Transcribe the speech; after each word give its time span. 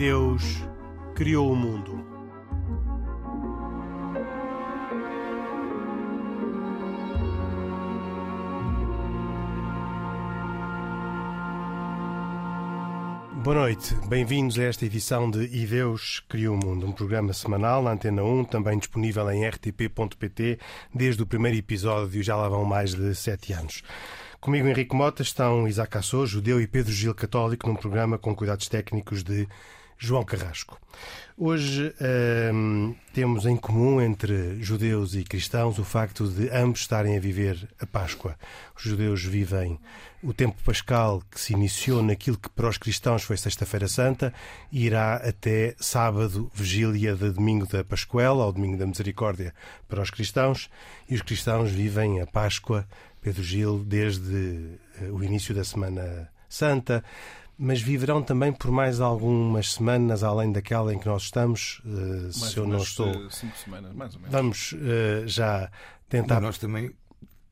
Deus 0.00 0.42
criou 1.14 1.52
o 1.52 1.54
mundo. 1.54 2.02
Boa 13.44 13.54
noite, 13.54 13.94
bem-vindos 14.08 14.58
a 14.58 14.62
esta 14.62 14.86
edição 14.86 15.30
de 15.30 15.44
E 15.54 15.66
Deus 15.66 16.24
Criou 16.30 16.54
o 16.54 16.58
Mundo, 16.58 16.86
um 16.86 16.92
programa 16.92 17.34
semanal 17.34 17.82
na 17.82 17.90
Antena 17.90 18.24
1, 18.24 18.44
também 18.44 18.78
disponível 18.78 19.30
em 19.30 19.46
rtp.pt 19.46 20.58
desde 20.94 21.22
o 21.22 21.26
primeiro 21.26 21.58
episódio, 21.58 22.22
já 22.22 22.36
lá 22.36 22.48
vão 22.48 22.64
mais 22.64 22.94
de 22.94 23.14
sete 23.14 23.52
anos. 23.52 23.82
Comigo, 24.40 24.66
Henrique 24.66 24.96
Mota, 24.96 25.20
estão 25.20 25.68
Isaac 25.68 25.98
Assou, 25.98 26.26
judeu, 26.26 26.58
e 26.58 26.66
Pedro 26.66 26.90
Gil, 26.90 27.14
católico, 27.14 27.68
num 27.68 27.76
programa 27.76 28.16
com 28.16 28.34
cuidados 28.34 28.66
técnicos 28.66 29.22
de 29.22 29.46
João 30.02 30.24
Carrasco. 30.24 30.80
Hoje 31.36 31.94
hum, 32.54 32.94
temos 33.12 33.44
em 33.44 33.54
comum 33.54 34.00
entre 34.00 34.60
judeus 34.62 35.14
e 35.14 35.22
cristãos 35.22 35.78
o 35.78 35.84
facto 35.84 36.26
de 36.26 36.48
ambos 36.48 36.80
estarem 36.80 37.18
a 37.18 37.20
viver 37.20 37.68
a 37.78 37.86
Páscoa. 37.86 38.34
Os 38.74 38.82
judeus 38.82 39.22
vivem 39.22 39.78
o 40.22 40.32
tempo 40.32 40.56
pascal 40.64 41.22
que 41.30 41.38
se 41.38 41.52
iniciou 41.52 42.02
naquilo 42.02 42.38
que 42.38 42.48
para 42.48 42.68
os 42.68 42.78
cristãos 42.78 43.22
foi 43.22 43.36
Sexta-feira 43.36 43.88
Santa 43.88 44.32
e 44.72 44.86
irá 44.86 45.16
até 45.16 45.74
sábado, 45.78 46.50
vigília 46.54 47.14
de 47.14 47.30
domingo 47.30 47.66
da 47.66 47.84
Pascuela, 47.84 48.46
ou 48.46 48.52
domingo 48.52 48.78
da 48.78 48.86
Misericórdia 48.86 49.54
para 49.86 50.00
os 50.00 50.10
cristãos, 50.10 50.70
e 51.10 51.14
os 51.14 51.20
cristãos 51.20 51.70
vivem 51.70 52.22
a 52.22 52.26
Páscoa, 52.26 52.88
Pedro 53.20 53.42
Gil, 53.42 53.84
desde 53.84 54.78
eh, 54.98 55.10
o 55.10 55.22
início 55.22 55.54
da 55.54 55.62
Semana 55.62 56.30
Santa, 56.50 57.04
mas 57.62 57.82
viverão 57.82 58.22
também 58.22 58.50
por 58.50 58.70
mais 58.70 59.02
algumas 59.02 59.74
semanas 59.74 60.24
além 60.24 60.50
daquela 60.50 60.94
em 60.94 60.98
que 60.98 61.06
nós 61.06 61.24
estamos, 61.24 61.82
uh, 61.84 62.32
se 62.32 62.56
eu 62.56 62.66
não 62.66 62.78
estou. 62.78 63.30
Cinco 63.30 63.54
semanas, 63.58 63.92
mais 63.92 64.14
ou 64.14 64.20
menos. 64.20 64.32
Vamos 64.32 64.72
uh, 64.72 65.28
já 65.28 65.70
tentar. 66.08 66.40
Nós 66.40 66.56
também 66.56 66.90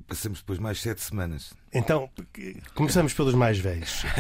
passamos 0.07 0.39
depois 0.39 0.59
mais 0.59 0.81
sete 0.81 1.03
semanas. 1.03 1.53
Então, 1.75 2.09
começamos 2.75 3.13
pelos 3.13 3.35
mais 3.35 3.59
velhos. 3.59 4.03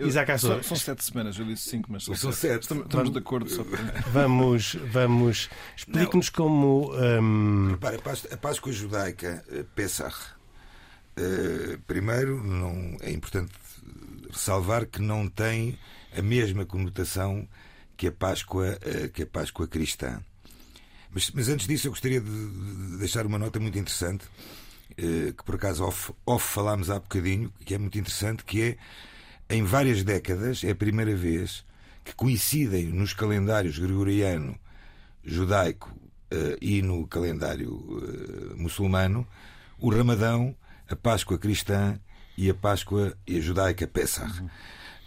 Uh, 0.00 0.06
Isaac 0.06 0.32
Assor. 0.32 0.64
São, 0.64 0.76
sete 0.76 1.04
semanas, 1.04 1.38
eu 1.38 1.44
disse 1.44 1.68
cinco, 1.68 1.92
mas 1.92 2.04
são, 2.04 2.14
são 2.14 2.32
sete. 2.32 2.52
sete. 2.52 2.62
Estamos, 2.62 2.84
estamos 2.84 3.10
de 3.10 3.18
acordo. 3.18 3.50
Só 3.50 3.62
para... 3.62 3.78
Vamos, 4.12 4.74
vamos. 4.90 5.50
Explique-nos 5.76 6.30
como. 6.30 6.92
Um... 6.94 7.72
Repare, 7.72 8.00
a 8.32 8.36
Páscoa 8.38 8.72
judaica, 8.72 9.44
Pesach, 9.74 10.16
uh, 11.18 11.78
primeiro, 11.86 12.42
não 12.42 12.96
é 13.02 13.10
importante 13.12 13.52
ressalvar 14.30 14.86
que 14.86 15.00
não 15.00 15.28
tem 15.28 15.78
a 16.16 16.22
mesma 16.22 16.64
conotação 16.64 17.48
que 17.96 18.06
a 18.06 18.12
Páscoa, 18.12 18.78
que 19.12 19.22
a 19.22 19.26
Páscoa 19.26 19.66
cristã. 19.66 20.20
Mas, 21.10 21.30
mas 21.32 21.48
antes 21.48 21.66
disso, 21.66 21.88
eu 21.88 21.92
gostaria 21.92 22.20
de 22.20 22.30
deixar 22.98 23.26
uma 23.26 23.38
nota 23.38 23.60
muito 23.60 23.78
interessante, 23.78 24.24
que 24.96 25.44
por 25.44 25.56
acaso 25.56 25.84
off, 25.84 26.12
off 26.24 26.46
falámos 26.46 26.88
há 26.88 26.98
bocadinho, 26.98 27.52
que 27.64 27.74
é 27.74 27.78
muito 27.78 27.98
interessante, 27.98 28.44
que 28.44 28.62
é, 29.48 29.54
em 29.54 29.64
várias 29.64 30.02
décadas, 30.02 30.62
é 30.64 30.70
a 30.70 30.74
primeira 30.74 31.14
vez 31.14 31.64
que 32.04 32.14
coincidem 32.14 32.86
nos 32.86 33.12
calendários 33.12 33.78
gregoriano, 33.78 34.58
judaico 35.24 35.94
e 36.60 36.80
no 36.80 37.06
calendário 37.06 38.54
muçulmano 38.56 39.26
o 39.78 39.90
Ramadão, 39.90 40.54
a 40.88 40.96
Páscoa 40.96 41.38
cristã 41.38 41.98
e 42.36 42.50
a 42.50 42.54
Páscoa 42.54 43.16
e 43.26 43.38
a 43.38 43.40
judaica 43.40 43.86
Pesach. 43.86 44.40
Uhum. 44.40 44.48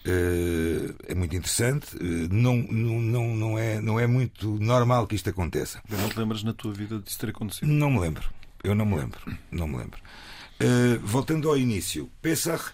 Uh, 0.06 0.94
é 1.08 1.16
muito 1.16 1.34
interessante, 1.34 1.96
uh, 1.96 2.28
não, 2.30 2.58
não, 2.58 3.36
não, 3.36 3.58
é, 3.58 3.80
não 3.80 3.98
é 3.98 4.06
muito 4.06 4.60
normal 4.60 5.08
que 5.08 5.16
isto 5.16 5.30
aconteça. 5.30 5.82
Não 5.88 6.10
te 6.10 6.20
lembras 6.20 6.44
na 6.44 6.54
tua 6.54 6.74
vida 6.74 7.00
disso 7.00 7.18
ter 7.18 7.30
acontecido? 7.30 7.70
Não 7.70 7.90
me 7.90 8.00
lembro, 8.00 8.30
eu 8.66 8.76
não 8.76 8.86
me 8.86 8.98
lembro, 8.98 9.22
não 9.50 9.66
me 9.66 9.78
lembro. 9.78 10.02
Uh, 10.62 11.00
voltando 11.02 11.48
ao 11.48 11.58
início, 11.58 12.12
Pesach, 12.22 12.74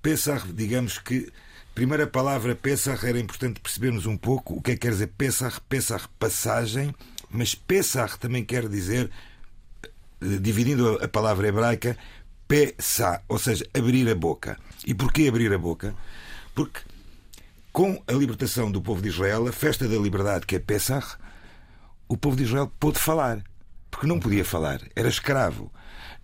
Pesach, 0.00 0.52
digamos 0.52 0.98
que 0.98 1.32
primeira 1.74 2.06
palavra 2.06 2.54
Pesach 2.54 3.04
era 3.04 3.18
importante 3.18 3.60
percebermos 3.60 4.06
um 4.06 4.16
pouco 4.16 4.54
o 4.54 4.62
que 4.62 4.70
é 4.70 4.74
que 4.74 4.82
quer 4.82 4.92
dizer 4.92 5.08
Pesach, 5.18 5.60
Pesach 5.68 6.08
passagem, 6.16 6.94
mas 7.28 7.56
Pesach 7.56 8.18
também 8.20 8.44
quer 8.44 8.68
dizer 8.68 9.10
dividindo 10.20 10.98
a 11.02 11.08
palavra 11.08 11.48
hebraica, 11.48 11.96
pesa, 12.48 13.22
ou 13.28 13.38
seja, 13.38 13.66
abrir 13.74 14.08
a 14.08 14.14
boca. 14.14 14.58
E 14.86 14.94
porquê 14.94 15.28
abrir 15.28 15.52
a 15.52 15.58
boca? 15.58 15.94
Porque 16.54 16.80
com 17.72 18.02
a 18.06 18.12
libertação 18.12 18.70
do 18.70 18.80
povo 18.80 19.02
de 19.02 19.08
Israel, 19.08 19.46
a 19.46 19.52
festa 19.52 19.86
da 19.86 19.98
liberdade, 19.98 20.46
que 20.46 20.56
é 20.56 20.58
Pesach, 20.58 21.18
o 22.08 22.16
povo 22.16 22.34
de 22.34 22.44
Israel 22.44 22.72
pôde 22.80 22.98
falar. 22.98 23.42
Porque 23.90 24.06
não 24.06 24.18
podia 24.18 24.44
falar, 24.44 24.80
era 24.94 25.08
escravo. 25.08 25.70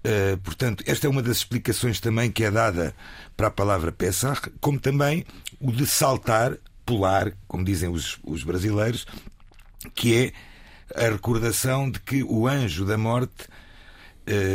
Uh, 0.05 0.37
portanto, 0.39 0.83
esta 0.87 1.07
é 1.07 1.11
uma 1.11 1.23
das 1.23 1.39
explicações 1.39 2.01
também 2.01 2.31
que 2.31 2.43
é 2.43 2.51
dada 2.51 2.95
para 3.37 3.49
a 3.49 3.51
palavra 3.51 3.93
Pesach, 3.93 4.51
como 4.61 4.81
também 4.81 5.27
o 5.61 5.71
de 5.71 5.87
saltar, 5.87 6.57
pular, 6.87 7.33
como 7.47 7.65
dizem 7.65 7.91
os, 7.91 8.19
os 8.25 8.43
brasileiros, 8.43 9.07
que 9.95 10.17
é 10.17 11.05
a 11.07 11.11
recordação 11.11 11.91
de 11.91 12.01
que 12.01 12.23
o 12.23 12.47
anjo 12.49 12.85
da 12.85 12.97
morte 12.97 13.47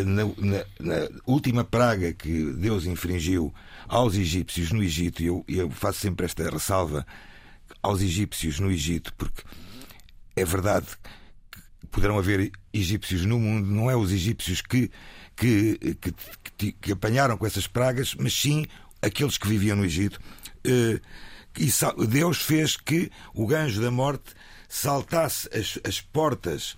na, 0.05 0.23
na, 0.23 0.65
na, 0.79 1.09
última 1.25 1.63
praga 1.63 2.13
que 2.13 2.53
Deus 2.53 2.85
infringiu 2.85 3.53
aos 3.87 4.15
egípcios 4.15 4.71
no 4.71 4.81
Egito, 4.81 5.21
e 5.21 5.25
eu, 5.25 5.45
eu, 5.47 5.69
faço 5.69 5.99
sempre 5.99 6.25
esta 6.25 6.49
ressalva 6.49 7.05
aos 7.81 8.01
egípcios 8.01 8.59
no 8.59 8.71
Egito, 8.71 9.13
porque 9.15 9.43
é 10.35 10.45
verdade 10.45 10.87
que 11.51 11.87
poderão 11.87 12.17
haver 12.17 12.51
egípcios 12.73 13.25
no 13.25 13.39
mundo, 13.39 13.67
não 13.69 13.89
é 13.89 13.95
os 13.95 14.11
egípcios 14.11 14.61
que, 14.61 14.89
que, 15.35 15.77
que, 15.99 16.13
que, 16.57 16.71
que 16.71 16.91
apanharam 16.91 17.37
com 17.37 17.45
essas 17.45 17.67
pragas, 17.67 18.15
mas 18.15 18.33
sim 18.33 18.65
aqueles 19.01 19.37
que 19.37 19.47
viviam 19.47 19.77
no 19.77 19.85
Egito. 19.85 20.19
E 20.63 21.01
Deus 22.07 22.37
fez 22.37 22.77
que 22.77 23.11
o 23.33 23.47
ganjo 23.47 23.81
da 23.81 23.89
morte 23.89 24.33
saltasse 24.69 25.49
as, 25.53 25.79
as 25.83 26.01
portas 26.01 26.77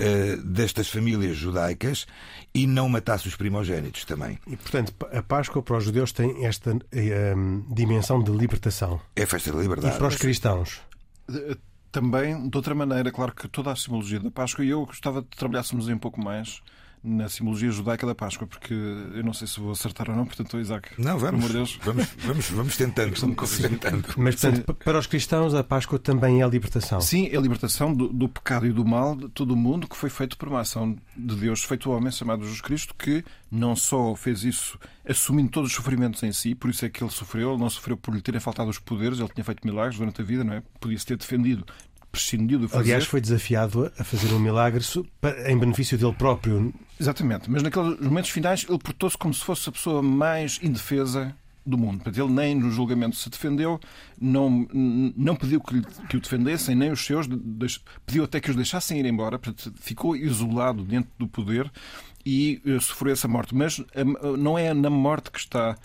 uh, 0.00 0.42
destas 0.42 0.88
famílias 0.88 1.36
judaicas 1.36 2.06
e 2.54 2.66
não 2.66 2.88
matasse 2.88 3.28
os 3.28 3.36
primogênitos 3.36 4.04
também. 4.04 4.38
E, 4.46 4.56
portanto, 4.56 4.94
a 5.12 5.22
Páscoa 5.22 5.62
para 5.62 5.76
os 5.76 5.84
judeus 5.84 6.12
tem 6.12 6.44
esta 6.46 6.72
uh, 6.72 7.74
dimensão 7.74 8.22
de 8.22 8.30
libertação. 8.30 9.00
É 9.16 9.22
a 9.22 9.26
festa 9.26 9.52
da 9.52 9.60
liberdade. 9.60 9.94
E 9.94 9.98
para 9.98 10.08
os 10.08 10.16
cristãos? 10.16 10.80
Também, 11.90 12.48
de 12.48 12.56
outra 12.56 12.74
maneira, 12.74 13.12
claro 13.12 13.34
que 13.34 13.48
toda 13.48 13.70
a 13.70 13.76
simbologia 13.76 14.20
da 14.20 14.30
Páscoa, 14.30 14.64
e 14.64 14.70
eu 14.70 14.84
gostava 14.84 15.22
de 15.22 15.28
trabalhássemos 15.28 15.88
um 15.88 15.98
pouco 15.98 16.20
mais 16.20 16.60
na 17.04 17.28
simbologia 17.28 17.70
judaica 17.70 18.06
da 18.06 18.14
Páscoa, 18.14 18.46
porque 18.46 18.72
eu 18.72 19.22
não 19.22 19.34
sei 19.34 19.46
se 19.46 19.60
vou 19.60 19.72
acertar 19.72 20.08
ou 20.08 20.16
não, 20.16 20.24
portanto, 20.24 20.58
Isaac. 20.58 20.90
Não, 20.96 21.18
vamos. 21.18 21.52
Deus. 21.52 21.78
Vamos, 21.82 22.08
vamos, 22.18 22.50
vamos 22.50 22.76
tentando. 22.76 23.14
vamos 23.14 23.58
tentando. 23.58 24.08
Mas, 24.16 24.36
portanto, 24.36 24.74
para 24.74 24.98
os 24.98 25.06
cristãos, 25.06 25.54
a 25.54 25.62
Páscoa 25.62 25.98
também 25.98 26.40
é 26.40 26.44
a 26.44 26.48
libertação. 26.48 27.00
Sim, 27.02 27.28
é 27.30 27.36
a 27.36 27.40
libertação 27.40 27.92
do, 27.92 28.08
do, 28.08 28.28
pecado 28.28 28.66
e 28.66 28.72
do 28.72 28.84
mal 28.84 29.14
de 29.14 29.28
todo 29.28 29.52
o 29.52 29.56
mundo 29.56 29.86
que 29.86 29.96
foi 29.96 30.08
feito 30.08 30.38
por 30.38 30.48
uma 30.48 30.60
ação 30.60 30.96
de 31.14 31.36
Deus 31.36 31.62
feito 31.62 31.90
ao 31.90 31.98
homem 31.98 32.10
chamado 32.10 32.42
Jesus 32.42 32.62
Cristo, 32.62 32.94
que 32.98 33.22
não 33.50 33.76
só 33.76 34.14
fez 34.16 34.42
isso 34.42 34.78
assumindo 35.06 35.50
todos 35.50 35.70
os 35.70 35.76
sofrimentos 35.76 36.22
em 36.22 36.32
si, 36.32 36.54
por 36.54 36.70
isso 36.70 36.84
é 36.84 36.88
que 36.88 37.04
ele 37.04 37.10
sofreu, 37.10 37.52
ele 37.52 37.60
não 37.60 37.68
sofreu 37.68 37.96
por 37.96 38.14
lhe 38.14 38.22
terem 38.22 38.40
faltado 38.40 38.70
os 38.70 38.78
poderes, 38.78 39.18
ele 39.18 39.28
tinha 39.28 39.44
feito 39.44 39.66
milagres 39.66 39.98
durante 39.98 40.20
a 40.22 40.24
vida, 40.24 40.42
não 40.42 40.54
é? 40.54 40.62
Podia-se 40.80 41.04
ter 41.04 41.16
defendido 41.16 41.64
prescindiu 42.14 42.58
de 42.58 42.68
fazer. 42.68 42.82
Aliás, 42.82 43.04
foi 43.04 43.20
desafiado 43.20 43.92
a 43.98 44.04
fazer 44.04 44.32
um 44.32 44.38
milagre 44.38 44.82
em 45.46 45.58
benefício 45.58 45.98
dele 45.98 46.14
próprio. 46.14 46.72
Exatamente, 46.98 47.50
mas 47.50 47.62
naqueles 47.62 47.98
momentos 48.00 48.30
finais 48.30 48.64
ele 48.68 48.78
portou-se 48.78 49.18
como 49.18 49.34
se 49.34 49.44
fosse 49.44 49.68
a 49.68 49.72
pessoa 49.72 50.02
mais 50.02 50.60
indefesa 50.62 51.34
do 51.66 51.78
mundo. 51.78 52.02
Ele 52.06 52.28
nem 52.28 52.54
no 52.54 52.70
julgamento 52.70 53.16
se 53.16 53.28
defendeu, 53.28 53.80
não, 54.20 54.68
não 55.16 55.34
pediu 55.34 55.60
que, 55.60 55.80
que 56.08 56.16
o 56.16 56.20
defendessem, 56.20 56.74
nem 56.74 56.92
os 56.92 57.04
seus, 57.04 57.26
pediu 58.06 58.24
até 58.24 58.40
que 58.40 58.50
os 58.50 58.56
deixassem 58.56 58.98
ir 59.00 59.06
embora, 59.06 59.38
portanto, 59.38 59.74
ficou 59.80 60.14
isolado 60.14 60.84
dentro 60.84 61.10
do 61.18 61.26
poder 61.26 61.70
e 62.24 62.60
uh, 62.66 62.80
sofreu 62.80 63.12
essa 63.12 63.26
morte. 63.26 63.54
Mas 63.54 63.78
uh, 63.78 64.36
não 64.38 64.58
é 64.58 64.72
na 64.74 64.90
morte 64.90 65.30
que 65.30 65.38
está 65.38 65.76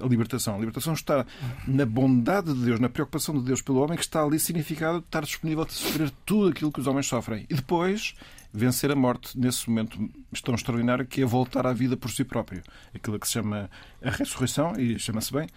a 0.00 0.06
libertação. 0.06 0.56
A 0.56 0.58
libertação 0.58 0.92
está 0.92 1.24
na 1.66 1.86
bondade 1.86 2.52
de 2.52 2.64
Deus, 2.64 2.80
na 2.80 2.88
preocupação 2.88 3.38
de 3.38 3.44
Deus 3.44 3.62
pelo 3.62 3.80
homem, 3.80 3.96
que 3.96 4.04
está 4.04 4.22
ali 4.22 4.38
significado 4.38 5.00
de 5.00 5.06
estar 5.06 5.22
disponível 5.22 5.64
a 5.64 5.68
sofrer 5.68 6.10
tudo 6.24 6.48
aquilo 6.48 6.72
que 6.72 6.80
os 6.80 6.86
homens 6.86 7.06
sofrem. 7.06 7.46
E 7.48 7.54
depois 7.54 8.14
vencer 8.52 8.90
a 8.90 8.96
morte 8.96 9.38
nesse 9.38 9.68
momento 9.68 9.98
tão 10.42 10.54
extraordinário 10.54 11.06
que 11.06 11.22
é 11.22 11.24
voltar 11.24 11.66
à 11.66 11.72
vida 11.72 11.96
por 11.96 12.10
si 12.10 12.24
próprio. 12.24 12.62
Aquilo 12.94 13.18
que 13.18 13.26
se 13.26 13.34
chama 13.34 13.70
a 14.02 14.10
ressurreição, 14.10 14.72
e 14.78 14.98
chama-se 14.98 15.32
bem. 15.32 15.48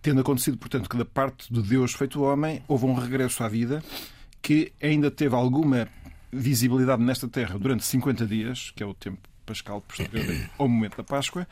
Tendo 0.00 0.20
acontecido, 0.20 0.58
portanto, 0.58 0.88
que 0.88 0.96
da 0.96 1.04
parte 1.04 1.52
de 1.52 1.62
Deus 1.62 1.92
feito 1.92 2.22
homem, 2.22 2.62
houve 2.68 2.86
um 2.86 2.94
regresso 2.94 3.42
à 3.42 3.48
vida 3.48 3.82
que 4.40 4.72
ainda 4.82 5.10
teve 5.10 5.34
alguma 5.34 5.88
visibilidade 6.32 7.02
nesta 7.02 7.28
terra 7.28 7.58
durante 7.58 7.84
50 7.84 8.26
dias, 8.26 8.72
que 8.74 8.82
é 8.82 8.86
o 8.86 8.94
tempo 8.94 9.31
pascal 9.44 9.80
posterior 9.80 10.24
ao 10.58 10.68
momento 10.68 10.96
da 10.96 11.04
Páscoa, 11.04 11.46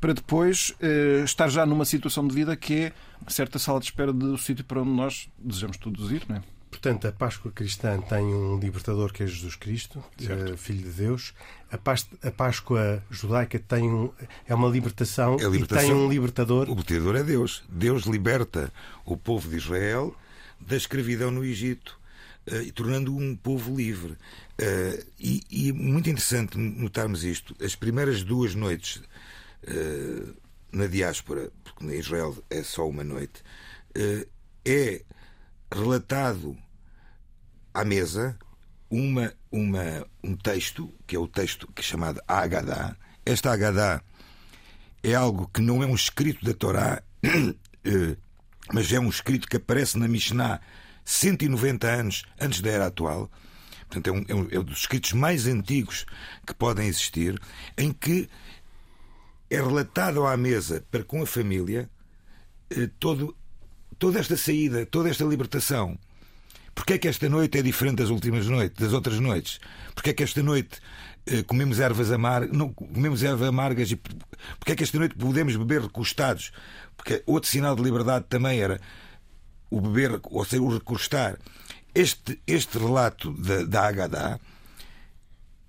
para 0.00 0.12
depois 0.12 0.74
eh, 0.80 1.22
estar 1.24 1.48
já 1.48 1.64
numa 1.64 1.84
situação 1.84 2.26
de 2.26 2.34
vida 2.34 2.56
que 2.56 2.74
é 2.74 2.92
uma 3.20 3.30
certa 3.30 3.58
sala 3.58 3.80
de 3.80 3.86
espera 3.86 4.12
do 4.12 4.36
sítio 4.38 4.64
para 4.64 4.80
onde 4.82 4.90
nós 4.90 5.28
desejamos 5.38 5.76
todos 5.76 6.10
ir, 6.10 6.22
não 6.28 6.36
é? 6.36 6.42
Portanto, 6.70 7.08
a 7.08 7.12
Páscoa 7.12 7.50
cristã 7.50 7.98
tem 8.02 8.22
um 8.22 8.58
libertador 8.58 9.10
que 9.12 9.22
é 9.22 9.26
Jesus 9.26 9.56
Cristo, 9.56 10.04
certo. 10.18 10.56
Filho 10.58 10.82
de 10.82 10.90
Deus. 10.90 11.32
A, 11.70 12.30
Páscoa 12.30 13.02
judaica 13.10 13.58
tem 13.58 13.90
um, 13.90 14.10
é 14.46 14.54
uma 14.54 14.68
libertação, 14.68 15.36
é 15.40 15.44
libertação 15.44 15.84
e 15.84 15.86
tem 15.86 15.94
um 15.94 16.08
libertador. 16.08 16.68
O 16.68 16.74
libertador 16.74 17.16
é 17.16 17.22
Deus. 17.22 17.64
Deus 17.68 18.02
liberta 18.04 18.70
o 19.06 19.16
povo 19.16 19.48
de 19.48 19.56
Israel 19.56 20.14
da 20.60 20.76
escravidão 20.76 21.30
no 21.30 21.44
Egito, 21.44 21.98
e 22.64 22.72
tornando 22.72 23.16
um 23.16 23.34
povo 23.36 23.76
livre. 23.76 24.12
Uh, 24.12 25.06
e, 25.18 25.42
e, 25.50 25.72
muito 25.72 26.08
interessante 26.08 26.56
notarmos 26.56 27.24
isto. 27.24 27.56
As 27.62 27.74
primeiras 27.74 28.22
duas 28.22 28.54
noites 28.54 28.96
uh, 28.96 30.36
na 30.72 30.86
diáspora, 30.86 31.50
porque 31.64 31.84
em 31.84 31.98
Israel 31.98 32.36
é 32.48 32.62
só 32.62 32.88
uma 32.88 33.04
noite, 33.04 33.42
é 34.64 35.02
relatado 35.72 36.56
à 37.72 37.84
mesa 37.84 38.38
uma, 38.90 39.32
uma, 39.50 40.06
um 40.22 40.36
texto, 40.36 40.92
que 41.06 41.16
é 41.16 41.18
o 41.18 41.26
texto 41.26 41.70
que 41.72 41.80
é 41.80 41.84
chamado 41.84 42.20
Agadá. 42.26 42.96
Esta 43.24 43.52
Agadá 43.52 44.02
é 45.02 45.14
algo 45.14 45.48
que 45.52 45.60
não 45.60 45.82
é 45.82 45.86
um 45.86 45.94
escrito 45.94 46.44
da 46.44 46.54
Torá, 46.54 47.02
eh, 47.22 48.16
mas 48.72 48.92
é 48.92 48.98
um 48.98 49.08
escrito 49.08 49.48
que 49.48 49.56
aparece 49.56 49.98
na 49.98 50.08
Mishnah 50.08 50.60
190 51.06 51.86
anos 51.86 52.24
antes 52.38 52.60
da 52.60 52.70
era 52.70 52.86
atual. 52.86 53.30
Portanto, 53.88 54.08
é 54.08 54.12
um, 54.12 54.24
é 54.28 54.34
um, 54.34 54.48
é 54.50 54.58
um 54.58 54.64
dos 54.64 54.80
escritos 54.80 55.12
mais 55.12 55.46
antigos 55.46 56.04
que 56.44 56.52
podem 56.52 56.88
existir, 56.88 57.40
em 57.78 57.92
que 57.92 58.28
é 59.48 59.56
relatado 59.56 60.26
à 60.26 60.36
mesa 60.36 60.84
para 60.90 61.04
com 61.04 61.22
a 61.22 61.26
família 61.26 61.88
eh, 62.68 62.90
todo, 62.98 63.34
toda 63.96 64.18
esta 64.18 64.36
saída, 64.36 64.84
toda 64.84 65.08
esta 65.08 65.24
libertação. 65.24 65.96
Porquê 66.74 66.94
é 66.94 66.98
que 66.98 67.08
esta 67.08 67.28
noite 67.28 67.56
é 67.56 67.62
diferente 67.62 67.98
das 67.98 68.10
últimas 68.10 68.46
noites, 68.48 68.76
das 68.76 68.92
outras 68.92 69.20
noites? 69.20 69.60
Porquê 69.94 70.10
é 70.10 70.12
que 70.12 70.24
esta 70.24 70.42
noite 70.42 70.80
eh, 71.26 71.44
comemos 71.44 71.78
ervas 71.78 72.10
amargas, 72.10 72.56
não 72.56 72.72
comemos 72.72 73.22
ervas 73.22 73.48
amargas 73.48 73.92
e 73.92 73.96
porquê 73.96 74.72
é 74.72 74.74
que 74.74 74.82
esta 74.82 74.98
noite 74.98 75.14
podemos 75.14 75.54
beber 75.54 75.82
recostados? 75.82 76.50
Porque 76.96 77.22
outro 77.24 77.48
sinal 77.48 77.76
de 77.76 77.82
liberdade 77.82 78.26
também 78.28 78.60
era 78.60 78.80
o 79.70 79.80
beber, 79.80 80.20
ou 80.24 80.44
seja, 80.44 80.62
o 80.62 80.72
recostar. 80.72 81.38
Este, 81.94 82.40
este 82.46 82.78
relato 82.78 83.32
da, 83.32 83.64
da 83.64 83.88
Agadá 83.88 84.38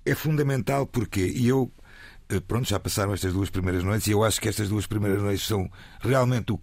é 0.06 0.16
fundamental 0.16 0.86
porque, 0.86 1.26
e 1.26 1.48
eu, 1.48 1.72
eh, 2.30 2.40
pronto, 2.40 2.68
já 2.68 2.80
passaram 2.80 3.14
estas 3.14 3.34
duas 3.34 3.50
primeiras 3.50 3.84
noites 3.84 4.08
e 4.08 4.12
eu 4.12 4.24
acho 4.24 4.40
que 4.42 4.50
estas 4.50 4.70
duas 4.70 4.86
primeiras 4.86 5.22
noites 5.22 5.46
são 5.46 5.70
realmente 6.00 6.52
o, 6.52 6.60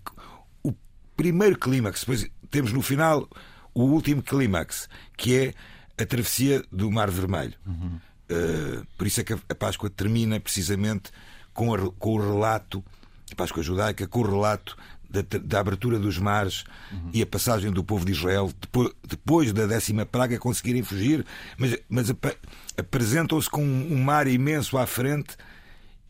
o 0.62 0.74
primeiro 1.16 1.58
clímax. 1.58 2.00
Depois 2.00 2.30
temos 2.50 2.72
no 2.72 2.82
final 2.82 3.28
o 3.74 3.84
último 3.84 4.22
clímax, 4.22 4.88
que 5.16 5.36
é 5.36 5.54
a 6.02 6.06
travessia 6.06 6.62
do 6.70 6.90
Mar 6.90 7.10
Vermelho. 7.10 7.54
Uhum. 7.66 8.00
Uh, 8.30 8.86
por 8.96 9.06
isso 9.06 9.20
é 9.20 9.24
que 9.24 9.32
a 9.32 9.54
Páscoa 9.54 9.90
termina 9.90 10.40
precisamente 10.40 11.10
com, 11.52 11.74
a, 11.74 11.90
com 11.92 12.14
o 12.14 12.20
relato, 12.20 12.82
a 13.30 13.34
Páscoa 13.34 13.62
judaica, 13.62 14.06
com 14.06 14.20
o 14.20 14.26
relato 14.30 14.76
da, 15.22 15.38
da 15.38 15.60
abertura 15.60 15.98
dos 15.98 16.18
mares 16.18 16.64
uhum. 16.92 17.10
e 17.12 17.22
a 17.22 17.26
passagem 17.26 17.70
do 17.70 17.84
povo 17.84 18.04
de 18.04 18.12
Israel 18.12 18.52
depois, 18.60 18.92
depois 19.06 19.52
da 19.52 19.66
décima 19.66 20.04
praga 20.04 20.38
conseguirem 20.38 20.82
fugir, 20.82 21.24
mas, 21.58 21.78
mas 21.88 22.10
ap 22.10 22.36
apresentam-se 22.76 23.48
com 23.48 23.64
um, 23.64 23.94
um 23.94 24.02
mar 24.02 24.26
imenso 24.26 24.76
à 24.76 24.86
frente 24.86 25.36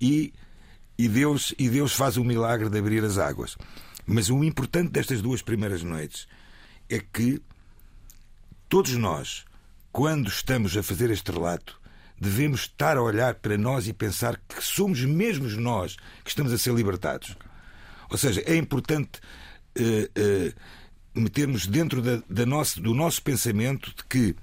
e, 0.01 0.33
e, 0.97 1.09
Deus, 1.09 1.55
e 1.59 1.69
Deus 1.69 1.93
faz 1.93 2.17
o 2.17 2.25
milagre 2.25 2.71
de 2.71 2.79
abrir 2.79 3.05
as 3.05 3.19
águas. 3.19 3.57
Mas 4.07 4.31
o 4.31 4.43
importante 4.43 4.91
destas 4.91 5.21
duas 5.21 5.43
primeiras 5.43 5.83
noites 5.83 6.27
é 6.89 6.99
que 6.99 7.43
Todos 8.75 8.97
nós, 8.97 9.45
quando 9.93 10.29
estamos 10.29 10.77
a 10.77 10.83
fazer 10.83 11.09
este 11.09 11.31
relato, 11.31 11.81
devemos 12.21 12.63
estar 12.63 12.97
a 12.97 13.03
olhar 13.03 13.37
para 13.37 13.57
nós 13.57 13.87
e 13.87 13.93
pensar 13.93 14.37
que 14.49 14.61
somos 14.65 15.05
mesmo 15.05 15.49
nós 15.61 15.97
que 16.25 16.31
estamos 16.31 16.53
a 16.53 16.59
ser 16.59 16.75
libertados. 16.75 17.37
Ou 18.11 18.19
seja, 18.19 18.43
é 18.47 18.57
importante 18.57 19.21
uh, 19.79 20.51
uh, 21.19 21.21
metermos 21.21 21.67
dentro 21.67 22.03
da, 22.03 22.23
da 22.29 22.47
nosso, 22.47 22.81
do 22.81 22.95
nosso 22.95 23.23
pensamento 23.23 23.95
de 23.95 24.05
que 24.05 24.37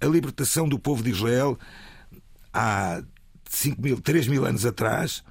a 0.00 0.06
libertação 0.06 0.68
do 0.68 0.78
povo 0.78 1.02
de 1.02 1.10
Israel 1.10 1.58
há 2.52 3.02
5 3.48 3.80
mil, 3.80 4.00
3 4.00 4.28
mil 4.28 4.44
anos 4.44 4.64
atrás 4.66 5.22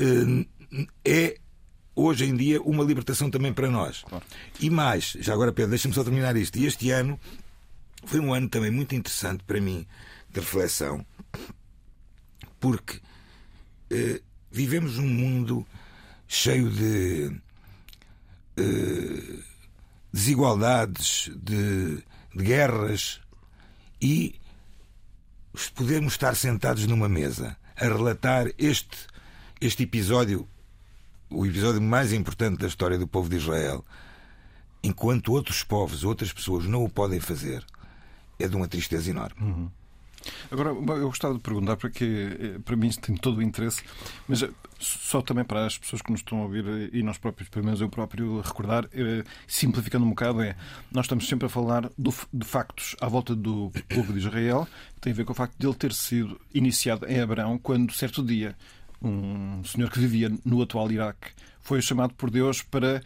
uh, 0.00 0.46
é 1.04 1.38
hoje 1.94 2.24
em 2.24 2.34
dia 2.34 2.60
uma 2.62 2.84
libertação 2.84 3.30
também 3.30 3.52
para 3.52 3.70
nós. 3.70 4.02
Claro. 4.02 4.24
E 4.58 4.70
mais, 4.70 5.16
já 5.20 5.32
agora 5.32 5.52
Pedro, 5.52 5.70
deixa-me 5.70 5.94
só 5.94 6.02
terminar 6.02 6.36
isto. 6.36 6.58
E 6.58 6.66
este 6.66 6.90
ano 6.90 7.18
foi 8.04 8.20
um 8.20 8.32
ano 8.32 8.48
também 8.48 8.70
muito 8.70 8.94
interessante 8.94 9.44
para 9.44 9.60
mim 9.60 9.86
de 10.32 10.40
reflexão, 10.40 11.04
porque 12.58 13.00
eh, 13.90 14.20
vivemos 14.50 14.98
um 14.98 15.06
mundo 15.06 15.66
cheio 16.32 16.70
de 16.70 17.36
eh, 18.56 19.38
desigualdades, 20.12 21.28
de, 21.34 21.96
de 22.32 22.44
guerras 22.44 23.20
e 24.00 24.36
podemos 25.74 26.12
estar 26.12 26.36
sentados 26.36 26.86
numa 26.86 27.08
mesa 27.08 27.58
a 27.76 27.84
relatar 27.84 28.52
este, 28.56 28.96
este 29.60 29.82
episódio, 29.82 30.48
o 31.28 31.44
episódio 31.44 31.82
mais 31.82 32.12
importante 32.12 32.60
da 32.60 32.68
história 32.68 32.96
do 32.96 33.08
povo 33.08 33.28
de 33.28 33.36
Israel, 33.36 33.84
enquanto 34.84 35.32
outros 35.32 35.64
povos, 35.64 36.04
outras 36.04 36.32
pessoas 36.32 36.64
não 36.64 36.84
o 36.84 36.88
podem 36.88 37.18
fazer 37.18 37.66
é 38.38 38.46
de 38.46 38.54
uma 38.54 38.68
tristeza 38.68 39.10
enorme. 39.10 39.42
Uhum. 39.42 39.70
Agora, 40.50 40.70
eu 40.70 41.08
gostava 41.08 41.34
de 41.34 41.40
perguntar, 41.40 41.76
porque 41.76 42.04
eh, 42.04 42.58
para 42.64 42.76
mim 42.76 42.88
isto 42.88 43.00
tem 43.00 43.16
todo 43.16 43.38
o 43.38 43.42
interesse, 43.42 43.82
mas 44.28 44.42
eh, 44.42 44.50
só 44.78 45.22
também 45.22 45.44
para 45.44 45.66
as 45.66 45.78
pessoas 45.78 46.02
que 46.02 46.10
nos 46.10 46.20
estão 46.20 46.40
a 46.40 46.42
ouvir 46.42 46.66
eh, 46.66 46.90
e 46.92 47.02
nós 47.02 47.18
próprios, 47.18 47.48
pelo 47.48 47.64
menos 47.64 47.80
eu 47.80 47.88
próprio, 47.88 48.40
recordar, 48.40 48.88
simplificando 49.46 50.04
um 50.04 50.10
bocado, 50.10 50.42
é 50.42 50.56
nós 50.92 51.06
estamos 51.06 51.28
sempre 51.28 51.46
a 51.46 51.48
falar 51.48 51.90
do, 51.96 52.12
de 52.32 52.46
factos 52.46 52.96
à 53.00 53.08
volta 53.08 53.34
do 53.34 53.72
povo 53.88 54.12
de 54.12 54.18
Israel, 54.18 54.66
que 54.94 55.00
tem 55.00 55.12
a 55.12 55.16
ver 55.16 55.24
com 55.24 55.32
o 55.32 55.36
facto 55.36 55.54
de 55.58 55.66
ele 55.66 55.74
ter 55.74 55.92
sido 55.92 56.40
iniciado 56.52 57.06
em 57.06 57.20
Abraão 57.20 57.58
quando, 57.58 57.92
certo 57.92 58.22
dia, 58.22 58.56
um 59.02 59.62
senhor 59.64 59.90
que 59.90 59.98
vivia 59.98 60.30
no 60.44 60.60
atual 60.62 60.90
Iraque 60.90 61.30
foi 61.60 61.80
chamado 61.80 62.12
por 62.14 62.30
Deus 62.30 62.62
para 62.62 63.02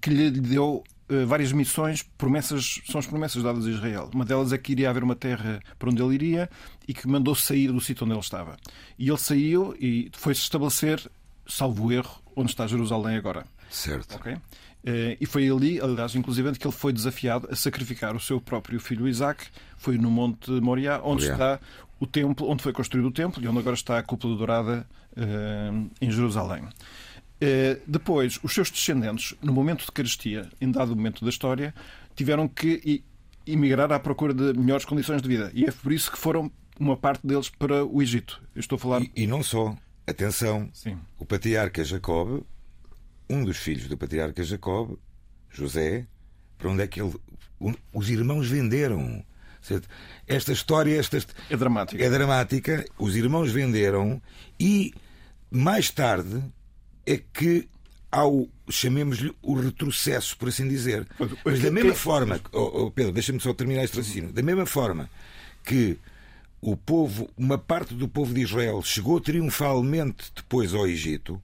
que 0.00 0.10
lhe 0.10 0.30
deu 0.30 0.82
várias 1.26 1.52
missões, 1.52 2.02
promessas, 2.18 2.80
são 2.90 2.98
as 2.98 3.06
promessas 3.06 3.42
dadas 3.42 3.66
a 3.66 3.70
Israel. 3.70 4.10
Uma 4.12 4.24
delas 4.24 4.52
é 4.52 4.58
que 4.58 4.72
iria 4.72 4.90
haver 4.90 5.04
uma 5.04 5.14
terra 5.14 5.60
para 5.78 5.90
onde 5.90 6.02
ele 6.02 6.14
iria 6.14 6.50
e 6.86 6.92
que 6.92 7.06
mandou 7.06 7.34
sair 7.34 7.70
do 7.70 7.80
sítio 7.80 8.04
onde 8.04 8.14
ele 8.14 8.20
estava. 8.20 8.56
E 8.98 9.08
ele 9.08 9.18
saiu 9.18 9.76
e 9.80 10.10
foi-se 10.12 10.40
estabelecer, 10.42 11.00
salvo 11.46 11.92
erro, 11.92 12.20
onde 12.34 12.50
está 12.50 12.66
Jerusalém 12.66 13.16
agora. 13.16 13.44
Certo. 13.70 14.16
Okay? 14.16 14.36
Eh, 14.84 15.16
e 15.20 15.26
foi 15.26 15.48
ali, 15.48 15.80
aliás, 15.80 16.14
inclusive, 16.14 16.52
que 16.52 16.66
ele 16.66 16.74
foi 16.74 16.92
desafiado 16.92 17.48
a 17.50 17.56
sacrificar 17.56 18.14
o 18.14 18.20
seu 18.20 18.40
próprio 18.40 18.78
filho 18.78 19.08
Isaac. 19.08 19.44
Foi 19.76 19.98
no 19.98 20.10
Monte 20.10 20.50
Moriá, 20.52 21.00
onde 21.02 21.28
Moriá. 21.28 21.32
está 21.32 21.60
o 21.98 22.06
templo, 22.06 22.48
onde 22.48 22.62
foi 22.62 22.72
construído 22.72 23.06
o 23.06 23.10
templo 23.10 23.42
e 23.42 23.48
onde 23.48 23.58
agora 23.58 23.74
está 23.74 23.98
a 23.98 24.02
cúpula 24.02 24.36
dourada 24.36 24.86
eh, 25.16 25.70
em 26.00 26.10
Jerusalém. 26.10 26.68
Eh, 27.40 27.78
depois, 27.86 28.38
os 28.42 28.52
seus 28.52 28.70
descendentes, 28.70 29.34
no 29.42 29.52
momento 29.52 29.84
de 29.84 29.92
carestia, 29.92 30.48
em 30.60 30.70
dado 30.70 30.96
momento 30.96 31.22
da 31.24 31.30
história, 31.30 31.74
tiveram 32.14 32.48
que 32.48 33.04
emigrar 33.46 33.92
à 33.92 34.00
procura 34.00 34.32
de 34.32 34.58
melhores 34.58 34.84
condições 34.84 35.22
de 35.22 35.28
vida. 35.28 35.50
E 35.54 35.64
é 35.64 35.70
por 35.70 35.92
isso 35.92 36.10
que 36.10 36.18
foram 36.18 36.50
uma 36.78 36.96
parte 36.96 37.26
deles 37.26 37.48
para 37.48 37.84
o 37.84 38.02
Egito. 38.02 38.42
Eu 38.54 38.60
estou 38.60 38.76
a 38.76 38.78
falar. 38.78 39.02
E, 39.02 39.12
e 39.14 39.26
não 39.26 39.42
só. 39.42 39.76
Atenção. 40.06 40.68
Sim. 40.72 40.98
O 41.18 41.26
patriarca 41.26 41.84
Jacob, 41.84 42.42
um 43.28 43.44
dos 43.44 43.56
filhos 43.56 43.88
do 43.88 43.96
patriarca 43.96 44.42
Jacob, 44.42 44.96
José, 45.50 46.06
para 46.56 46.70
onde 46.70 46.82
é 46.82 46.86
que 46.86 47.00
ele. 47.00 47.14
Os 47.92 48.08
irmãos 48.08 48.48
venderam. 48.48 49.24
Esta 50.28 50.52
história 50.52 50.96
esta... 50.96 51.18
é 51.50 51.56
dramática. 51.56 52.02
É 52.02 52.08
dramática. 52.08 52.84
Os 52.98 53.16
irmãos 53.16 53.50
venderam 53.50 54.22
e 54.60 54.94
mais 55.50 55.90
tarde 55.90 56.40
é 57.06 57.16
que 57.16 57.68
ao, 58.10 58.48
chamemos-lhe, 58.68 59.34
o 59.42 59.54
retrocesso, 59.54 60.36
por 60.36 60.48
assim 60.48 60.68
dizer. 60.68 61.06
Mas 61.44 61.60
da 61.60 61.70
mesma 61.70 61.94
forma, 61.94 62.40
oh, 62.52 62.84
oh 62.84 62.90
Pedro, 62.90 63.12
deixa-me 63.12 63.40
só 63.40 63.52
terminar 63.54 63.84
este 63.84 63.96
raciocínio, 63.96 64.32
da 64.32 64.42
mesma 64.42 64.66
forma 64.66 65.08
que 65.64 65.98
o 66.60 66.76
povo, 66.76 67.28
uma 67.36 67.58
parte 67.58 67.94
do 67.94 68.08
povo 68.08 68.32
de 68.32 68.40
Israel 68.40 68.82
chegou 68.82 69.20
triunfalmente 69.20 70.32
depois 70.34 70.74
ao 70.74 70.86
Egito, 70.86 71.40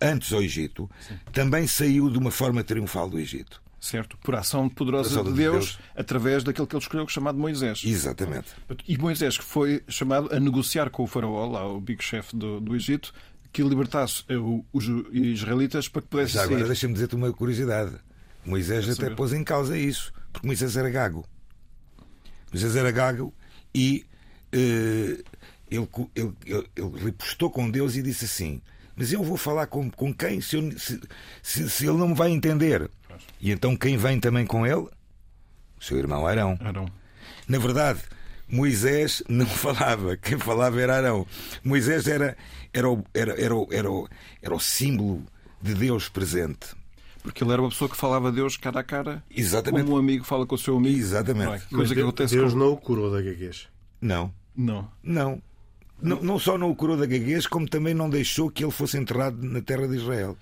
antes 0.00 0.32
ao 0.32 0.42
Egito, 0.42 0.90
Sim. 1.00 1.18
também 1.32 1.66
saiu 1.66 2.08
de 2.08 2.18
uma 2.18 2.30
forma 2.30 2.62
triunfal 2.62 3.08
do 3.08 3.18
Egito. 3.18 3.62
Certo, 3.80 4.16
por 4.18 4.34
ação 4.34 4.66
poderosa 4.66 5.10
Ação 5.10 5.24
de 5.24 5.30
de 5.32 5.36
Deus, 5.36 5.76
Deus. 5.76 5.78
através 5.94 6.42
daquele 6.42 6.66
que 6.66 6.74
ele 6.74 6.82
escolheu 6.82 7.06
chamado 7.06 7.36
Moisés. 7.36 7.82
Exatamente. 7.84 8.48
E 8.88 8.96
Moisés, 8.96 9.36
que 9.36 9.44
foi 9.44 9.82
chamado 9.86 10.34
a 10.34 10.40
negociar 10.40 10.88
com 10.88 11.02
o 11.02 11.06
faraó, 11.06 11.46
lá 11.46 11.70
o 11.70 11.78
big 11.82 12.02
chefe 12.02 12.34
do, 12.34 12.60
do 12.62 12.74
Egito, 12.74 13.12
que 13.54 13.62
libertasse 13.62 14.24
eh, 14.28 14.34
os 14.72 14.84
israelitas 15.12 15.88
para 15.88 16.02
que 16.02 16.08
pudesse 16.08 16.32
Já 16.34 16.42
agora 16.42 16.64
deixa-me 16.66 16.92
dizer-te 16.94 17.14
uma 17.14 17.32
curiosidade. 17.32 17.94
Moisés 18.44 18.84
até 18.90 19.08
pôs 19.14 19.32
em 19.32 19.42
causa 19.44 19.78
isso, 19.78 20.12
porque 20.32 20.46
Moisés 20.46 20.76
era 20.76 20.90
gago. 20.90 21.24
Moisés 22.52 22.76
era 22.76 22.90
gago 22.90 23.32
e 23.74 24.04
eh, 24.52 25.22
ele, 25.70 25.88
ele, 26.14 26.32
ele, 26.46 26.68
ele 26.76 27.04
repostou 27.04 27.50
com 27.50 27.70
Deus 27.70 27.96
e 27.96 28.02
disse 28.02 28.24
assim: 28.26 28.60
Mas 28.96 29.12
eu 29.12 29.22
vou 29.22 29.36
falar 29.36 29.66
com, 29.68 29.90
com 29.90 30.12
quem 30.12 30.40
se, 30.40 30.56
eu- 30.56 30.78
se, 30.78 31.00
se- 31.42 31.70
se 31.70 31.86
ele 31.86 31.96
não 31.98 32.08
me 32.08 32.14
vai 32.14 32.30
entender? 32.30 32.90
E 33.40 33.50
então 33.50 33.76
quem 33.76 33.96
vem 33.96 34.18
também 34.20 34.44
com 34.46 34.66
ele? 34.66 34.88
O 35.80 35.82
seu 35.84 35.96
irmão 35.98 36.26
Arão. 36.26 36.58
Arão. 36.60 36.86
Na 37.48 37.58
verdade, 37.58 38.00
Moisés 38.48 39.22
não 39.28 39.46
falava, 39.46 40.16
quem 40.16 40.38
falava 40.38 40.80
era 40.80 40.96
Arão. 40.96 41.26
Moisés 41.62 42.06
era, 42.06 42.36
era, 42.72 42.88
o, 42.90 43.04
era, 43.14 43.32
era, 43.32 43.54
era, 43.70 43.90
o, 43.90 44.08
era 44.42 44.54
o 44.54 44.60
símbolo 44.60 45.22
de 45.60 45.74
Deus 45.74 46.08
presente. 46.08 46.68
Porque 47.22 47.42
ele 47.42 47.52
era 47.52 47.62
uma 47.62 47.70
pessoa 47.70 47.88
que 47.88 47.96
falava 47.96 48.28
a 48.28 48.30
Deus 48.30 48.56
cara 48.58 48.80
a 48.80 48.84
cara, 48.84 49.24
Exatamente. 49.34 49.84
como 49.84 49.96
um 49.96 49.98
amigo 49.98 50.24
fala 50.24 50.44
com 50.46 50.54
o 50.54 50.58
seu 50.58 50.76
amigo. 50.76 50.96
Exatamente. 50.98 51.46
Não 51.46 51.54
é? 51.54 51.62
Mas 51.70 51.88
Deus 51.88 52.02
acontece 52.02 52.34
Deus 52.36 52.52
com... 52.52 52.58
não 52.58 52.72
o 52.72 52.76
curou 52.76 53.10
da 53.10 53.22
gaguez. 53.22 53.68
Não, 54.00 54.32
Não. 54.54 54.90
não. 55.02 55.42
Não, 56.02 56.22
não 56.22 56.38
só 56.38 56.58
não 56.58 56.70
o 56.70 56.76
curou 56.76 56.98
da 56.98 57.06
gaguez, 57.06 57.46
como 57.46 57.66
também 57.66 57.94
não 57.94 58.10
deixou 58.10 58.50
que 58.50 58.62
ele 58.62 58.72
fosse 58.72 58.98
enterrado 58.98 59.38
na 59.42 59.62
terra 59.62 59.88
de 59.88 59.96
Israel. 59.96 60.36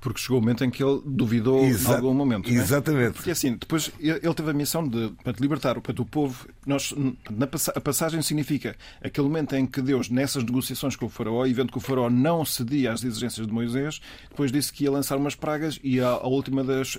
Porque 0.00 0.20
chegou 0.20 0.38
o 0.38 0.40
momento 0.40 0.64
em 0.64 0.70
que 0.70 0.82
ele 0.82 1.00
duvidou 1.04 1.64
Exa- 1.64 1.92
em 1.92 1.96
algum 1.96 2.14
momento. 2.14 2.48
é? 2.48 2.52
Exatamente. 2.52 3.14
Porque 3.14 3.30
assim, 3.32 3.56
depois 3.56 3.90
ele 3.98 4.34
teve 4.34 4.50
a 4.50 4.54
missão 4.54 4.86
de 4.86 5.08
portanto, 5.08 5.40
libertar 5.40 5.76
o 5.76 5.82
povo. 6.06 6.46
Nós, 6.64 6.94
na 7.30 7.48
a 7.74 7.80
passagem 7.80 8.22
significa 8.22 8.76
aquele 9.02 9.26
momento 9.26 9.56
em 9.56 9.66
que 9.66 9.82
Deus, 9.82 10.08
nessas 10.08 10.44
negociações 10.44 10.94
com 10.94 11.06
o 11.06 11.08
faraó, 11.08 11.46
e 11.46 11.52
vendo 11.52 11.72
que 11.72 11.78
o 11.78 11.80
faraó 11.80 12.08
não 12.08 12.44
cedia 12.44 12.92
às 12.92 13.02
exigências 13.02 13.46
de 13.46 13.52
Moisés, 13.52 14.00
depois 14.30 14.52
disse 14.52 14.72
que 14.72 14.84
ia 14.84 14.90
lançar 14.90 15.16
umas 15.16 15.34
pragas 15.34 15.80
e 15.82 16.00
a, 16.00 16.08
a 16.10 16.26
última 16.28 16.62
das. 16.62 16.96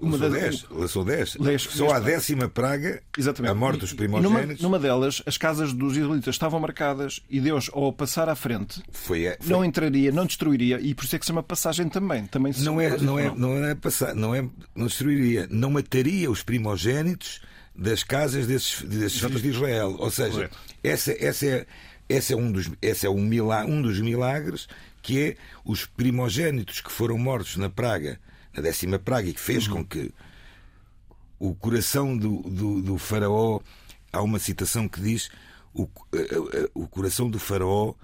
Uma 0.00 0.12
Lançou 0.12 0.30
das 0.30 0.40
10. 0.40 0.66
Lançou 0.70 1.04
10. 1.04 1.36
Dez- 1.36 1.62
Só 1.62 1.84
dez 1.86 1.96
a 1.96 2.00
décima 2.00 2.48
praga, 2.48 3.02
Exatamente. 3.16 3.50
a 3.52 3.54
morte 3.54 3.80
dos 3.80 3.90
e 3.90 3.94
numa, 3.94 4.18
primogênitos, 4.20 4.62
numa 4.62 4.78
delas, 4.78 5.22
as 5.26 5.36
casas 5.36 5.72
dos 5.72 5.96
israelitas 5.96 6.34
estavam 6.34 6.58
marcadas 6.60 7.20
e 7.28 7.40
Deus, 7.40 7.68
ao 7.74 7.92
passar 7.92 8.28
à 8.28 8.34
frente, 8.34 8.82
foi, 8.92 9.26
a- 9.28 9.36
foi- 9.40 9.50
não 9.50 9.64
entraria, 9.64 10.10
não 10.12 10.24
destruiria, 10.26 10.80
e 10.80 10.94
por 10.94 11.04
isso 11.04 11.14
é 11.14 11.18
que 11.18 11.24
se 11.24 11.28
chama 11.28 11.42
passagem 11.42 11.88
também. 11.88 12.26
Também 12.38 12.52
se 12.52 12.62
não 12.64 12.80
é, 12.80 12.96
não 12.98 13.18
é, 13.18 13.34
não 13.34 13.64
é 13.64 13.74
passar, 13.74 14.14
não 14.14 14.34
é, 14.34 14.42
não 14.74 14.86
destruiria, 14.86 15.46
não 15.50 15.70
mataria 15.70 16.30
os 16.30 16.42
primogênitos 16.42 17.40
das 17.74 18.02
casas 18.02 18.46
desses, 18.46 18.82
desses 18.82 19.20
filhos 19.20 19.42
de 19.42 19.48
Israel. 19.48 19.96
Ou 19.98 20.10
seja, 20.10 20.32
Correto. 20.32 20.58
essa, 20.82 21.12
essa 21.12 21.46
é, 21.46 21.66
essa 22.08 22.32
é 22.32 22.36
um 22.36 22.50
dos, 22.50 22.70
esse 22.80 23.06
é 23.06 23.10
um, 23.10 23.20
milá- 23.20 23.64
um 23.64 23.82
dos 23.82 24.00
milagres 24.00 24.68
que 25.02 25.20
é 25.20 25.36
os 25.64 25.84
primogênitos 25.86 26.80
que 26.80 26.90
foram 26.92 27.18
mortos 27.18 27.56
na 27.56 27.68
praga, 27.70 28.20
na 28.54 28.62
décima 28.62 28.98
praga, 28.98 29.28
e 29.28 29.32
que 29.32 29.40
fez 29.40 29.66
com 29.66 29.84
que 29.84 30.12
o 31.38 31.54
coração 31.54 32.16
do, 32.16 32.42
do, 32.42 32.82
do 32.82 32.98
faraó, 32.98 33.60
há 34.12 34.22
uma 34.22 34.38
citação 34.38 34.88
que 34.88 35.00
diz 35.00 35.30
o, 35.72 35.88
eh, 36.12 36.28
eh, 36.52 36.70
o 36.74 36.88
coração 36.88 37.30
do 37.30 37.38
faraó 37.38 37.94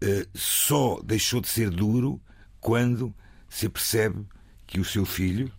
eh, 0.00 0.26
só 0.34 1.00
deixou 1.04 1.40
de 1.40 1.48
ser 1.48 1.70
duro 1.70 2.20
quando 2.60 3.14
se 3.52 3.66
apercebe 3.66 4.24
que 4.66 4.80
o 4.80 4.84
seu 4.84 5.04
filho 5.04 5.52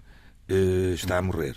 eh, 0.49 0.93
está 0.95 1.17
a 1.19 1.21
morrer. 1.21 1.55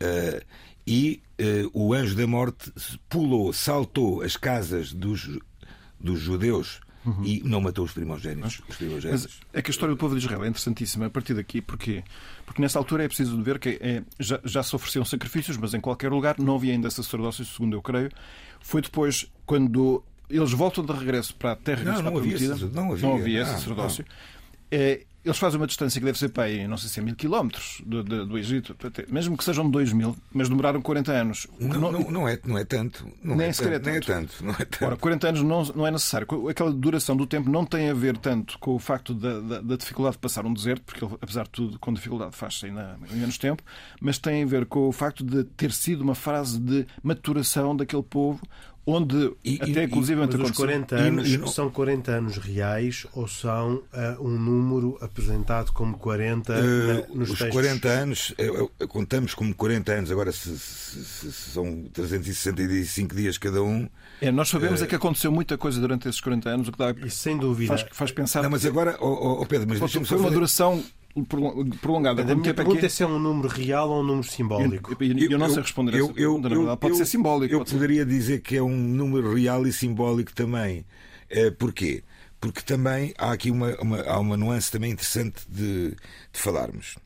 Eh, 0.00 0.42
e 0.86 1.22
eh, 1.38 1.64
o 1.72 1.94
anjo 1.94 2.14
da 2.14 2.26
morte 2.26 2.70
pulou, 3.08 3.52
saltou 3.52 4.20
as 4.22 4.36
casas 4.36 4.92
dos, 4.92 5.38
dos 5.98 6.20
judeus 6.20 6.80
e 7.22 7.42
não 7.44 7.60
matou 7.60 7.84
os 7.84 7.92
primogênitos. 7.92 8.62
Os 8.68 8.76
primogênitos. 8.76 9.40
é 9.52 9.60
que 9.60 9.70
a 9.70 9.72
história 9.72 9.94
do 9.94 9.98
povo 9.98 10.14
de 10.18 10.24
Israel 10.24 10.42
é 10.44 10.48
interessantíssima 10.48 11.06
a 11.06 11.10
partir 11.10 11.34
daqui. 11.34 11.60
Porquê? 11.62 12.02
Porque 12.46 12.60
nessa 12.62 12.78
altura 12.78 13.04
é 13.04 13.08
preciso 13.08 13.42
ver 13.42 13.58
que 13.58 13.78
é- 13.80 14.02
já, 14.18 14.40
já 14.44 14.62
se 14.62 14.74
ofereciam 14.74 15.04
sacrifícios, 15.04 15.56
mas 15.58 15.74
em 15.74 15.80
qualquer 15.80 16.10
lugar 16.10 16.36
não 16.38 16.56
havia 16.56 16.72
ainda 16.72 16.90
sacerdócio, 16.90 17.44
segundo 17.44 17.76
eu 17.76 17.82
creio. 17.82 18.10
Foi 18.60 18.80
depois, 18.82 19.30
quando 19.44 20.02
eles 20.30 20.52
voltam 20.52 20.82
de 20.84 20.92
regresso 20.92 21.34
para 21.36 21.52
a 21.52 21.56
terra 21.56 21.80
que 21.80 21.84
Não, 21.84 21.92
está 21.92 22.10
não 22.10 22.16
havia 22.18 22.36
prometida, 22.38 22.54
sacer- 22.54 22.74
não 22.74 23.14
havia. 23.16 23.42
Ah, 23.42 23.46
sacerdócio. 23.46 24.04
É, 24.70 25.04
eles 25.24 25.38
fazem 25.38 25.58
uma 25.60 25.66
distância 25.66 25.98
que 26.00 26.04
deve 26.04 26.18
ser 26.18 26.28
para 26.28 26.44
aí, 26.44 26.66
não 26.68 26.76
sei 26.76 26.88
se 26.90 27.00
é 27.00 27.02
mil 27.02 27.14
quilómetros 27.16 27.80
do, 27.86 28.02
do, 28.04 28.26
do 28.26 28.38
Egito, 28.38 28.76
mesmo 29.08 29.36
que 29.36 29.44
sejam 29.44 29.68
dois 29.70 29.92
mil, 29.92 30.14
mas 30.32 30.48
demoraram 30.48 30.82
40 30.82 31.12
anos. 31.12 31.46
Não, 31.58 31.80
não, 31.90 31.92
não 32.10 32.28
é, 32.28 32.38
não 32.44 32.58
é 32.58 32.64
tanto. 32.64 33.06
Não 33.22 33.34
Nem 33.36 33.48
é 33.48 33.52
sequer 33.52 33.72
é 33.74 33.78
tanto, 33.78 33.90
não 33.90 33.94
é 33.94 34.20
tanto. 34.20 34.44
Não 34.44 34.52
é 34.52 34.64
tanto. 34.64 34.84
Ora, 34.84 34.96
40 34.96 35.28
anos 35.28 35.42
não, 35.42 35.62
não 35.76 35.86
é 35.86 35.90
necessário. 35.90 36.26
Aquela 36.48 36.72
duração 36.72 37.16
do 37.16 37.26
tempo 37.26 37.48
não 37.50 37.64
tem 37.64 37.88
a 37.90 37.94
ver 37.94 38.16
tanto 38.18 38.58
com 38.58 38.72
o 38.74 38.78
facto 38.78 39.14
da, 39.14 39.40
da- 39.40 39.60
da 39.60 39.76
dificuldade 39.76 40.16
de 40.16 40.20
passar 40.20 40.44
um 40.44 40.52
deserto, 40.52 40.82
porque 40.84 41.04
ele, 41.04 41.14
apesar 41.20 41.44
de 41.44 41.50
tudo, 41.50 41.78
com 41.78 41.92
dificuldade 41.92 42.36
faz-se 42.36 42.66
ainda 42.66 42.98
em 43.10 43.16
menos 43.16 43.38
tempo, 43.38 43.62
mas 44.00 44.18
tem 44.18 44.42
a 44.42 44.46
ver 44.46 44.66
com 44.66 44.88
o 44.88 44.92
facto 44.92 45.24
de 45.24 45.44
ter 45.44 45.72
sido 45.72 46.02
uma 46.02 46.14
fase 46.14 46.58
de 46.60 46.86
maturação 47.02 47.74
daquele 47.76 48.02
povo, 48.02 48.40
onde 48.86 49.32
E- 49.44 49.58
até 49.62 49.82
e- 49.82 49.84
inclusive 49.86 50.20
Mas 50.20 50.28
os 50.28 50.34
aconteceu- 50.34 50.54
40 50.66 50.94
E- 50.96 50.98
anos 51.08 51.28
e 51.28 51.38
não- 51.38 51.46
são 51.46 51.70
40 51.70 52.12
anos 52.12 52.36
reais 52.36 53.06
ou 53.14 53.26
são 53.26 53.82
ah, 53.92 54.16
um 54.20 54.28
número 54.38 54.98
apresentado 55.00 55.72
como 55.72 55.96
40 55.96 56.52
Eh, 56.54 56.86
na- 57.08 57.14
nos 57.14 57.30
os 57.30 57.38
textos? 57.38 57.50
40 57.50 57.88
anos, 57.88 58.34
eh, 58.36 58.86
contamos 58.86 59.34
como 59.34 59.54
40 59.54 59.92
anos, 59.92 60.10
agora 60.10 60.30
se, 60.32 60.58
se- 60.58 61.04
se- 61.04 61.32
se 61.32 61.50
são 61.52 61.84
365 61.92 63.14
dias 63.14 63.38
cada 63.38 63.62
um. 63.62 63.88
É, 64.20 64.30
nós 64.30 64.48
sabemos 64.48 64.82
é 64.82 64.86
que 64.86 64.94
aconteceu 64.94 65.30
muita 65.32 65.56
coisa 65.58 65.80
durante 65.80 66.08
esses 66.08 66.20
40 66.20 66.48
anos, 66.50 66.68
o 66.68 66.72
que 66.72 66.78
dá, 66.78 66.90
E 66.90 67.10
sem 67.10 67.36
dúvida. 67.38 67.68
faz, 67.76 67.86
faz 67.92 68.12
pensar 68.12 68.42
Não, 68.42 68.50
mas 68.50 68.64
agora, 68.64 68.96
oh, 69.00 69.06
oh, 69.08 69.42
oh, 69.42 69.46
Pedro, 69.46 69.66
mas 69.68 69.78
foi 69.78 69.88
só 69.88 69.98
uma 69.98 70.06
fazer- 70.24 70.34
duração 70.34 70.82
prolongada. 71.80 72.22
A 72.22 72.24
minha 72.24 72.36
tempo 72.36 72.48
é 72.48 72.52
pergunta 72.54 72.80
que 72.80 72.86
é 72.86 72.88
se 72.88 73.02
é 73.02 73.06
um 73.06 73.18
número 73.18 73.48
real 73.48 73.88
ou 73.90 74.00
um 74.00 74.02
número 74.02 74.26
simbólico. 74.26 74.92
Eu, 74.92 75.08
eu- 75.08 75.30
eu 75.30 75.38
não 75.38 75.48
sei 75.48 75.62
responder 75.62 75.94
a 75.94 75.98
essa 75.98 76.12
pergunta, 76.14 76.48
na 76.48 76.54
verdade. 76.56 76.80
Pode 76.80 76.96
ser 76.96 77.06
simbólico. 77.06 77.54
Eu 77.54 77.58
pode 77.58 77.70
ser- 77.70 77.76
poderia 77.76 78.04
dizer 78.06 78.40
que 78.40 78.56
é 78.56 78.62
um 78.62 78.76
número 78.76 79.34
real 79.34 79.66
e 79.66 79.72
simbólico 79.72 80.32
também. 80.34 80.84
Eh, 81.30 81.50
Porquê? 81.50 82.02
Porque 82.40 82.60
também 82.62 83.14
há 83.16 83.32
aqui 83.32 83.50
uma, 83.50 83.74
uma- 83.80 84.02
há 84.02 84.18
uma 84.18 84.36
nuance 84.36 84.70
também 84.70 84.90
interessante 84.92 85.42
de, 85.48 85.90
de 85.90 85.96
falarmos. 86.40 86.96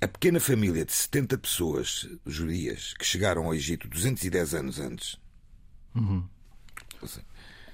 A 0.00 0.08
pequena 0.08 0.40
família 0.40 0.84
de 0.84 0.92
70 0.92 1.36
pessoas 1.36 2.08
judias 2.26 2.94
que 2.98 3.04
chegaram 3.04 3.44
ao 3.44 3.54
Egito 3.54 3.86
210 3.86 4.54
anos 4.54 4.80
antes. 4.80 5.18
Seja, 7.04 7.22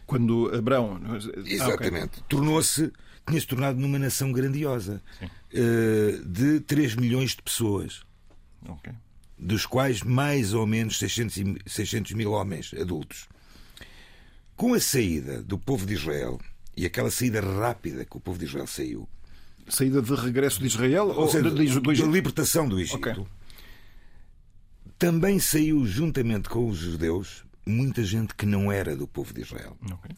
Quando 0.06 0.50
Abraão. 0.54 1.00
Ah, 1.04 1.16
ok. 1.16 1.42
Exatamente. 1.46 2.22
Tornou-se, 2.28 2.92
tinha-se 3.26 3.46
tornado 3.46 3.78
numa 3.80 3.98
nação 3.98 4.30
grandiosa 4.32 5.02
eh, 5.52 6.20
de 6.24 6.60
3 6.60 6.94
milhões 6.96 7.30
de 7.30 7.42
pessoas. 7.42 8.02
Ok. 8.68 8.92
dos 9.38 9.66
quais 9.66 10.02
mais 10.02 10.54
ou 10.54 10.66
menos 10.66 10.98
600, 10.98 11.36
e- 11.36 11.56
600 11.66 12.12
mil 12.12 12.32
homens 12.32 12.72
adultos. 12.74 13.28
Com 14.56 14.72
a 14.74 14.80
saída 14.80 15.42
do 15.42 15.58
povo 15.58 15.84
de 15.86 15.92
Israel 15.94 16.40
e 16.76 16.86
aquela 16.86 17.10
saída 17.10 17.40
rápida 17.42 18.04
que 18.06 18.16
o 18.16 18.20
povo 18.20 18.38
de 18.38 18.46
Israel 18.46 18.66
saiu, 18.66 19.06
Saída 19.68 20.00
de 20.00 20.14
regresso 20.14 20.60
de 20.60 20.66
Israel 20.68 21.08
ou, 21.08 21.22
ou 21.22 21.28
seja, 21.28 21.50
de- 21.50 21.56
de- 21.56 21.90
Egito? 21.90 22.10
libertação 22.10 22.66
do 22.68 22.80
Egito, 22.80 22.96
Ok. 22.96 23.26
também 24.98 25.38
saiu 25.38 25.84
juntamente 25.86 26.48
com 26.48 26.68
os 26.68 26.78
judeus 26.78 27.44
muita 27.66 28.04
gente 28.04 28.34
que 28.34 28.46
não 28.46 28.70
era 28.70 28.94
do 28.96 29.06
povo 29.08 29.34
de 29.34 29.40
Israel. 29.42 29.76
Ok. 29.92 30.10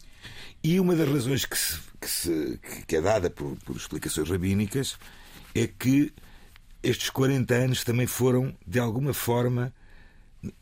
E 0.63 0.79
uma 0.79 0.95
das 0.95 1.07
razões 1.09 1.45
que, 1.45 1.57
se- 1.57 1.79
que 1.99 2.07
se- 2.09 2.59
que 2.87 2.95
é 2.95 3.01
dada 3.01 3.29
por, 3.29 3.55
por 3.65 3.75
explicações 3.75 4.29
rabínicas 4.29 4.97
é 5.55 5.65
que 5.67 6.13
estes 6.83 7.09
40 7.09 7.53
anos 7.55 7.83
também 7.83 8.05
foram, 8.07 8.55
de 8.67 8.79
alguma 8.79 9.13
forma, 9.13 9.73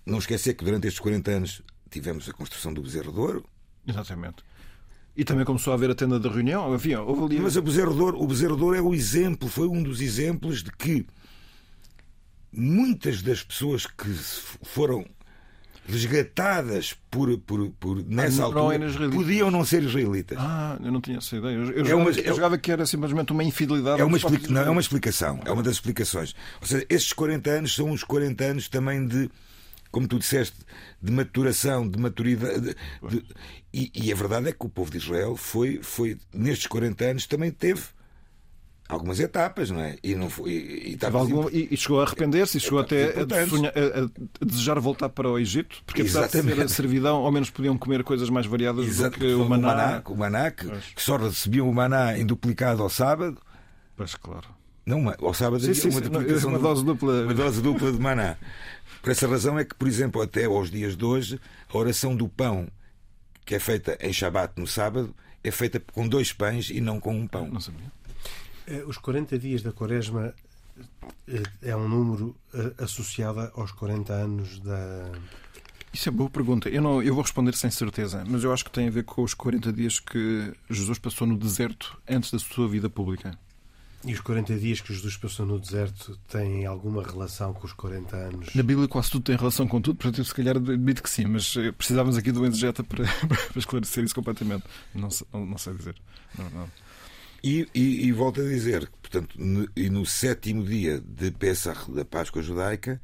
não 0.06 0.18
esquecer 0.20 0.54
que 0.56 0.64
durante 0.64 0.88
estes 0.88 1.00
40 1.02 1.32
anos 1.32 1.62
tivemos 1.90 2.28
a 2.30 2.34
construção 2.34 2.74
do 2.74 2.82
Bezerro 2.82 3.12
de 3.12 3.20
Ouro, 3.20 3.46
Exatamente. 3.86 4.44
E 5.16 5.24
também 5.24 5.46
começou 5.46 5.72
a 5.72 5.76
haver 5.76 5.90
a 5.90 5.96
tenda 5.96 6.20
de 6.20 6.28
reunião. 6.28 6.72
Havia, 6.74 7.02
houve 7.02 7.24
ali. 7.36 7.42
mas 7.42 7.56
o 7.56 7.62
Bezerro 7.62 7.94
de 7.96 8.02
Ouro, 8.02 8.22
o 8.22 8.28
Bezerro 8.28 8.56
de 8.56 8.62
Ouro 8.64 8.76
é 8.78 8.82
o 8.82 8.94
exemplo, 8.94 9.48
foi 9.50 9.68
um 9.68 9.82
dos 9.82 10.00
exemplos 10.00 10.62
de 10.62 10.72
que 10.72 11.08
muitas 12.52 13.22
das 13.22 13.44
pessoas 13.44 13.86
que 13.86 14.10
foram 14.64 15.06
resgatadas 15.88 16.96
por, 17.10 17.38
por, 17.40 17.70
por 17.80 18.04
nessa 18.06 18.42
não- 18.44 18.52
não 18.52 18.62
altura 18.70 18.86
israelitas. 18.86 19.16
podiam 19.24 19.52
não 19.52 19.66
ser 19.66 19.84
israelitas. 19.84 20.38
Ah, 20.40 20.78
eu 20.84 20.92
não 20.92 21.02
tinha 21.02 21.18
essa 21.18 21.36
ideia. 21.36 21.54
Eu, 21.56 21.64
eu 21.64 21.70
É 21.70 21.86
jogava, 21.86 21.96
uma- 22.02 22.20
eu 22.20 22.36
jogava 22.36 22.58
que 22.58 22.72
era 22.72 22.86
simplesmente 22.86 23.32
uma 23.32 23.44
infidelidade. 23.44 24.02
É 24.02 24.06
uma, 24.06 24.18
explica- 24.18 24.52
não, 24.52 24.62
é 24.62 24.70
uma 24.70 24.82
explicação, 24.82 25.40
é 25.46 25.52
uma 25.52 25.64
das 25.64 25.74
explicações. 25.74 26.36
Ou 26.62 26.68
seja, 26.68 26.86
estes 26.90 27.14
40 27.14 27.50
anos 27.50 27.74
são 27.76 27.92
os 27.92 28.04
40 28.04 28.44
anos 28.44 28.68
também 28.68 29.08
de, 29.08 29.30
como 29.92 30.08
tu 30.08 30.20
disseste, 30.20 30.58
de 31.02 31.12
maturação, 31.12 31.88
de 31.90 31.98
maturidade. 32.00 32.60
de- 32.62 32.76
de- 33.10 33.26
e, 33.74 33.92
e 33.94 34.12
a 34.12 34.16
verdade 34.16 34.50
é 34.50 34.52
que 34.52 34.66
o 34.66 34.70
povo 34.70 34.92
de 34.92 34.98
Israel 34.98 35.36
foi, 35.36 35.80
foi 35.82 36.18
nestes 36.34 36.68
40 36.68 37.06
anos, 37.06 37.28
também 37.28 37.52
teve 37.52 37.82
algumas 38.88 39.20
etapas, 39.20 39.70
não 39.70 39.82
é? 39.82 39.98
E, 40.02 40.16
não 40.16 40.30
foi, 40.30 40.52
e, 40.52 40.98
e, 41.02 41.06
algum, 41.06 41.50
e, 41.50 41.68
e 41.72 41.78
chegou 41.78 42.00
a 42.00 42.04
arrepender-se 42.04 42.58
e 42.58 42.62
chegou 42.62 42.80
até 42.80 43.22
a, 43.22 43.48
sonhar, 43.48 43.74
a, 43.76 44.06
a, 44.06 44.46
desejar 44.46 44.80
voltar 44.80 45.10
para 45.10 45.30
o 45.30 45.38
Egito, 45.38 45.82
porque 45.86 46.02
apesar 46.02 46.22
Exatamente. 46.22 46.50
de 46.50 46.56
ser 46.56 46.66
a 46.66 46.68
servidão, 46.70 47.18
ao 47.18 47.32
menos 47.32 47.50
podiam 47.50 47.78
comer 47.78 48.04
coisas 48.04 48.30
mais 48.30 48.46
variadas 48.46 48.86
Exato, 48.86 49.20
do 49.20 49.26
que 49.26 49.34
o 49.34 49.48
maná. 49.48 49.68
O 49.68 49.76
maná, 49.76 50.04
o 50.06 50.16
maná 50.16 50.52
que, 50.52 50.70
que, 50.96 51.02
só 51.02 51.18
recebiam 51.18 51.70
o 51.70 51.74
maná 51.74 52.18
em 52.18 52.26
duplicado 52.26 52.82
ao 52.82 52.90
sábado. 52.90 53.38
Pois, 53.96 54.16
claro. 54.16 54.48
Não, 54.86 55.14
ao 55.22 55.34
sábado 55.34 55.62
sim, 55.62 55.74
sim, 55.74 55.90
uma, 55.90 56.00
duplicação 56.00 56.50
uma 56.50 56.60
dose 56.60 56.86
dupla. 56.86 57.24
Uma 57.24 57.34
dose 57.34 57.62
dupla 57.62 57.92
de 57.92 58.00
maná. 58.00 58.38
Por 59.02 59.12
essa 59.12 59.28
razão 59.28 59.60
é 59.60 59.66
que, 59.66 59.76
por 59.76 59.88
exemplo, 59.88 60.22
até 60.22 60.46
aos 60.46 60.72
dias 60.72 60.96
de 60.96 61.04
hoje, 61.04 61.40
a 61.74 61.78
oração 61.78 62.16
do 62.16 62.30
pão, 62.30 62.68
que 63.46 63.54
é 63.54 63.60
feita 63.60 63.98
em 64.00 64.14
Shabat 64.14 64.54
no 64.56 64.66
sábado, 64.66 65.14
é 65.44 65.52
feita 65.52 65.82
com 65.94 66.08
dois 66.08 66.32
pães 66.32 66.70
e 66.70 66.80
não 66.80 67.00
com 67.02 67.14
um 67.14 67.28
pão. 67.28 67.50
Não 67.50 67.60
sabia. 67.60 67.92
Eh, 68.68 68.84
os 68.86 68.98
40 68.98 69.40
dias 69.40 69.62
da 69.62 69.72
Quaresma 69.72 70.34
eh, 71.28 71.44
é 71.62 71.76
um 71.76 71.88
número 71.88 72.36
eh, 72.54 72.74
associado 72.80 73.50
aos 73.56 73.72
40 73.72 74.14
anos 74.14 74.60
da. 74.60 75.10
Isso 75.94 76.10
é 76.10 76.12
boa 76.12 76.30
pergunta. 76.30 76.68
Eu, 76.70 76.82
não, 76.82 77.02
eu 77.02 77.14
vou 77.14 77.24
responder 77.24 77.56
sem 77.56 77.72
certeza, 77.72 78.24
mas 78.28 78.44
eu 78.44 78.52
acho 78.52 78.66
que 78.66 78.72
tem 78.72 78.88
a 78.88 78.92
ver 78.92 79.04
com 79.04 79.24
os 79.24 79.34
40 79.34 79.72
dias 79.72 80.00
que 80.00 80.54
Jesus 80.70 81.00
passou 81.00 81.26
no 81.26 81.38
deserto 81.38 81.98
antes 82.08 82.30
da 82.30 82.38
sua 82.38 82.68
vida 82.68 82.90
pública. 82.90 83.40
E 84.06 84.14
os 84.14 84.20
40 84.20 84.58
dias 84.58 84.80
que 84.80 84.94
Jesus 84.94 85.18
passou 85.18 85.46
no 85.46 85.60
deserto 85.60 86.20
têm 86.28 86.66
alguma 86.66 87.02
relação 87.02 87.54
com 87.54 87.66
os 87.66 87.74
40 87.74 88.16
anos? 88.16 88.54
Na 88.54 88.62
Bíblia 88.62 88.88
quase 88.88 89.10
tudo 89.10 89.24
tem 89.24 89.36
relação 89.36 89.68
com 89.68 89.82
tudo, 89.82 89.96
portanto 89.98 90.20
eu 90.20 90.26
se 90.26 90.34
calhar 90.36 90.56
admito 90.56 91.02
que 91.02 91.10
sim, 91.10 91.26
mas 91.26 91.56
precisávamos 91.78 92.16
aqui 92.16 92.32
do 92.32 92.46
exegeta 92.46 92.84
para, 92.84 93.06
para 93.26 93.60
esclarecer 93.60 94.04
isso 94.04 94.14
completamente. 94.14 94.66
Não, 94.94 95.10
não, 95.34 95.46
não 95.48 95.58
sei 95.58 95.74
dizer. 95.74 95.96
Não, 96.38 96.50
não. 96.52 96.70
E, 97.48 97.66
e, 97.74 98.08
e, 98.08 98.12
volto 98.12 98.42
a 98.42 98.44
dizer, 98.44 98.90
portanto, 99.02 99.40
no, 99.40 99.70
e 99.74 99.90
no 99.90 100.06
sétimo 100.06 100.66
dia 100.66 101.00
de 101.00 101.32
Pesach, 101.32 101.90
da 101.90 102.04
Páscoa 102.04 102.42
Judaica, 102.42 103.02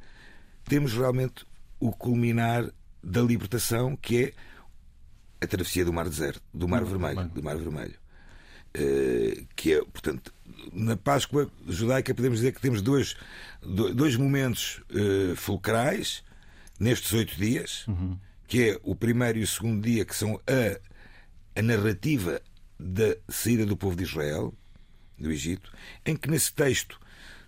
temos 0.66 0.92
realmente 0.92 1.46
o 1.80 1.90
culminar 1.90 2.70
da 3.02 3.22
libertação, 3.22 3.96
que 3.96 4.24
é 4.24 4.32
a 5.42 5.46
travessia 5.46 5.82
do 5.82 5.94
Mar 5.94 6.10
Deserto, 6.10 6.42
do 6.52 6.68
Mar 6.68 6.84
Vermelho, 6.84 7.26
do 7.30 7.42
Mar 7.42 7.56
Vermelho. 7.56 7.94
Uh, 8.76 9.46
que 9.56 9.72
é, 9.72 9.82
portanto, 9.82 10.34
na 10.74 10.94
Páscoa 10.94 11.50
Judaica 11.66 12.14
podemos 12.14 12.40
dizer 12.40 12.52
que 12.52 12.60
temos 12.60 12.82
dois, 12.82 13.16
dois 13.62 14.14
momentos 14.14 14.82
uh, 14.90 15.34
fulcrais 15.36 16.22
nestes 16.78 17.14
oito 17.14 17.34
dias, 17.34 17.86
uhum. 17.88 18.18
que 18.46 18.72
é 18.72 18.80
o 18.82 18.94
primeiro 18.94 19.38
e 19.38 19.42
o 19.42 19.46
segundo 19.46 19.82
dia, 19.82 20.04
que 20.04 20.14
são 20.14 20.38
a, 20.46 21.58
a 21.58 21.62
narrativa 21.62 22.42
da 22.78 23.16
saída 23.28 23.64
do 23.64 23.76
povo 23.76 23.96
de 23.96 24.04
Israel, 24.04 24.52
do 25.18 25.30
Egito, 25.30 25.72
em 26.04 26.16
que 26.16 26.30
nesse 26.30 26.52
texto 26.52 26.98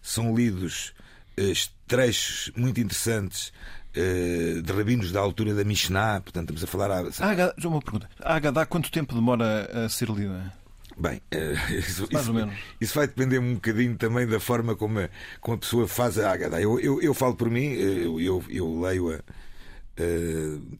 são 0.00 0.34
lidos 0.34 0.94
uh, 1.38 1.70
trechos 1.86 2.52
muito 2.56 2.80
interessantes 2.80 3.52
uh, 3.96 4.62
de 4.62 4.72
rabinos 4.72 5.10
da 5.12 5.20
altura 5.20 5.54
da 5.54 5.64
Mishnah, 5.64 6.20
portanto 6.20 6.54
estamos 6.54 6.64
a 6.64 6.66
falar... 6.66 6.90
A... 6.90 7.08
Ah, 7.20 7.54
uma 7.66 7.80
pergunta. 7.80 8.08
A 8.20 8.36
Agadá 8.36 8.64
quanto 8.66 8.90
tempo 8.90 9.14
demora 9.14 9.84
a 9.84 9.88
ser 9.88 10.08
lida? 10.10 10.52
Bem, 10.96 11.20
uh, 11.34 11.72
isso, 11.74 12.08
Mais 12.12 12.28
ou 12.28 12.34
menos. 12.34 12.54
isso 12.80 12.94
vai 12.94 13.06
depender 13.06 13.38
um 13.38 13.54
bocadinho 13.54 13.96
também 13.96 14.26
da 14.26 14.40
forma 14.40 14.76
como 14.76 15.00
a, 15.00 15.10
como 15.40 15.56
a 15.56 15.58
pessoa 15.58 15.88
faz 15.88 16.18
a 16.18 16.32
Agadá. 16.32 16.60
Eu, 16.60 16.78
eu, 16.80 17.02
eu 17.02 17.12
falo 17.12 17.34
por 17.34 17.50
mim, 17.50 17.72
eu, 17.72 18.20
eu, 18.20 18.44
eu 18.48 18.80
leio-a 18.80 19.20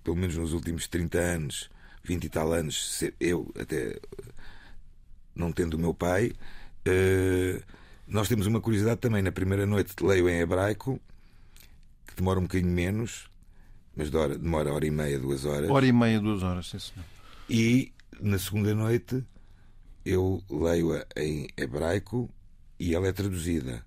pelo 0.04 0.16
menos 0.16 0.36
nos 0.36 0.52
últimos 0.52 0.86
30 0.86 1.18
anos, 1.18 1.70
20 2.06 2.24
e 2.24 2.28
tal 2.28 2.52
anos, 2.52 3.02
eu 3.20 3.52
até 3.58 3.98
não 5.34 5.52
tendo 5.52 5.74
o 5.74 5.78
meu 5.78 5.92
pai, 5.92 6.32
uh, 6.88 7.62
nós 8.06 8.28
temos 8.28 8.46
uma 8.46 8.60
curiosidade 8.60 9.00
também. 9.00 9.22
Na 9.22 9.32
primeira 9.32 9.66
noite 9.66 9.94
leio 10.02 10.28
em 10.28 10.40
hebraico, 10.40 11.00
que 12.06 12.16
demora 12.16 12.38
um 12.38 12.44
bocadinho 12.44 12.72
menos, 12.72 13.28
mas 13.94 14.10
demora, 14.10 14.38
demora 14.38 14.72
hora 14.72 14.86
e 14.86 14.90
meia, 14.90 15.18
duas 15.18 15.44
horas. 15.44 15.68
Hora 15.68 15.86
e 15.86 15.92
meia, 15.92 16.20
duas 16.20 16.42
horas, 16.42 16.68
sim, 16.68 16.78
senhor. 16.78 17.04
E 17.48 17.92
na 18.20 18.38
segunda 18.38 18.74
noite 18.74 19.24
eu 20.04 20.42
leio-a 20.48 21.04
em 21.16 21.48
hebraico 21.56 22.30
e 22.78 22.94
ela 22.94 23.08
é 23.08 23.12
traduzida. 23.12 23.84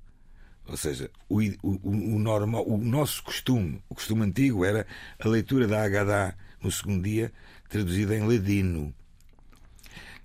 Ou 0.67 0.77
seja, 0.77 1.09
o, 1.27 1.39
o, 1.63 2.15
o, 2.15 2.19
normal, 2.19 2.63
o 2.67 2.77
nosso 2.77 3.23
costume, 3.23 3.81
o 3.89 3.95
costume 3.95 4.23
antigo 4.23 4.63
era 4.63 4.85
a 5.17 5.27
leitura 5.27 5.67
da 5.67 5.83
Haggadah 5.83 6.35
no 6.61 6.71
segundo 6.71 7.03
dia, 7.03 7.31
traduzida 7.69 8.15
em 8.15 8.27
ladino. 8.27 8.93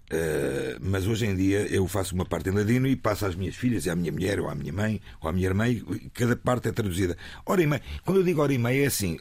Uh, 0.04 0.78
mas 0.80 1.06
hoje 1.06 1.26
em 1.26 1.34
dia 1.34 1.66
eu 1.68 1.88
faço 1.88 2.14
uma 2.14 2.24
parte 2.24 2.48
em 2.48 2.52
ladino 2.52 2.86
e 2.86 2.94
passo 2.94 3.26
às 3.26 3.34
minhas 3.34 3.56
filhas, 3.56 3.86
e 3.86 3.90
à 3.90 3.96
minha 3.96 4.12
mulher, 4.12 4.38
ou 4.38 4.48
à 4.48 4.54
minha 4.54 4.72
mãe, 4.72 5.00
ou 5.20 5.28
à 5.28 5.32
minha 5.32 5.46
irmã, 5.46 5.68
e 5.68 6.10
cada 6.12 6.36
parte 6.36 6.68
é 6.68 6.72
traduzida. 6.72 7.16
Hora 7.46 7.62
e 7.62 7.66
meia. 7.66 7.82
Quando 8.04 8.18
eu 8.18 8.24
digo 8.24 8.42
hora 8.42 8.52
e 8.52 8.58
meia, 8.58 8.84
é 8.84 8.86
assim: 8.86 9.18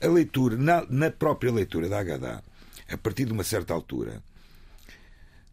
a 0.00 0.06
leitura, 0.06 0.56
na, 0.56 0.86
na 0.88 1.10
própria 1.10 1.52
leitura 1.52 1.88
da 1.88 2.00
Haggadah, 2.00 2.42
a 2.88 2.98
partir 2.98 3.26
de 3.26 3.32
uma 3.32 3.44
certa 3.44 3.74
altura, 3.74 4.22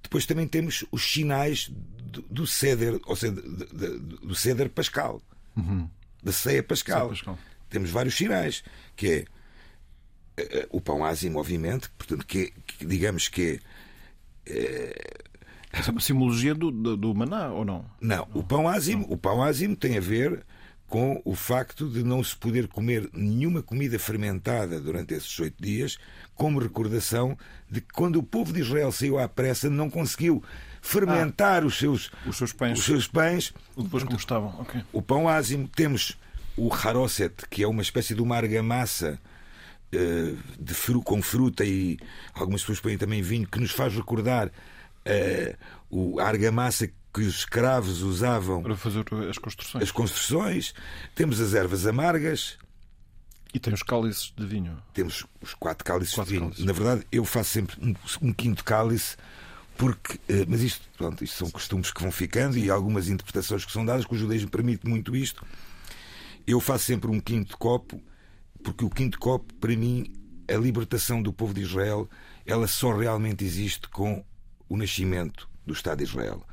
depois 0.02 0.26
também 0.26 0.48
temos 0.48 0.86
os 0.92 1.04
sinais 1.12 1.70
do, 1.70 2.22
do 2.24 2.48
ceder, 2.48 3.00
ou 3.06 3.16
seja, 3.16 3.34
do 3.34 4.34
ceder 4.34 4.70
pascal, 4.70 5.22
uhum. 5.56 5.90
da 6.24 6.32
ceia 6.32 6.64
pascal. 6.64 7.10
pascal. 7.10 7.38
Temos 7.70 7.92
vários 7.92 8.16
sinais, 8.16 8.64
que 8.96 9.08
é 9.08 9.12
eh, 9.12 9.20
eh, 9.20 9.26
o 10.70 10.82
pão 10.82 11.04
ázimo, 11.04 11.40
obviamente, 11.40 11.90
portanto, 11.98 12.26
que, 12.26 12.54
que 12.66 12.86
digamos 12.86 13.28
que 13.28 13.60
é 14.46 15.20
essa 15.72 15.90
é 15.90 15.92
uma 15.92 16.02
simbologia 16.02 16.56
do, 16.56 16.72
do, 16.72 16.98
do, 16.98 17.14
maná, 17.14 17.52
ou 17.52 17.64
não? 17.64 17.86
Não, 18.02 18.28
o 18.34 18.44
pão 18.44 18.68
ázimo, 18.68 19.06
o 19.08 19.16
pão 19.16 19.44
ázimo 19.44 19.76
tem 19.76 19.98
a 19.98 20.02
ver 20.02 20.44
com 20.88 21.22
o 21.24 21.36
facto 21.36 21.88
de 21.88 22.04
não 22.04 22.24
se 22.24 22.36
poder 22.36 22.68
comer 22.68 23.08
nenhuma 23.14 23.62
comida 23.62 24.00
fermentada 24.00 24.80
durante 24.80 25.14
esses 25.14 25.40
oito 25.40 25.62
dias, 25.62 26.00
como 26.34 26.60
recordação 26.60 27.38
de 27.70 27.82
que 27.82 27.94
quando 27.94 28.16
o 28.16 28.24
povo 28.24 28.52
de 28.52 28.62
Israel 28.62 28.92
saiu 28.92 29.20
à 29.20 29.30
pressa 29.30 29.70
não 29.70 29.88
conseguiu 29.88 30.44
fermentar 30.82 31.62
ah, 31.62 31.66
os, 31.68 31.78
seus, 31.78 32.10
os 32.26 32.36
seus 32.36 32.52
pães. 32.52 32.80
Os 32.80 32.86
seus 32.86 33.08
pães. 33.08 33.54
Depois 33.78 34.04
como 34.04 34.18
estavam. 34.18 34.60
Okay. 34.62 34.82
O 34.92 35.04
pão 35.04 35.30
ázimo, 35.30 35.68
temos 35.68 36.18
o 36.58 36.74
haroset, 36.74 37.48
que 37.48 37.62
é 37.62 37.68
uma 37.68 37.84
espécie 37.84 38.16
de 38.16 38.22
uma 38.24 38.38
argamassa 38.38 39.20
de 39.92 40.74
fru, 40.74 41.02
com 41.02 41.22
fruta 41.22 41.64
e 41.66 41.98
algumas 42.34 42.62
pessoas 42.62 42.80
põem 42.80 42.98
também 42.98 43.22
vinho, 43.22 43.48
que 43.48 43.60
nos 43.60 43.72
faz 43.72 43.96
recordar 43.96 44.48
uh, 44.48 45.58
o, 45.90 46.20
a 46.20 46.28
argamassa 46.28 46.88
que 46.88 47.22
os 47.22 47.40
escravos 47.40 48.02
usavam 48.02 48.62
para 48.62 48.76
fazer 48.76 49.06
as 49.30 49.38
construções. 49.38 49.84
As 49.84 49.92
construções. 49.92 50.74
Temos 51.16 51.42
as 51.42 51.54
ervas 51.54 51.88
amargas. 51.88 52.58
E 53.52 53.60
tem 53.60 53.74
os 53.74 53.82
cálices 53.82 54.32
de 54.38 54.46
vinho. 54.46 54.78
Temos 54.94 55.26
os 55.42 55.56
quatro 55.56 55.84
cálices 55.84 56.14
quatro 56.14 56.32
de 56.32 56.38
vinho. 56.38 56.50
Cálices. 56.52 56.66
Na 56.66 56.74
verdade, 56.74 57.08
eu 57.12 57.26
faço 57.26 57.50
sempre 57.50 57.76
um, 57.82 57.96
um 58.22 58.32
quinto 58.32 58.64
cálice 58.64 59.18
porque, 59.76 60.20
eh, 60.28 60.46
mas 60.46 60.62
isto, 60.62 60.82
pronto, 60.98 61.24
isto 61.24 61.38
são 61.38 61.50
costumes 61.50 61.90
que 61.90 62.02
vão 62.02 62.12
ficando 62.12 62.58
e 62.58 62.70
algumas 62.70 63.08
interpretações 63.08 63.64
que 63.64 63.72
são 63.72 63.86
dadas, 63.86 64.06
que 64.06 64.14
o 64.14 64.18
judaísmo 64.18 64.50
permite 64.50 64.86
muito 64.86 65.16
isto. 65.16 65.44
Eu 66.46 66.60
faço 66.60 66.84
sempre 66.84 67.10
um 67.10 67.20
quinto 67.20 67.58
copo, 67.58 68.02
porque 68.64 68.86
o 68.86 68.90
quinto 68.90 69.20
copo, 69.20 69.54
para 69.56 69.76
mim, 69.76 70.14
a 70.48 70.58
libertação 70.58 71.22
do 71.22 71.32
povo 71.32 71.54
de 71.54 71.62
Israel, 71.62 72.10
ela 72.46 72.68
só 72.68 72.96
realmente 72.96 73.44
existe 73.44 73.88
com 73.90 74.24
o 74.68 74.78
nascimento 74.78 75.50
do 75.66 75.74
Estado 75.74 76.00
de 76.00 76.04
Israel. 76.06 76.44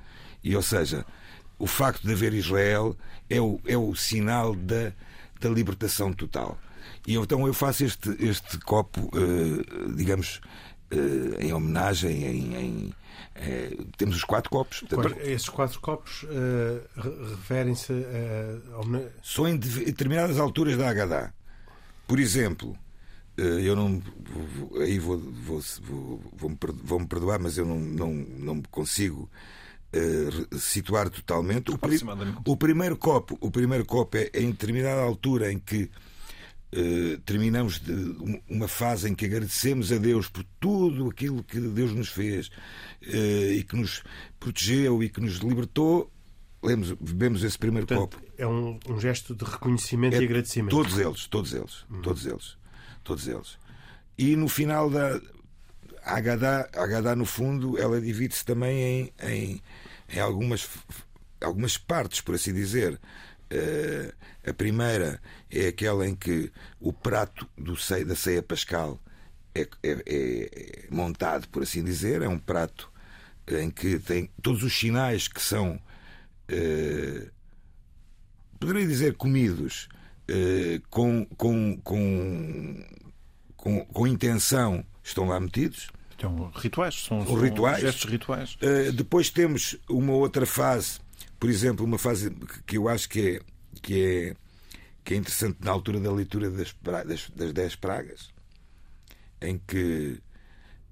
E, 0.43 0.55
ou 0.55 0.63
seja, 0.63 1.05
o 1.59 1.67
facto 1.67 2.07
de 2.07 2.13
haver 2.13 2.35
Israel 2.35 2.97
é 3.29 3.41
o, 3.41 3.61
é 3.67 3.77
o 3.77 3.95
sinal 3.95 4.55
da, 4.55 4.93
da 5.41 5.49
libertação 5.49 6.13
total. 6.13 6.59
E 7.07 7.15
então 7.15 7.47
eu 7.47 7.55
faço 7.55 7.85
este, 7.85 8.11
este 8.19 8.59
copo, 8.59 9.11
uh, 9.17 9.95
digamos, 9.95 10.41
uh, 10.93 11.41
em 11.41 11.53
homenagem, 11.53 12.25
em, 12.25 12.57
em 12.57 12.95
uh, 13.37 13.85
temos 13.97 14.17
os 14.17 14.25
quatro 14.25 14.51
copos. 14.51 14.81
Portanto, 14.81 15.19
esses 15.21 15.49
quatro 15.49 15.81
copos 15.81 16.25
referem-se 17.31 17.93
a. 17.93 19.23
São 19.23 19.49
em 19.49 19.57
determinadas 19.57 20.39
alturas 20.39 20.77
da 20.77 20.89
Haggadah. 20.89 21.33
Por 22.07 22.21
exemplo, 22.21 22.77
eu 23.37 23.75
não. 23.77 24.03
Aí 24.81 24.99
vou, 24.99 25.19
vou, 25.19 25.61
vou, 25.83 26.51
vou, 26.85 27.01
me 27.01 27.07
perdoar, 27.07 27.41
mas 27.41 27.59
eu 27.59 27.67
não, 27.67 27.79
não, 27.79 28.13
não 28.13 28.63
consigo 28.63 29.29
uh, 29.97 30.59
situar 30.59 31.09
totalmente. 31.11 31.71
O, 31.71 31.79
pri 31.79 31.99
o, 32.45 32.57
primeiro 32.57 32.97
copo, 32.97 33.37
o 33.41 33.51
primeiro 33.51 33.85
copo 33.85 34.17
é, 34.17 34.31
é 34.33 34.43
em 34.43 34.51
determinada 34.51 35.01
altura 35.01 35.53
em 35.53 35.59
que 35.59 35.85
uh, 35.85 37.19
terminamos 37.25 37.81
de 37.81 37.93
uma 38.49 38.69
fase 38.69 39.09
em 39.09 39.15
que 39.15 39.27
agradecemos 39.27 39.93
a 39.93 39.99
Deus 39.99 40.29
por 40.29 40.45
tudo 40.61 41.09
aquilo 41.09 41.43
que 41.43 41.61
Deus 41.61 41.93
nos 41.93 42.09
fez 42.09 42.49
uh, 42.49 43.53
e 43.53 43.63
que 43.63 43.77
nos 43.77 44.03
protegeu 44.39 45.03
e 45.03 45.09
que 45.09 45.21
nos 45.21 45.37
libertou. 45.37 46.11
Lemos, 46.63 46.93
bebemos 46.93 47.45
esse 47.45 47.59
primeiro 47.59 47.87
Portanto, 47.87 48.17
copo. 48.17 48.26
É 48.39 48.47
um, 48.47 48.79
um, 48.89 49.01
gesto 49.01 49.35
de 49.35 49.45
reconhecimento 49.45 50.17
é, 50.17 50.21
e 50.21 50.25
agradecimento. 50.25 50.71
Todos 50.71 50.99
eles, 50.99 51.27
todos 51.27 51.55
eles, 51.55 51.85
hum. 51.91 52.03
todos 52.03 52.27
eles, 52.27 52.57
todos 53.03 53.27
eles. 53.27 53.59
E 54.19 54.37
no 54.37 54.49
final 54.49 54.91
da, 54.91 55.21
a 56.05 56.17
Haggadah, 56.17 57.17
no 57.17 57.25
fundo, 57.25 57.79
ela 57.79 58.01
divide-se 58.01 58.45
também 58.45 58.79
em, 58.79 59.13
em, 59.23 59.63
em 60.09 60.21
algumas 60.21 60.69
algumas 61.41 61.77
partes, 61.77 62.21
por 62.21 62.35
assim 62.35 62.53
dizer. 62.53 63.01
Uh, 63.53 64.13
a 64.49 64.53
primeira 64.53 65.21
é 65.51 65.69
aquela 65.69 66.07
em 66.07 66.15
que 66.15 66.51
o 66.81 66.93
prato 66.93 67.49
do 67.57 67.77
ceia, 67.77 68.05
da 68.05 68.17
ceia 68.17 68.43
pascal 68.43 69.01
é, 69.55 69.69
é, 69.83 70.03
é, 70.07 70.87
montado, 70.91 71.49
por 71.49 71.63
assim 71.63 71.85
dizer, 71.85 72.23
é 72.23 72.29
um 72.29 72.39
prato 72.39 72.91
em 73.49 73.71
que 73.71 73.99
tem 74.01 74.31
todos 74.43 74.65
os 74.65 74.77
sinais 74.77 75.29
que 75.29 75.41
são, 75.41 75.77
uh, 75.77 77.31
poderia 78.59 78.87
dizer, 78.87 79.15
comidos 79.15 79.89
uh, 80.31 80.81
com, 80.91 81.25
com, 81.37 81.79
com, 81.83 82.85
com, 83.57 83.85
com 83.87 84.07
intenção, 84.07 84.85
estão 85.03 85.29
lá 85.29 85.39
metidos. 85.41 85.89
Então, 86.17 86.51
rituais, 86.55 86.95
são, 86.95 87.27
são 87.27 87.39
rituais. 87.39 87.81
gestos 87.81 88.11
rituais. 88.11 88.57
Uh, 88.57 88.93
depois 88.93 89.31
temos 89.31 89.77
uma 89.89 90.13
outra 90.15 90.47
fase, 90.47 90.99
por 91.39 91.51
exemplo, 91.51 91.85
uma 91.85 91.99
fase 91.99 92.31
que 92.67 92.79
eu 92.79 92.89
acho 92.89 93.09
que 93.09 93.21
é, 93.21 93.41
que 93.83 94.03
é, 94.03 94.37
que 95.05 95.15
é 95.15 95.17
interessante 95.17 95.59
na 95.61 95.71
altura 95.71 96.01
da 96.01 96.11
leitura 96.11 96.51
das, 96.51 96.75
das, 96.83 97.31
das 97.31 97.53
Dez 97.53 97.77
Pragas, 97.77 98.31
em 99.43 99.59
que 99.59 100.19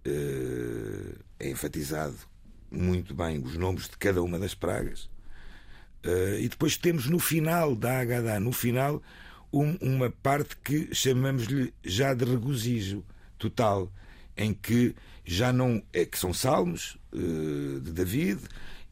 uh, 0.07 1.18
é 1.40 1.50
enfatizado 1.50 2.16
muito 2.70 3.14
bem 3.14 3.38
os 3.38 3.57
nomes 3.57 3.85
de 3.88 3.96
cada 3.96 4.22
uma 4.22 4.38
das 4.38 4.55
pragas. 4.55 5.09
Uh, 6.04 6.38
e 6.38 6.48
depois 6.48 6.76
temos 6.76 7.06
no 7.06 7.18
final 7.18 7.74
da 7.74 8.00
Haggadah, 8.00 8.38
no 8.38 8.52
final, 8.52 9.02
um, 9.52 9.76
uma 9.80 10.10
parte 10.10 10.56
que 10.56 10.94
chamamos-lhe 10.94 11.72
já 11.82 12.12
de 12.12 12.24
regozijo 12.24 13.02
total, 13.38 13.90
em 14.36 14.52
que 14.52 14.94
já 15.24 15.52
não 15.52 15.82
é 15.92 16.04
que 16.04 16.18
são 16.18 16.34
salmos 16.34 16.98
uh, 17.12 17.80
de 17.80 17.92
David, 17.92 18.40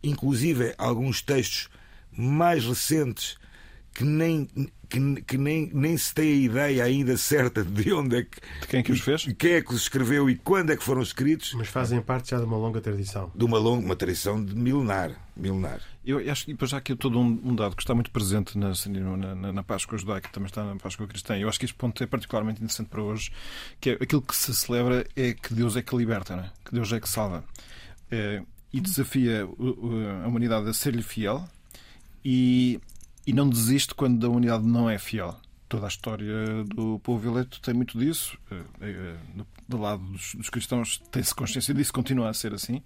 inclusive 0.03 0.75
alguns 0.79 1.21
textos 1.21 1.69
mais 2.11 2.65
recentes 2.65 3.37
que 3.95 4.05
nem 4.05 4.49
que, 4.93 5.23
que, 5.23 5.39
nem, 5.39 5.71
nem 5.73 5.97
se 5.97 6.13
tem 6.13 6.31
a 6.31 6.37
ideia 6.37 6.85
ainda 6.85 7.17
certa 7.17 7.65
de 7.65 7.93
onde 7.95 8.19
é 8.19 8.23
que. 8.25 8.41
De 8.61 8.67
quem 8.67 8.81
é 8.81 8.83
que 8.83 8.93
os 8.93 9.01
fez? 9.01 9.27
Quem 9.39 9.53
é 9.53 9.63
que 9.63 9.73
os 9.73 9.83
escreveu 9.83 10.29
e 10.29 10.37
quando 10.37 10.71
é 10.71 10.77
que 10.77 10.85
foram 10.85 11.01
escritos. 11.01 11.55
Mas 11.55 11.69
fazem 11.69 12.01
parte 12.03 12.33
já 12.33 12.39
de 12.39 12.45
uma 12.45 12.59
longa 12.59 12.79
tradição. 12.81 13.33
De 13.35 13.43
uma 13.43 13.59
longa 13.59 13.87
uma 13.87 13.97
tradição 13.97 14.45
de 14.45 14.55
milenar. 14.55 15.13
milenar. 15.35 15.81
Eu 16.05 16.19
acho 16.31 16.45
que 16.45 16.67
já 16.67 16.77
aqui 16.77 16.95
todo 16.95 17.19
um, 17.19 17.41
um, 17.43 17.55
dado 17.55 17.75
que 17.75 17.83
está 17.83 17.95
muito 17.95 18.11
presente 18.11 18.59
na, 18.59 18.73
na, 19.35 19.53
na 19.53 19.63
Páscoa 19.63 19.97
judaica, 19.97 20.29
também 20.31 20.49
está 20.49 20.63
na 20.63 20.77
Páscoa 20.77 21.07
cristã. 21.07 21.39
Eu 21.39 21.49
acho 21.49 21.59
que 21.59 21.65
este 21.65 21.77
ponto 21.77 22.03
é 22.03 22.07
particularmente 22.07 22.61
interessante 22.61 22.89
para 22.89 23.01
hoje, 23.01 23.31
que 23.81 23.91
é 23.91 23.93
aquilo 23.95 24.21
que 24.21 24.37
se 24.37 24.55
celebra 24.55 25.07
é 25.17 25.33
que 25.33 25.55
Deus 25.55 25.77
é 25.77 25.81
que 25.81 25.97
liberta, 25.97 26.35
é? 26.35 26.51
que 26.67 26.75
Deus 26.75 26.93
é 26.93 27.01
que 27.01 27.09
salva. 27.09 27.45
É, 28.11 28.43
e 28.73 28.81
desafia 28.81 29.49
a 30.25 30.29
humanidade 30.29 30.69
a 30.69 30.75
ser-lhe 30.75 31.03
fiel 31.03 31.49
e 32.25 32.81
e 33.27 33.33
não 33.33 33.49
desiste 33.49 33.95
quando 33.95 34.27
a 34.27 34.31
unidade 34.31 34.65
não 34.65 34.89
é 34.89 34.99
fiel. 34.99 35.37
Toda 35.69 35.87
a 35.87 35.89
história 35.89 36.65
do 36.65 36.99
povo 36.99 37.31
eleito 37.31 37.61
tem 37.61 37.73
muito 37.73 37.99
disso. 37.99 38.37
Eh, 38.51 38.63
eh, 38.81 39.17
do 39.67 39.79
lado 39.79 40.03
dos, 40.03 40.51
cristãos 40.51 41.03
tem-se 41.11 41.35
consciência 41.35 41.73
disso, 41.73 41.93
continua 41.93 42.29
a 42.29 42.35
ser 42.35 42.53
assim. 42.53 42.83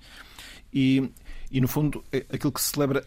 E, 0.73 1.11
e 1.51 1.61
no 1.61 1.67
fundo, 1.67 2.05
é, 2.13 2.19
aquilo 2.33 2.53
que 2.53 2.61
se 2.61 2.69
celebra 2.69 3.05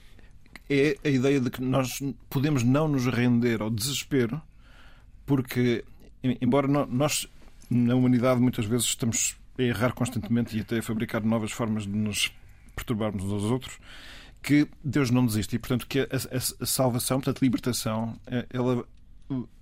é 0.69 0.97
a 1.03 1.09
ideia 1.09 1.39
de 1.39 1.49
que 1.49 1.61
nós 1.61 2.01
podemos 2.29 2.63
não 2.63 2.87
nos 2.87 3.05
render 3.05 3.61
ao 3.61 3.69
desespero, 3.69 4.41
porque, 5.25 5.85
embora 6.41 6.67
nós, 6.67 7.27
na 7.69 7.95
humanidade, 7.95 8.41
muitas 8.41 8.65
vezes 8.65 8.87
estamos 8.87 9.37
a 9.57 9.61
errar 9.61 9.93
constantemente 9.93 10.57
e 10.57 10.61
até 10.61 10.79
a 10.79 10.83
fabricar 10.83 11.23
novas 11.23 11.51
formas 11.51 11.83
de 11.83 11.89
nos 11.89 12.31
perturbarmos 12.75 13.23
uns 13.23 13.31
aos 13.31 13.43
outros, 13.43 13.79
que 14.41 14.67
Deus 14.83 15.11
não 15.11 15.25
desiste 15.25 15.55
e, 15.55 15.59
portanto, 15.59 15.85
que 15.87 15.99
a, 15.99 16.03
a, 16.03 16.63
a 16.63 16.65
salvação, 16.65 17.19
portanto, 17.19 17.39
a 17.41 17.45
libertação, 17.45 18.19
eh, 18.27 18.45
ela 18.51 18.85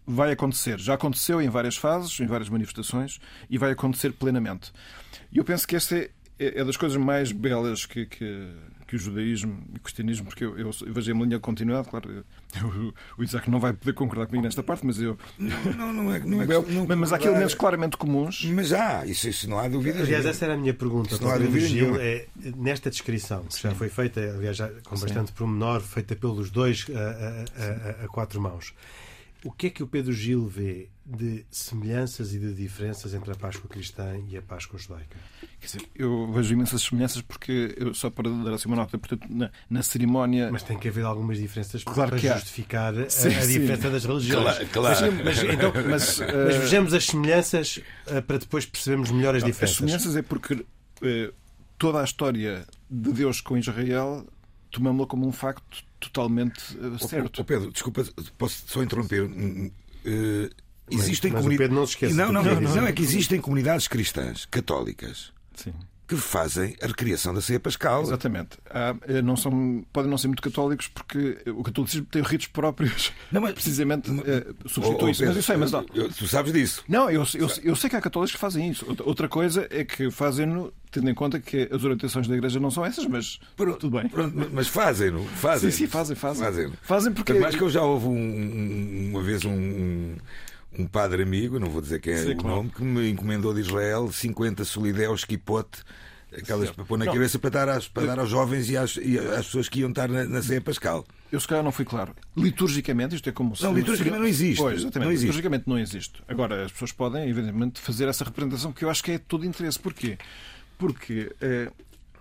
vai 0.06 0.32
acontecer. 0.32 0.80
Já 0.80 0.94
aconteceu 0.94 1.42
em 1.42 1.50
várias 1.50 1.76
fases, 1.76 2.18
em 2.20 2.26
várias 2.26 2.50
manifestações 2.50 3.20
e 3.50 3.58
vai 3.58 3.72
acontecer 3.72 4.14
plenamente. 4.14 4.72
E 5.32 5.38
eu 5.38 5.44
penso 5.44 5.68
que 5.68 5.76
esta 5.76 5.98
é, 5.98 6.10
é, 6.40 6.62
é 6.62 6.64
das 6.64 6.78
coisas 6.78 6.98
mais 6.98 7.32
belas 7.32 7.86
que, 7.86 8.06
que, 8.06 8.50
que 8.88 8.96
o 8.96 9.00
judaísmo 9.00 9.62
e 9.74 9.78
o 9.78 9.82
cristianismo, 9.82 10.26
porque 10.26 10.46
eu, 10.46 10.58
eu, 10.58 10.72
eu 10.86 10.94
vejo 10.94 11.12
a 11.12 11.14
linha 11.14 11.36
de 11.36 11.40
continuidade, 11.40 11.90
claro, 11.90 12.10
eu, 12.10 12.94
o 13.18 13.24
Isaac 13.24 13.50
não 13.50 13.60
vai 13.60 13.74
poder 13.74 13.94
concordar 13.94 14.26
comigo 14.28 14.44
nesta 14.46 14.64
parte, 14.64 14.86
mas 14.86 15.00
eu. 15.00 15.18
Não, 15.38 15.74
não, 15.74 15.94
não 15.94 16.14
é. 16.14 16.20
Não 16.20 16.42
é 16.42 16.46
não, 16.46 16.86
mas, 16.88 16.98
mas 16.98 17.14
há 17.14 17.18
aqui 17.18 17.28
elementos 17.28 17.54
claramente 17.54 17.98
comuns. 17.98 18.46
Mas 18.46 18.72
há, 18.72 19.06
isso, 19.06 19.28
isso 19.28 19.50
não 19.50 19.60
há 19.60 19.68
dúvida. 19.68 20.00
Aliás, 20.00 20.26
essa 20.26 20.46
era 20.46 20.54
a 20.54 20.58
minha 20.58 20.74
pergunta. 20.74 21.18
não 21.22 21.30
há 21.30 21.38
dúvida 21.38 21.68
Gil, 21.68 21.96
é, 22.00 22.28
nesta 22.56 22.90
descrição, 22.90 23.44
que 23.44 23.62
já 23.62 23.76
foi 23.76 23.90
feita, 23.90 24.22
aliás, 24.22 24.56
já 24.56 24.70
com 24.86 24.98
bastante 24.98 25.28
Sim. 25.28 25.36
promenor, 25.36 25.82
feita 25.82 26.16
pelos 26.16 26.50
dois 26.50 26.86
a, 26.90 27.00
a, 27.00 28.04
a, 28.04 28.06
a 28.06 28.08
quatro 28.08 28.42
mãos. 28.42 28.74
O 29.44 29.52
que 29.52 29.68
é 29.68 29.70
que 29.70 29.84
o 29.84 29.88
Pedro 29.88 30.12
Gil 30.12 30.48
vê 30.48 30.90
de 31.06 31.46
semelhanças 31.50 32.34
e 32.34 32.40
de 32.40 32.54
diferenças 32.54 33.14
entre 33.14 33.32
a 33.32 33.36
Páscoa 33.36 33.70
cristã 33.70 34.18
e 34.28 34.36
a 34.36 34.42
Páscoa 34.42 34.80
judaica? 34.80 35.16
Quer 35.60 35.66
dizer, 35.66 35.90
eu 35.96 36.32
vejo 36.32 36.54
imensas 36.54 36.82
semelhanças 36.82 37.22
porque, 37.22 37.76
eu, 37.78 37.94
só 37.94 38.10
para 38.10 38.30
dar 38.30 38.54
assim 38.54 38.68
uma 38.68 38.76
nota, 38.76 38.98
portanto, 38.98 39.26
na, 39.30 39.52
na 39.70 39.84
cerimónia. 39.84 40.52
Mas 40.52 40.64
tem 40.64 40.78
que 40.78 40.88
haver 40.88 41.06
algumas 41.06 41.38
diferenças 41.38 41.84
claro 41.84 42.10
para 42.10 42.20
que 42.20 42.28
justificar 42.28 42.98
a, 42.98 43.10
sim, 43.10 43.28
a, 43.28 43.46
diferença 43.46 43.90
das 43.90 44.06
religiões. 44.06 44.44
Claro, 44.44 44.68
claro. 44.68 45.14
Mas, 45.24 45.44
mas, 45.44 45.54
então, 45.54 45.74
mas, 45.88 46.20
uh... 46.20 46.24
mas, 46.48 46.56
vejamos 46.58 46.94
as 46.94 47.06
semelhanças 47.06 47.78
uh, 48.08 48.22
para 48.24 48.40
depois 48.40 48.66
percebermos 48.66 49.12
melhor 49.12 49.36
as 49.36 49.44
diferenças. 49.44 49.72
As 49.72 49.78
semelhanças 49.78 50.16
é 50.16 50.22
porque 50.22 50.54
uh, 50.56 51.34
toda 51.78 52.02
a 52.02 52.04
história 52.04 52.66
de 52.90 53.14
Deus 53.14 53.40
com 53.40 53.58
Israel 53.58 54.28
tomamos-la 54.72 55.08
como 55.08 55.28
um 55.28 55.32
facto 55.32 55.87
totalmente 56.00 56.62
certo. 57.00 57.40
Oh, 57.40 57.42
oh, 57.42 57.46
Pedro, 57.46 57.72
desculpa, 57.72 58.06
posso 58.38 58.64
só 58.68 58.84
interromper? 58.84 59.24
Uh, 59.24 60.50
existem 60.90 61.32
comunidades. 61.32 62.16
Não, 62.16 62.32
não, 62.32 62.44
não, 62.44 62.62
não, 62.62 62.88
é 62.88 62.92
que 62.92 63.02
existem 63.02 63.42
comunidades 63.42 63.88
cristãs 63.88 64.46
católicas 64.46 65.34
Sim 65.56 65.74
que 66.08 66.16
fazem 66.16 66.76
a 66.82 66.88
recriação 66.88 67.34
da 67.34 67.42
ceia 67.42 67.60
pascal. 67.60 68.04
Exatamente. 68.04 68.58
Há, 68.70 68.96
eh, 69.08 69.22
não 69.22 69.36
são, 69.36 69.86
podem 69.92 70.10
não 70.10 70.18
ser 70.18 70.28
muito 70.28 70.42
católicos 70.42 70.88
porque 70.88 71.38
o 71.48 71.64
catolicismo 71.64 72.08
tem 72.10 72.22
ritos 72.22 72.48
próprios. 72.48 73.12
Não, 73.32 73.42
mas, 73.42 73.54
precisamente 73.58 74.10
uh, 74.10 74.56
substitui 74.66 75.12
isso. 75.12 75.26
Mas 75.26 75.36
eu 75.36 75.44
sei, 75.44 75.58
mas. 75.58 75.72
Tu 76.18 76.28
sabes 76.28 76.54
disso. 76.54 76.84
Não, 76.88 77.10
eu, 77.10 77.24
eu, 77.36 77.50
eu, 77.64 77.76
sei 77.76 77.90
que 77.90 77.96
há 77.96 78.02
católicos 78.02 78.34
que 78.34 78.40
fazem 78.40 78.70
isso. 78.70 78.86
Outra 79.04 79.28
coisa 79.28 79.68
é 79.70 79.84
que 79.84 80.10
fazem-no 80.10 80.74
tendo 80.90 81.10
em 81.10 81.14
conta 81.14 81.40
que 81.40 81.68
as 81.70 81.84
orientações 81.84 82.28
da 82.28 82.36
Igreja 82.36 82.60
não 82.62 82.72
são 82.72 82.86
essas, 82.86 83.06
mas 83.06 83.40
pronto, 83.58 83.78
tudo 83.78 83.98
bem. 84.00 84.08
Pronto, 84.08 84.50
mas 84.54 84.68
fazem-no. 84.70 85.26
Fazem. 85.26 85.70
Sim, 85.70 85.78
sim, 85.78 85.88
fazem, 85.88 86.16
fazem. 86.16 86.44
Fazem, 86.44 86.74
fazem 86.82 87.14
porque. 87.14 87.34
mais 87.34 87.56
que 87.56 87.62
eu 87.62 87.70
já 87.70 87.82
houve 87.82 88.08
um, 88.08 89.10
uma 89.12 89.22
vez 89.22 89.44
um 89.44 89.58
um 89.58 90.16
padre 90.86 91.24
amigo, 91.24 91.60
não 91.60 91.70
vou 91.70 91.82
dizer 91.82 92.00
quem 92.00 92.14
é 92.14 92.18
Sim, 92.18 92.34
o 92.34 92.38
claro. 92.38 92.56
nome, 92.58 92.70
que 92.70 92.84
me 92.84 93.10
encomendou 93.10 93.54
de 93.54 93.62
Israel 93.62 94.12
50 94.12 94.66
solidéus 94.66 95.24
quipote 95.26 95.82
aquelas 96.36 96.72
para 96.72 96.84
pôr 96.84 96.98
na 96.98 97.06
não. 97.06 97.14
cabeça 97.14 97.40
para 97.40 97.50
dar, 97.50 97.70
às, 97.70 97.88
para 97.88 98.06
dar 98.06 98.20
aos 98.20 98.30
jovens 98.30 98.70
e 98.70 98.78
às, 98.78 98.98
e 98.98 99.18
às 99.18 99.46
pessoas 99.46 99.70
que 99.70 99.80
iam 99.80 99.90
estar 99.90 100.10
na, 100.10 100.26
na 100.26 100.42
ceia 100.42 100.62
pascal. 100.62 101.06
Eu 101.32 101.40
se 101.40 101.48
calhar 101.48 101.64
não 101.64 101.72
fui 101.72 101.86
claro. 101.86 102.16
Liturgicamente, 102.36 103.16
isto 103.16 103.30
é 103.30 103.32
como 103.32 103.54
Não, 103.62 103.74
liturgicamente 103.74 104.20
não 104.20 104.28
existe. 104.28 104.62
Pois, 104.62 104.80
exatamente. 104.80 105.06
Não 105.06 105.12
existe. 105.12 105.26
Liturgicamente 105.26 105.64
não 105.68 105.80
existe. 105.80 106.24
Agora, 106.28 106.66
as 106.66 106.72
pessoas 106.72 106.92
podem, 106.92 107.30
evidentemente, 107.30 107.80
fazer 107.82 108.08
essa 108.08 108.24
representação 108.24 108.72
que 108.72 108.86
eu 108.86 108.90
acho 108.90 109.04
que 109.04 109.12
é 109.12 109.18
de 109.18 109.26
todo 109.26 109.46
interesse. 109.46 109.78
Porquê? 109.80 110.18
Porque, 110.78 111.34
é, 111.42 111.72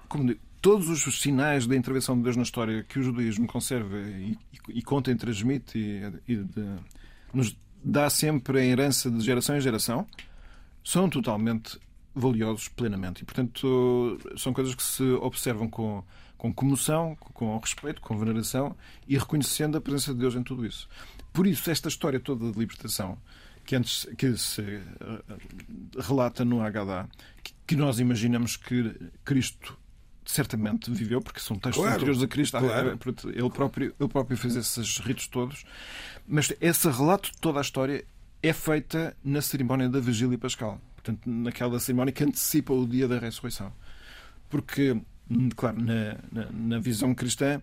como 0.09 0.27
digo, 0.27 0.41
todos 0.61 0.89
os 0.89 1.21
sinais 1.21 1.67
da 1.67 1.77
intervenção 1.77 2.17
de 2.17 2.25
Deus 2.25 2.37
na 2.37 2.43
história 2.43 2.83
que 2.83 2.99
o 2.99 3.03
judaísmo 3.03 3.47
conserva 3.47 3.97
e, 3.99 4.37
e, 4.53 4.79
e 4.79 4.83
conta 4.83 5.13
e 5.13 5.15
transmite 5.15 5.79
e, 5.79 6.33
e 6.33 6.37
de, 6.37 6.67
nos 7.33 7.57
dá 7.87 8.11
sempre 8.11 8.61
em 8.61 8.71
herança 8.71 9.09
de 9.09 9.21
geração 9.21 9.57
em 9.57 9.61
geração, 9.61 10.05
são 10.83 11.09
totalmente 11.09 11.79
valiosos 12.13 12.67
plenamente. 12.67 13.23
E, 13.23 13.25
portanto, 13.25 14.19
são 14.37 14.53
coisas 14.53 14.75
que 14.75 14.83
se 14.83 15.05
observam 15.05 15.69
com, 15.69 16.03
com 16.37 16.53
comoção, 16.53 17.15
com 17.17 17.57
respeito, 17.59 18.01
com 18.01 18.19
veneração 18.19 18.75
e 19.07 19.17
reconhecendo 19.17 19.79
a 19.79 19.81
presença 19.81 20.13
de 20.13 20.19
Deus 20.19 20.35
em 20.35 20.43
tudo 20.43 20.67
isso. 20.67 20.89
Por 21.33 21.47
isso, 21.47 21.71
esta 21.71 21.89
história 21.89 22.19
toda 22.19 22.51
de 22.51 22.59
libertação 22.59 23.17
que 23.65 23.77
antes 23.77 24.07
que 24.17 24.37
se 24.37 24.63
eh, 24.63 24.83
relata 25.99 26.45
no 26.45 26.63
Haggadah, 26.63 27.09
que 27.67 27.75
nós 27.75 27.99
imaginamos 27.99 28.57
que 28.57 28.95
Cristo 29.25 29.77
certamente 30.27 30.91
viveu, 30.91 31.21
porque 31.21 31.41
são 31.41 31.57
textos 31.57 31.83
claro, 31.83 31.97
anteriores 31.97 32.23
a 32.23 32.27
Cristo, 32.27 32.59
claro. 32.59 32.99
ele, 33.25 33.51
próprio, 33.51 33.95
ele 33.99 34.09
próprio 34.09 34.37
fez 34.37 34.57
esses 34.57 34.99
ritos 34.99 35.29
todos, 35.29 35.65
mas 36.27 36.53
esse 36.61 36.91
relato 36.91 37.31
de 37.31 37.39
toda 37.39 37.61
a 37.61 37.63
história 37.63 38.05
é 38.43 38.53
feita 38.53 39.17
na 39.25 39.41
cerimónia 39.41 39.89
da 39.89 40.01
Vigília 40.01 40.37
Pascal, 40.37 40.81
portanto, 40.95 41.21
naquela 41.27 41.79
cerimónia 41.79 42.13
que 42.13 42.25
antecipa 42.25 42.73
o 42.73 42.87
dia 42.87 43.07
da 43.07 43.19
ressurreição. 43.19 43.73
Porque, 44.51 45.01
claro, 45.55 45.81
na, 45.81 46.19
na, 46.31 46.51
na 46.53 46.79
visão 46.79 47.15
cristã, 47.15 47.61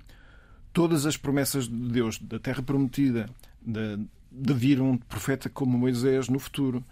todas 0.72 1.06
as 1.06 1.18
promessas 1.18 1.68
de 1.68 1.76
Deus, 1.76 2.18
da 2.18 2.40
terra 2.40 2.62
prometida, 2.62 3.30
de, 3.62 4.00
de 4.32 4.54
vir 4.54 4.82
um 4.82 4.98
profeta 4.98 5.50
como 5.50 5.78
Moisés 5.78 6.28
no 6.30 6.40
futuro, 6.40 6.84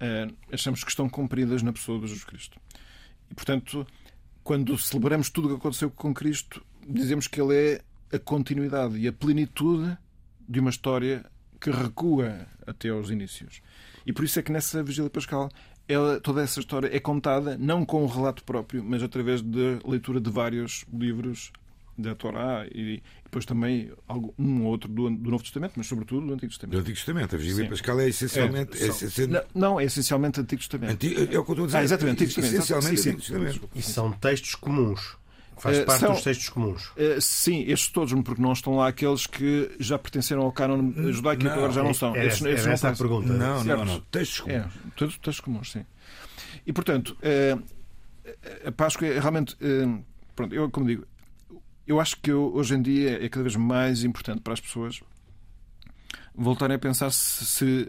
uh, 0.00 0.34
achamos 0.52 0.84
que 0.84 0.90
estão 0.90 1.08
cumpridas 1.08 1.62
na 1.62 1.72
pessoa 1.72 1.98
de 1.98 2.06
Jesus 2.06 2.24
Cristo. 2.24 2.60
E, 3.30 3.34
portanto, 3.34 3.86
quando 4.50 4.76
celebramos 4.76 5.30
tudo 5.30 5.46
o 5.46 5.50
que 5.50 5.56
aconteceu 5.58 5.88
com 5.92 6.12
Cristo, 6.12 6.60
dizemos 6.84 7.28
que 7.28 7.40
Ele 7.40 7.54
é 7.54 7.82
a 8.12 8.18
continuidade 8.18 8.98
e 8.98 9.06
a 9.06 9.12
plenitude 9.12 9.96
de 10.48 10.58
uma 10.58 10.70
história 10.70 11.24
que 11.60 11.70
recua 11.70 12.48
até 12.66 12.88
aos 12.88 13.10
inícios. 13.10 13.62
E 14.04 14.12
por 14.12 14.24
isso 14.24 14.40
é 14.40 14.42
que 14.42 14.50
nessa 14.50 14.82
Vigília 14.82 15.08
Pascal 15.08 15.48
ela, 15.86 16.18
toda 16.18 16.42
essa 16.42 16.58
história 16.58 16.90
é 16.92 16.98
contada 16.98 17.56
não 17.56 17.84
com 17.86 18.02
um 18.02 18.08
relato 18.08 18.42
próprio, 18.42 18.82
mas 18.82 19.04
através 19.04 19.40
da 19.40 19.78
leitura 19.86 20.20
de 20.20 20.30
vários 20.30 20.84
livros 20.92 21.52
da 22.00 22.14
Torá 22.14 22.66
e 22.72 23.02
depois 23.24 23.44
também 23.44 23.92
um 24.38 24.64
ou 24.64 24.70
outro 24.70 24.90
do, 24.90 25.08
do, 25.08 25.30
Novo 25.30 25.42
Testamento, 25.42 25.74
mas 25.76 25.86
sobretudo 25.86 26.26
do 26.26 26.34
Antigo 26.34 26.50
Testamento. 26.50 26.76
Do 26.76 26.80
Antigo 26.80 26.96
Testamento. 26.96 27.34
A 27.36 27.38
Vigília 27.38 27.68
Pascal 27.68 28.00
é 28.00 28.08
essencialmente. 28.08 28.82
É, 28.82 28.86
é, 28.86 29.26
não, 29.28 29.42
não, 29.54 29.80
é 29.80 29.84
essencialmente 29.84 30.40
Antigo 30.40 30.60
Testamento. 30.60 30.92
Antigo, 30.92 31.20
é 31.20 31.24
o 31.24 31.26
que 31.28 31.36
eu 31.36 31.40
estou 31.40 31.62
a 31.62 31.66
dizer. 31.66 31.78
Ah, 31.78 31.84
exatamente, 31.84 32.24
Antigo 32.24 32.40
Testamento. 32.40 32.54
Essencialmente 32.54 33.00
sim, 33.00 33.10
Antigo 33.10 33.22
Testamento. 33.22 33.70
E 33.74 33.82
são 33.82 34.12
textos 34.12 34.54
comuns. 34.56 35.16
Faz 35.60 35.78
uh, 35.78 35.84
parte 35.84 36.00
são, 36.00 36.12
dos 36.12 36.22
textos 36.22 36.48
comuns. 36.48 36.86
Uh, 36.88 37.20
sim, 37.20 37.64
estes 37.68 37.90
todos, 37.90 38.12
porque 38.22 38.42
não 38.42 38.52
estão 38.52 38.76
lá 38.76 38.88
aqueles 38.88 39.26
que 39.26 39.70
já 39.78 39.98
pertenceram 39.98 40.42
ao 40.42 40.50
cânon 40.50 40.92
judaico 41.12 41.42
e 41.42 41.44
que 41.44 41.50
agora 41.52 41.72
já 41.72 41.82
não 41.82 41.94
são. 41.94 42.16
É, 42.16 42.26
estes, 42.26 42.44
é, 42.46 42.52
estes 42.52 42.66
essa 42.66 42.86
não 42.88 42.94
a 42.94 42.96
pergunta. 42.96 43.32
Não, 43.32 43.64
não, 43.64 43.84
não. 43.84 44.00
Textos 44.10 44.40
comuns. 44.40 44.58
É, 44.58 44.68
todos 44.96 45.18
textos 45.18 45.40
comuns, 45.40 45.70
sim. 45.70 45.84
E, 46.66 46.72
portanto, 46.72 47.16
uh, 47.20 47.62
a 48.66 48.72
Páscoa 48.72 49.06
é 49.06 49.20
realmente. 49.20 49.56
pronto, 50.34 50.54
eu, 50.54 50.68
como 50.70 50.86
digo, 50.86 51.06
eu 51.86 52.00
acho 52.00 52.16
que 52.20 52.32
hoje 52.32 52.74
em 52.74 52.82
dia 52.82 53.24
é 53.24 53.28
cada 53.28 53.42
vez 53.42 53.56
mais 53.56 54.04
importante 54.04 54.40
para 54.40 54.52
as 54.52 54.60
pessoas 54.60 55.00
voltarem 56.34 56.76
a 56.76 56.78
pensar 56.78 57.10
se, 57.10 57.44
se 57.44 57.88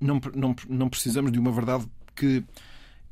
não, 0.00 0.20
não, 0.34 0.54
não 0.68 0.88
precisamos 0.88 1.32
de 1.32 1.38
uma 1.38 1.52
verdade 1.52 1.86
que 2.14 2.44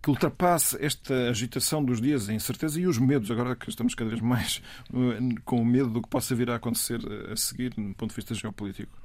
que 0.02 0.08
ultrapasse 0.08 0.82
esta 0.82 1.28
agitação 1.28 1.84
dos 1.84 2.00
dias, 2.00 2.28
a 2.28 2.32
incerteza 2.32 2.80
e 2.80 2.86
os 2.86 2.98
medos, 2.98 3.30
agora 3.30 3.54
que 3.54 3.68
estamos 3.68 3.94
cada 3.94 4.08
vez 4.08 4.22
mais 4.22 4.62
uh, 4.90 5.40
com 5.44 5.60
o 5.60 5.64
medo 5.64 5.90
do 5.90 6.02
que 6.02 6.08
possa 6.08 6.34
vir 6.34 6.50
a 6.50 6.56
acontecer 6.56 7.00
uh, 7.00 7.32
a 7.32 7.36
seguir, 7.36 7.74
no 7.76 7.94
ponto 7.94 8.10
de 8.10 8.16
vista 8.16 8.34
geopolítico. 8.34 8.98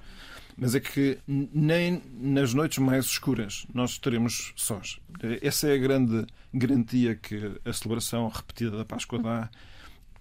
Mas 0.57 0.73
é 0.73 0.79
que 0.79 1.19
nem 1.27 2.01
nas 2.17 2.53
noites 2.53 2.77
mais 2.77 3.05
escuras 3.05 3.67
nós 3.73 3.91
estaremos 3.91 4.53
sós. 4.55 5.01
Essa 5.41 5.67
é 5.67 5.73
a 5.73 5.77
grande 5.77 6.25
garantia 6.53 7.13
que 7.13 7.59
a 7.65 7.73
celebração 7.73 8.29
repetida 8.29 8.77
da 8.77 8.85
Páscoa 8.85 9.19
dá, 9.19 9.49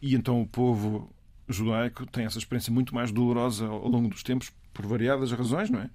e 0.04 0.14
então 0.14 0.42
o 0.42 0.46
povo 0.46 1.10
judaico 1.48 2.04
tem 2.04 2.26
essa 2.26 2.36
experiência 2.36 2.70
muito 2.70 2.94
mais 2.94 3.10
dolorosa 3.10 3.66
ao 3.66 3.88
longo 3.88 4.06
dos 4.06 4.22
tempos, 4.22 4.52
por 4.74 4.84
variadas 4.86 5.32
razões, 5.32 5.70
não 5.70 5.80
é? 5.80 5.88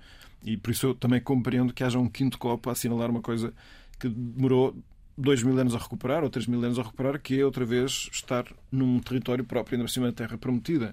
E 0.43 0.57
por 0.57 0.71
isso 0.71 0.87
eu 0.87 0.95
também 0.95 1.21
compreendo 1.21 1.71
que 1.71 1.83
haja 1.83 1.99
um 1.99 2.09
quinto 2.09 2.39
copo 2.39 2.69
a 2.69 2.71
assinalar 2.71 3.11
uma 3.11 3.21
coisa 3.21 3.53
que 3.99 4.09
demorou 4.09 4.75
dois 5.15 5.43
mil 5.43 5.55
anos 5.59 5.75
a 5.75 5.77
recuperar, 5.77 6.23
ou 6.23 6.29
três 6.29 6.47
mil 6.47 6.63
anos 6.63 6.79
a 6.79 6.81
recuperar, 6.81 7.21
que 7.21 7.39
é 7.39 7.45
outra 7.45 7.63
vez 7.63 8.09
estar 8.11 8.45
num 8.71 8.99
território 8.99 9.45
próprio, 9.45 9.75
ainda 9.75 9.85
por 9.85 9.91
cima 9.91 10.07
da 10.07 10.13
terra 10.13 10.39
prometida. 10.39 10.91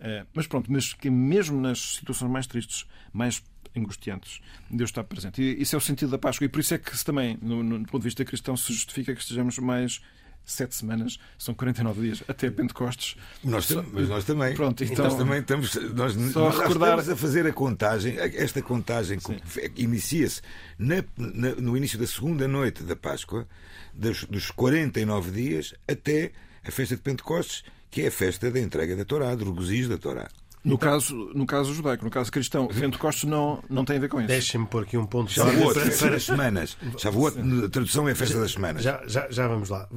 Eh, 0.00 0.26
mas 0.34 0.48
pronto, 0.48 0.72
mas 0.72 0.92
que 0.92 1.08
mesmo 1.10 1.60
nas 1.60 1.78
situações 1.78 2.28
mais 2.28 2.48
tristes, 2.48 2.86
mais 3.12 3.40
angustiantes, 3.76 4.40
Deus 4.68 4.90
está 4.90 5.04
presente. 5.04 5.40
E 5.40 5.62
isso 5.62 5.76
é 5.76 5.78
o 5.78 5.80
sentido 5.80 6.10
da 6.10 6.18
Páscoa. 6.18 6.44
E 6.44 6.48
por 6.48 6.58
isso 6.58 6.74
é 6.74 6.78
que 6.78 7.04
também, 7.04 7.38
no, 7.40 7.62
no 7.62 7.84
ponto 7.84 8.02
de 8.02 8.08
vista 8.08 8.24
cristão, 8.24 8.56
se 8.56 8.72
justifica 8.72 9.14
que 9.14 9.20
estejamos 9.20 9.58
mais 9.58 10.00
sete 10.48 10.74
semanas, 10.74 11.18
são 11.38 11.54
49 11.54 12.00
dias, 12.00 12.24
até 12.26 12.50
Pentecostes. 12.50 13.16
Nós, 13.44 13.70
mas 13.92 14.08
nós 14.08 14.24
também. 14.24 14.54
Pronto, 14.54 14.82
então, 14.82 15.04
nós 15.04 15.14
também 15.14 15.40
estamos. 15.40 15.74
Nós, 15.94 16.14
só 16.32 16.40
nós 16.40 16.58
recordar... 16.58 16.98
estamos 16.98 17.08
a 17.10 17.16
fazer 17.16 17.46
a 17.46 17.52
contagem. 17.52 18.16
Esta 18.18 18.62
contagem 18.62 19.18
inicia-se 19.76 20.40
no 20.78 21.76
início 21.76 21.98
da 21.98 22.06
segunda 22.06 22.48
noite 22.48 22.82
da 22.82 22.96
Páscoa, 22.96 23.46
dos, 23.92 24.24
dos 24.24 24.50
49 24.50 25.30
dias 25.30 25.74
até 25.86 26.32
a 26.64 26.70
festa 26.70 26.96
de 26.96 27.02
Pentecostes, 27.02 27.64
que 27.90 28.02
é 28.02 28.08
a 28.08 28.10
festa 28.10 28.50
da 28.50 28.60
entrega 28.60 28.96
da 28.96 29.04
Torá, 29.04 29.34
do 29.34 29.44
regozijo 29.44 29.88
da 29.88 29.98
Torá. 29.98 30.28
No, 30.64 30.74
então, 30.74 30.90
caso, 30.90 31.14
no 31.34 31.46
caso 31.46 31.72
judaico, 31.72 32.04
no 32.04 32.10
caso 32.10 32.30
cristão, 32.32 32.66
Pentecostes 32.68 33.24
não, 33.24 33.62
não 33.70 33.84
tem 33.84 33.96
a 33.96 34.00
ver 34.00 34.08
com 34.08 34.18
isso. 34.18 34.28
Deixem-me 34.28 34.66
pôr 34.66 34.82
aqui 34.82 34.96
um 34.96 35.06
ponto. 35.06 35.30
Shavuot, 35.30 35.74
para, 35.74 35.84
festa 35.86 36.10
das 36.10 36.24
semanas. 36.24 36.76
Shavuot, 36.98 37.36
a 37.64 37.68
tradução 37.68 38.08
é 38.08 38.12
a 38.12 38.16
festa 38.16 38.40
das 38.40 38.52
semanas. 38.52 38.82
Já, 38.82 39.02
já, 39.06 39.28
já 39.30 39.46
vamos 39.46 39.68
lá. 39.68 39.88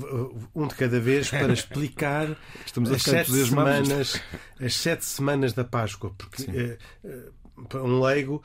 Um 0.55 0.67
de 0.67 0.75
cada 0.75 0.99
vez 0.99 1.29
para 1.29 1.51
explicar 1.51 2.37
Estamos 2.65 2.91
as, 2.91 3.01
sete 3.01 3.31
semanas, 3.31 4.21
as 4.59 4.73
sete 4.75 5.05
semanas 5.05 5.53
da 5.53 5.63
Páscoa. 5.63 6.11
Porque 6.17 6.77
uh, 7.73 7.77
um 7.83 8.01
leigo 8.01 8.41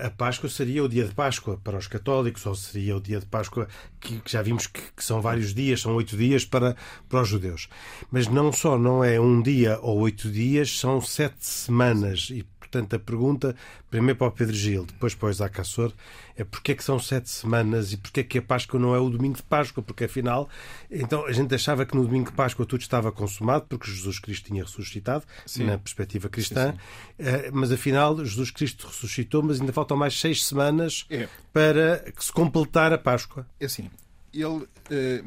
a 0.00 0.10
Páscoa 0.10 0.48
seria 0.48 0.82
o 0.82 0.88
dia 0.88 1.04
de 1.04 1.14
Páscoa 1.14 1.58
para 1.62 1.76
os 1.76 1.86
católicos, 1.86 2.44
ou 2.46 2.54
seria 2.54 2.96
o 2.96 3.00
dia 3.00 3.20
de 3.20 3.26
Páscoa 3.26 3.68
que, 4.00 4.20
já 4.26 4.42
vimos 4.42 4.66
que, 4.66 4.80
que, 4.80 5.04
são 5.04 5.20
vários 5.20 5.54
dias, 5.54 5.80
são 5.80 5.94
oito 5.94 6.16
dias 6.16 6.44
para, 6.44 6.74
para 7.08 7.22
os 7.22 7.28
judeus. 7.28 7.68
Mas 8.10 8.26
não 8.26 8.52
só 8.52 8.78
não 8.78 9.04
é 9.04 9.20
um 9.20 9.40
dia 9.40 9.78
ou 9.80 10.00
oito 10.00 10.30
dias, 10.30 10.78
são 10.78 11.00
sete 11.00 11.46
semanas. 11.46 12.28
E 12.30 12.44
Portanto, 12.70 12.94
a 12.96 12.98
pergunta, 12.98 13.56
primeiro 13.90 14.18
para 14.18 14.26
o 14.26 14.30
Pedro 14.30 14.54
Gil, 14.54 14.84
depois 14.84 15.14
para 15.14 15.28
o 15.28 15.30
Isaac 15.30 15.56
Cassor, 15.56 15.92
é 16.36 16.44
porquê 16.44 16.72
é 16.72 16.74
que 16.74 16.84
são 16.84 16.98
sete 16.98 17.30
semanas 17.30 17.92
e 17.94 17.96
porquê 17.96 18.20
é 18.20 18.22
que 18.22 18.38
a 18.38 18.42
Páscoa 18.42 18.78
não 18.78 18.94
é 18.94 18.98
o 18.98 19.08
domingo 19.08 19.36
de 19.36 19.42
Páscoa? 19.42 19.82
Porque 19.82 20.04
afinal, 20.04 20.48
então 20.90 21.24
a 21.26 21.32
gente 21.32 21.54
achava 21.54 21.86
que 21.86 21.96
no 21.96 22.04
domingo 22.04 22.30
de 22.30 22.36
Páscoa 22.36 22.66
tudo 22.66 22.82
estava 22.82 23.10
consumado, 23.10 23.64
porque 23.68 23.90
Jesus 23.90 24.18
Cristo 24.18 24.46
tinha 24.46 24.62
ressuscitado, 24.62 25.24
sim. 25.46 25.64
na 25.64 25.78
perspectiva 25.78 26.28
cristã, 26.28 26.72
sim, 26.72 26.76
sim. 26.76 27.30
Eh, 27.30 27.50
mas 27.52 27.72
afinal 27.72 28.16
Jesus 28.22 28.50
Cristo 28.50 28.86
ressuscitou, 28.86 29.42
mas 29.42 29.60
ainda 29.60 29.72
faltam 29.72 29.96
mais 29.96 30.20
seis 30.20 30.44
semanas 30.44 31.06
é. 31.08 31.26
para 31.52 32.04
se 32.18 32.30
completar 32.30 32.92
a 32.92 32.98
Páscoa. 32.98 33.46
É 33.58 33.64
assim, 33.64 33.90
ele, 34.32 34.68
eh, 34.90 35.24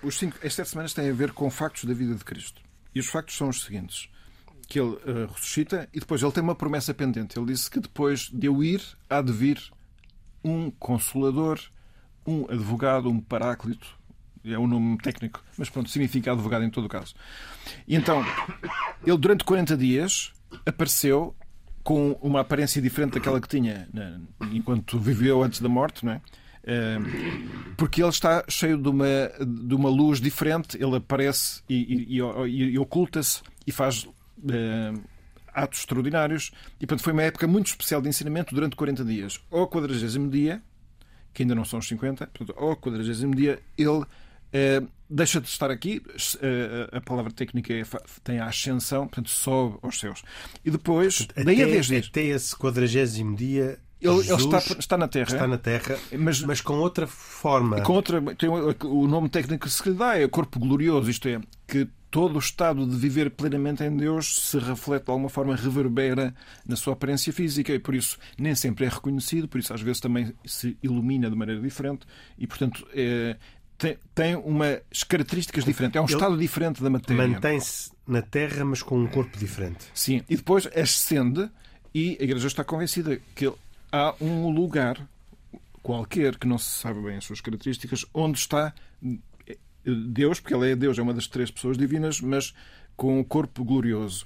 os 0.00 0.16
cinco, 0.16 0.38
as 0.46 0.54
sete 0.54 0.70
semanas 0.70 0.94
têm 0.94 1.10
a 1.10 1.12
ver 1.12 1.32
com 1.32 1.50
factos 1.50 1.84
da 1.84 1.92
vida 1.92 2.14
de 2.14 2.24
Cristo. 2.24 2.62
E 2.94 3.00
os 3.00 3.06
factos 3.06 3.36
são 3.36 3.48
os 3.48 3.64
seguintes 3.64 4.08
que 4.74 4.80
ele 4.80 4.90
uh, 4.90 5.32
ressuscita 5.32 5.88
e 5.94 6.00
depois 6.00 6.20
ele 6.20 6.32
tem 6.32 6.42
uma 6.42 6.56
promessa 6.56 6.92
pendente. 6.92 7.38
Ele 7.38 7.46
disse 7.46 7.70
que 7.70 7.78
depois 7.78 8.28
de 8.28 8.48
eu 8.48 8.60
ir, 8.60 8.82
há 9.08 9.22
de 9.22 9.32
vir 9.32 9.62
um 10.42 10.68
consolador, 10.68 11.60
um 12.26 12.44
advogado, 12.50 13.08
um 13.08 13.20
paráclito. 13.20 13.86
É 14.44 14.58
um 14.58 14.66
nome 14.66 14.98
técnico, 14.98 15.42
mas 15.56 15.70
pronto, 15.70 15.88
significa 15.88 16.32
advogado 16.32 16.64
em 16.64 16.70
todo 16.70 16.86
o 16.86 16.88
caso. 16.88 17.14
E 17.86 17.94
então, 17.94 18.24
ele 19.06 19.16
durante 19.16 19.44
40 19.44 19.76
dias 19.76 20.32
apareceu 20.66 21.36
com 21.84 22.18
uma 22.20 22.40
aparência 22.40 22.82
diferente 22.82 23.12
daquela 23.12 23.40
que 23.40 23.48
tinha 23.48 23.88
né, 23.92 24.20
enquanto 24.52 24.98
viveu 24.98 25.42
antes 25.42 25.60
da 25.60 25.68
morte, 25.68 26.04
não 26.04 26.14
é? 26.14 26.20
Eh, 26.64 26.98
porque 27.76 28.02
ele 28.02 28.10
está 28.10 28.44
cheio 28.48 28.76
de 28.76 28.88
uma, 28.88 29.06
de 29.40 29.74
uma 29.74 29.88
luz 29.88 30.20
diferente, 30.20 30.76
ele 30.82 30.96
aparece 30.96 31.62
e, 31.68 32.16
e, 32.16 32.20
e, 32.20 32.64
e 32.72 32.78
oculta-se 32.78 33.40
e 33.66 33.72
faz 33.72 34.06
atos 35.54 35.80
extraordinários. 35.80 36.50
E, 36.80 36.86
portanto, 36.86 37.04
foi 37.04 37.12
uma 37.12 37.22
época 37.22 37.46
muito 37.46 37.68
especial 37.68 38.02
de 38.02 38.08
ensinamento 38.08 38.54
durante 38.54 38.76
40 38.76 39.04
dias. 39.04 39.40
Ao 39.50 39.66
40 39.68 40.28
dia, 40.28 40.62
que 41.32 41.42
ainda 41.42 41.54
não 41.54 41.64
são 41.64 41.78
os 41.78 41.88
50, 41.88 42.26
portanto, 42.26 42.58
ao 42.58 42.76
40 42.76 43.04
dia, 43.30 43.60
ele 43.78 43.88
uh, 43.88 44.88
deixa 45.08 45.40
de 45.40 45.48
estar 45.48 45.70
aqui. 45.70 46.02
Uh, 46.06 46.96
a 46.96 47.00
palavra 47.00 47.32
técnica 47.32 47.72
é, 47.72 47.82
tem 48.22 48.38
a 48.38 48.46
ascensão, 48.46 49.06
portanto, 49.06 49.30
sobe 49.30 49.78
aos 49.82 49.98
céus. 49.98 50.22
E 50.64 50.70
depois, 50.70 51.26
até, 51.30 51.44
daí 51.44 51.62
a 51.62 51.66
10 51.66 51.86
dias. 51.86 52.06
Até 52.08 52.22
esse 52.22 52.56
40 52.56 53.34
dia 53.36 53.78
ele, 54.04 54.20
ele 54.20 54.34
está, 54.34 54.58
está, 54.78 54.98
na 54.98 55.08
Terra. 55.08 55.32
Está 55.32 55.46
na 55.46 55.58
Terra, 55.58 55.98
mas, 56.18 56.40
mas 56.42 56.60
com 56.60 56.74
outra 56.74 57.06
forma. 57.06 57.80
Com 57.80 57.94
outra, 57.94 58.20
tem, 58.36 58.48
o 58.48 59.06
nome 59.06 59.28
técnico 59.28 59.66
que 59.66 59.72
se 59.72 59.88
lhe 59.88 59.96
dá 59.96 60.18
é 60.18 60.28
corpo 60.28 60.58
glorioso, 60.58 61.10
isto 61.10 61.26
é, 61.28 61.40
que 61.66 61.88
todo 62.10 62.36
o 62.36 62.38
estado 62.38 62.86
de 62.86 62.96
viver 62.96 63.30
plenamente 63.30 63.82
em 63.82 63.96
Deus 63.96 64.48
se 64.48 64.58
reflete 64.58 65.06
de 65.06 65.10
alguma 65.10 65.28
forma, 65.28 65.56
reverbera 65.56 66.34
na 66.66 66.76
sua 66.76 66.92
aparência 66.92 67.32
física 67.32 67.72
e 67.72 67.78
por 67.78 67.94
isso 67.94 68.18
nem 68.38 68.54
sempre 68.54 68.84
é 68.84 68.88
reconhecido, 68.88 69.48
por 69.48 69.58
isso 69.58 69.72
às 69.72 69.80
vezes 69.80 70.00
também 70.00 70.32
se 70.44 70.76
ilumina 70.82 71.28
de 71.28 71.36
maneira 71.36 71.60
diferente 71.60 72.06
e, 72.38 72.46
portanto, 72.46 72.86
é, 72.92 73.36
tem, 73.76 73.98
tem 74.14 74.36
umas 74.36 75.02
características 75.08 75.64
diferentes. 75.64 75.96
É 75.96 76.00
um 76.00 76.04
Ele 76.04 76.12
estado 76.12 76.38
diferente 76.38 76.82
da 76.82 76.90
matéria. 76.90 77.26
Mantém-se 77.26 77.90
na 78.06 78.22
Terra, 78.22 78.64
mas 78.64 78.82
com 78.82 78.98
um 78.98 79.06
corpo 79.06 79.36
diferente. 79.38 79.86
Sim, 79.92 80.22
e 80.28 80.36
depois 80.36 80.68
ascende 80.76 81.50
e 81.94 82.16
a 82.20 82.24
Igreja 82.24 82.48
está 82.48 82.64
convencida 82.64 83.20
que 83.34 83.52
há 83.94 84.12
um 84.20 84.50
lugar 84.50 85.00
qualquer, 85.80 86.36
que 86.36 86.48
não 86.48 86.58
se 86.58 86.80
sabe 86.80 87.00
bem 87.00 87.16
as 87.16 87.24
suas 87.24 87.40
características, 87.40 88.04
onde 88.12 88.38
está 88.38 88.74
Deus, 89.84 90.40
porque 90.40 90.54
ele 90.54 90.72
é 90.72 90.74
Deus, 90.74 90.98
é 90.98 91.02
uma 91.02 91.14
das 91.14 91.28
três 91.28 91.50
pessoas 91.50 91.78
divinas, 91.78 92.20
mas 92.20 92.52
com 92.96 93.20
o 93.20 93.24
corpo 93.24 93.62
glorioso. 93.64 94.24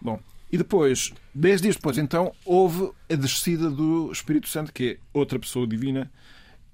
Bom, 0.00 0.18
e 0.50 0.56
depois, 0.56 1.12
dez 1.34 1.60
dias 1.60 1.76
depois, 1.76 1.98
então, 1.98 2.32
houve 2.46 2.90
a 3.10 3.14
descida 3.14 3.70
do 3.70 4.10
Espírito 4.10 4.48
Santo, 4.48 4.72
que 4.72 4.92
é 4.92 4.98
outra 5.12 5.38
pessoa 5.38 5.66
divina, 5.66 6.10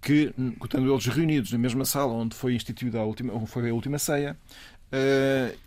que, 0.01 0.33
estando 0.63 0.93
eles 0.93 1.07
reunidos 1.07 1.51
na 1.51 1.59
mesma 1.59 1.85
sala 1.85 2.13
onde 2.13 2.37
foi 2.37 2.55
instituída 2.55 3.01
a 3.01 3.05
última, 3.05 3.33
onde 3.33 3.47
foi 3.47 3.69
a 3.71 3.75
última 3.75 3.99
ceia, 3.99 4.39
uh, 4.93 5.59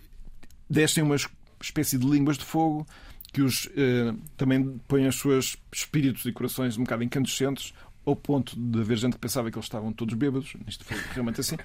descem 0.69 1.03
uma 1.03 1.17
espécie 1.61 1.97
de 1.97 2.07
línguas 2.07 2.37
de 2.37 2.45
fogo 2.45 2.87
que 3.31 3.41
os 3.41 3.65
uh, 3.65 4.17
também 4.35 4.79
põem 4.87 5.07
os 5.07 5.19
seus 5.19 5.57
espíritos 5.71 6.25
e 6.25 6.31
corações 6.31 6.77
um 6.77 6.83
bocado 6.83 7.03
incandescentes, 7.03 7.73
ao 8.05 8.15
ponto 8.15 8.59
de 8.59 8.79
haver 8.79 8.97
gente 8.97 9.13
que 9.13 9.19
pensava 9.19 9.51
que 9.51 9.57
eles 9.57 9.65
estavam 9.65 9.93
todos 9.93 10.15
bêbados. 10.15 10.53
Isto 10.67 10.83
foi 10.83 10.97
realmente 11.13 11.41
assim. 11.41 11.57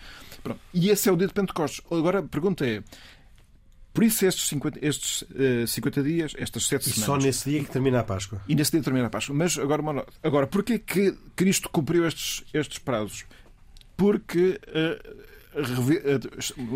Pronto. 0.42 0.60
E 0.72 0.90
esse 0.90 1.08
é 1.08 1.12
o 1.12 1.16
dia 1.16 1.26
de 1.26 1.32
Pentecostes. 1.32 1.80
Agora 1.90 2.18
a 2.18 2.22
pergunta 2.22 2.66
é: 2.66 2.82
Por 3.92 4.04
isso, 4.04 4.26
estes 4.26 4.46
50, 4.48 4.78
estes, 4.84 5.22
uh, 5.22 5.66
50 5.66 6.02
dias, 6.02 6.32
estas 6.36 6.66
7 6.66 6.82
e 6.82 6.84
semanas. 6.84 7.02
E 7.02 7.06
só 7.06 7.16
nesse 7.16 7.50
dia 7.50 7.64
que 7.64 7.70
termina 7.70 8.00
a 8.00 8.04
Páscoa. 8.04 8.42
E 8.48 8.54
nesse 8.54 8.72
dia 8.72 8.82
termina 8.82 9.06
a 9.06 9.10
Páscoa. 9.10 9.34
Mas 9.34 9.58
agora, 9.58 9.80
uma 9.80 10.06
agora 10.22 10.46
porquê 10.46 10.78
que 10.78 11.16
Cristo 11.34 11.68
cumpriu 11.70 12.06
estes, 12.06 12.44
estes 12.52 12.78
prazos? 12.78 13.24
Porque. 13.96 14.60
Uh, 14.68 15.33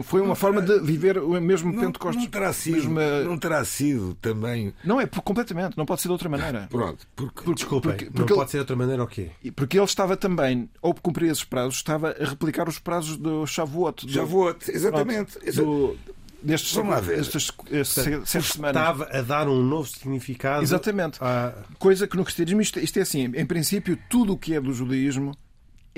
foi 0.04 0.20
uma 0.20 0.34
forma 0.34 0.62
de 0.62 0.78
viver 0.80 1.18
o 1.18 1.40
mesmo 1.40 1.72
não, 1.72 1.80
Pentecostes. 1.80 2.22
Não 2.22 2.30
terá 2.30 2.52
sido, 2.52 2.90
mesma... 2.90 3.20
não 3.24 3.38
terá 3.38 3.64
sido 3.64 4.14
também. 4.20 4.72
Não 4.84 5.00
é 5.00 5.06
completamente, 5.06 5.76
não 5.76 5.84
pode 5.84 6.00
ser 6.00 6.08
de 6.08 6.12
outra 6.12 6.28
maneira. 6.28 6.68
Pronto, 6.70 7.06
porque, 7.16 7.42
porque 7.42 7.54
Desculpem, 7.54 7.90
porque, 7.92 8.04
porque 8.06 8.32
não 8.32 8.38
pode 8.38 8.50
ser 8.50 8.58
de 8.58 8.60
outra 8.60 8.76
maneira 8.76 9.02
o 9.02 9.06
quê? 9.06 9.30
Porque 9.54 9.78
ele 9.78 9.84
estava 9.84 10.16
também, 10.16 10.68
ao 10.82 10.94
cumprir 10.94 11.30
esses 11.30 11.44
prazos, 11.44 11.76
estava 11.76 12.10
a 12.18 12.24
replicar 12.24 12.68
os 12.68 12.78
prazos 12.78 13.16
do 13.16 13.46
Shavuot. 13.46 14.06
Do, 14.06 14.12
Shavuot, 14.12 14.70
exatamente. 14.70 15.38
Do, 15.52 15.96
destes, 16.42 16.72
Vamos 16.74 16.90
lá 16.90 17.00
ver. 17.00 17.18
Estava 17.20 19.04
a 19.10 19.22
dar 19.22 19.48
um 19.48 19.62
novo 19.62 19.88
significado. 19.88 20.62
Exatamente. 20.62 21.18
À... 21.20 21.52
Coisa 21.78 22.06
que 22.06 22.16
no 22.16 22.24
cristianismo, 22.24 22.60
isto, 22.60 22.78
isto 22.78 22.98
é 22.98 23.02
assim, 23.02 23.24
em 23.24 23.46
princípio, 23.46 23.98
tudo 24.08 24.34
o 24.34 24.38
que 24.38 24.54
é 24.54 24.60
do 24.60 24.72
judaísmo 24.72 25.36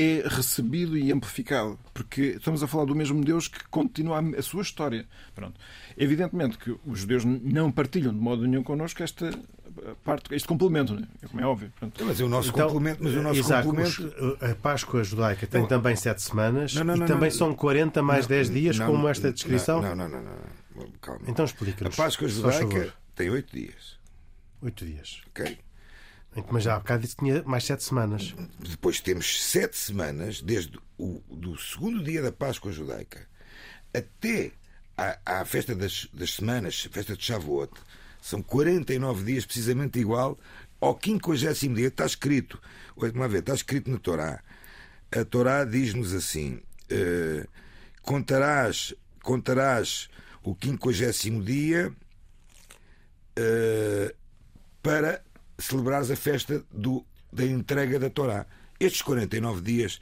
é 0.00 0.26
recebido 0.26 0.96
e 0.96 1.12
amplificado, 1.12 1.78
porque 1.92 2.36
estamos 2.38 2.62
a 2.62 2.66
falar 2.66 2.86
do 2.86 2.94
mesmo 2.94 3.22
Deus 3.22 3.48
que 3.48 3.62
continua 3.68 4.18
a 4.38 4.42
sua 4.42 4.62
história. 4.62 5.06
Pronto. 5.34 5.60
Evidentemente 5.96 6.56
que 6.56 6.74
os 6.86 7.00
judeus 7.00 7.24
não 7.24 7.70
partilham 7.70 8.12
de 8.14 8.18
modo 8.18 8.46
nenhum 8.46 8.62
connosco 8.62 9.02
esta 9.02 9.30
parte, 10.02 10.34
este 10.34 10.48
complemento, 10.48 10.94
né? 10.94 11.06
como 11.28 11.40
é 11.40 11.46
óbvio. 11.46 11.70
Pronto. 11.78 12.04
Mas 12.04 12.18
é 12.18 12.24
o 12.24 12.28
nosso 12.28 12.48
então, 12.48 12.68
complemento, 12.68 13.04
mas 13.04 13.14
o 13.14 13.22
nosso 13.22 13.40
exato, 13.40 13.68
complemento... 13.68 14.38
a 14.40 14.54
Páscoa 14.54 15.04
judaica 15.04 15.46
tem 15.46 15.66
também 15.66 15.94
sete 15.94 16.22
semanas 16.22 16.74
não, 16.74 16.84
não, 16.84 16.96
não, 16.96 17.04
e 17.04 17.08
também 17.08 17.30
são 17.30 17.54
40 17.54 18.02
mais 18.02 18.26
10 18.26 18.50
dias, 18.50 18.78
como 18.78 19.06
esta 19.06 19.30
descrição? 19.30 19.82
Não, 19.82 19.94
não, 19.94 20.08
não, 20.08 20.22
não. 20.22 20.86
calma. 21.00 21.20
Então 21.26 21.44
explica-nos. 21.44 21.98
A 21.98 22.02
Páscoa 22.02 22.26
judaica 22.26 22.94
tem 23.14 23.28
oito 23.28 23.54
dias. 23.54 23.98
Oito 24.62 24.84
dias. 24.84 25.20
Ok. 25.28 25.58
Mas 26.50 26.64
já 26.64 26.76
há 26.76 26.78
bocado 26.78 27.02
disse 27.02 27.16
que 27.16 27.24
tinha 27.24 27.42
mais 27.42 27.64
sete 27.64 27.82
semanas. 27.82 28.34
Depois 28.58 29.00
temos 29.00 29.42
sete 29.42 29.76
semanas, 29.76 30.40
desde 30.40 30.78
o 30.96 31.20
do 31.28 31.58
segundo 31.58 32.02
dia 32.02 32.22
da 32.22 32.30
Páscoa 32.30 32.70
judaica 32.70 33.28
até 33.94 34.52
à, 34.96 35.40
à 35.40 35.44
festa 35.44 35.74
das, 35.74 36.08
das 36.12 36.34
semanas, 36.34 36.88
festa 36.92 37.16
de 37.16 37.24
Shavuot. 37.24 37.72
São 38.20 38.42
49 38.42 39.24
dias, 39.24 39.46
precisamente 39.46 39.98
igual 39.98 40.38
ao 40.80 40.98
50 41.02 41.54
dia. 41.74 41.88
Está 41.88 42.06
escrito, 42.06 42.60
uma 42.96 43.28
vez, 43.28 43.40
está 43.40 43.54
escrito 43.54 43.90
na 43.90 43.98
Torá. 43.98 44.42
A 45.10 45.24
Torá 45.24 45.64
diz-nos 45.64 46.12
assim: 46.12 46.60
uh, 46.92 47.48
contarás, 48.02 48.94
contarás 49.22 50.08
o 50.42 50.54
50 50.54 51.44
dia 51.44 51.92
uh, 53.38 54.14
para 54.82 55.22
celebrares 55.60 56.10
a 56.10 56.16
festa 56.16 56.64
do, 56.72 57.04
da 57.32 57.44
entrega 57.44 57.98
da 57.98 58.10
Torá. 58.10 58.46
Estes 58.78 59.02
49 59.02 59.60
dias, 59.60 60.00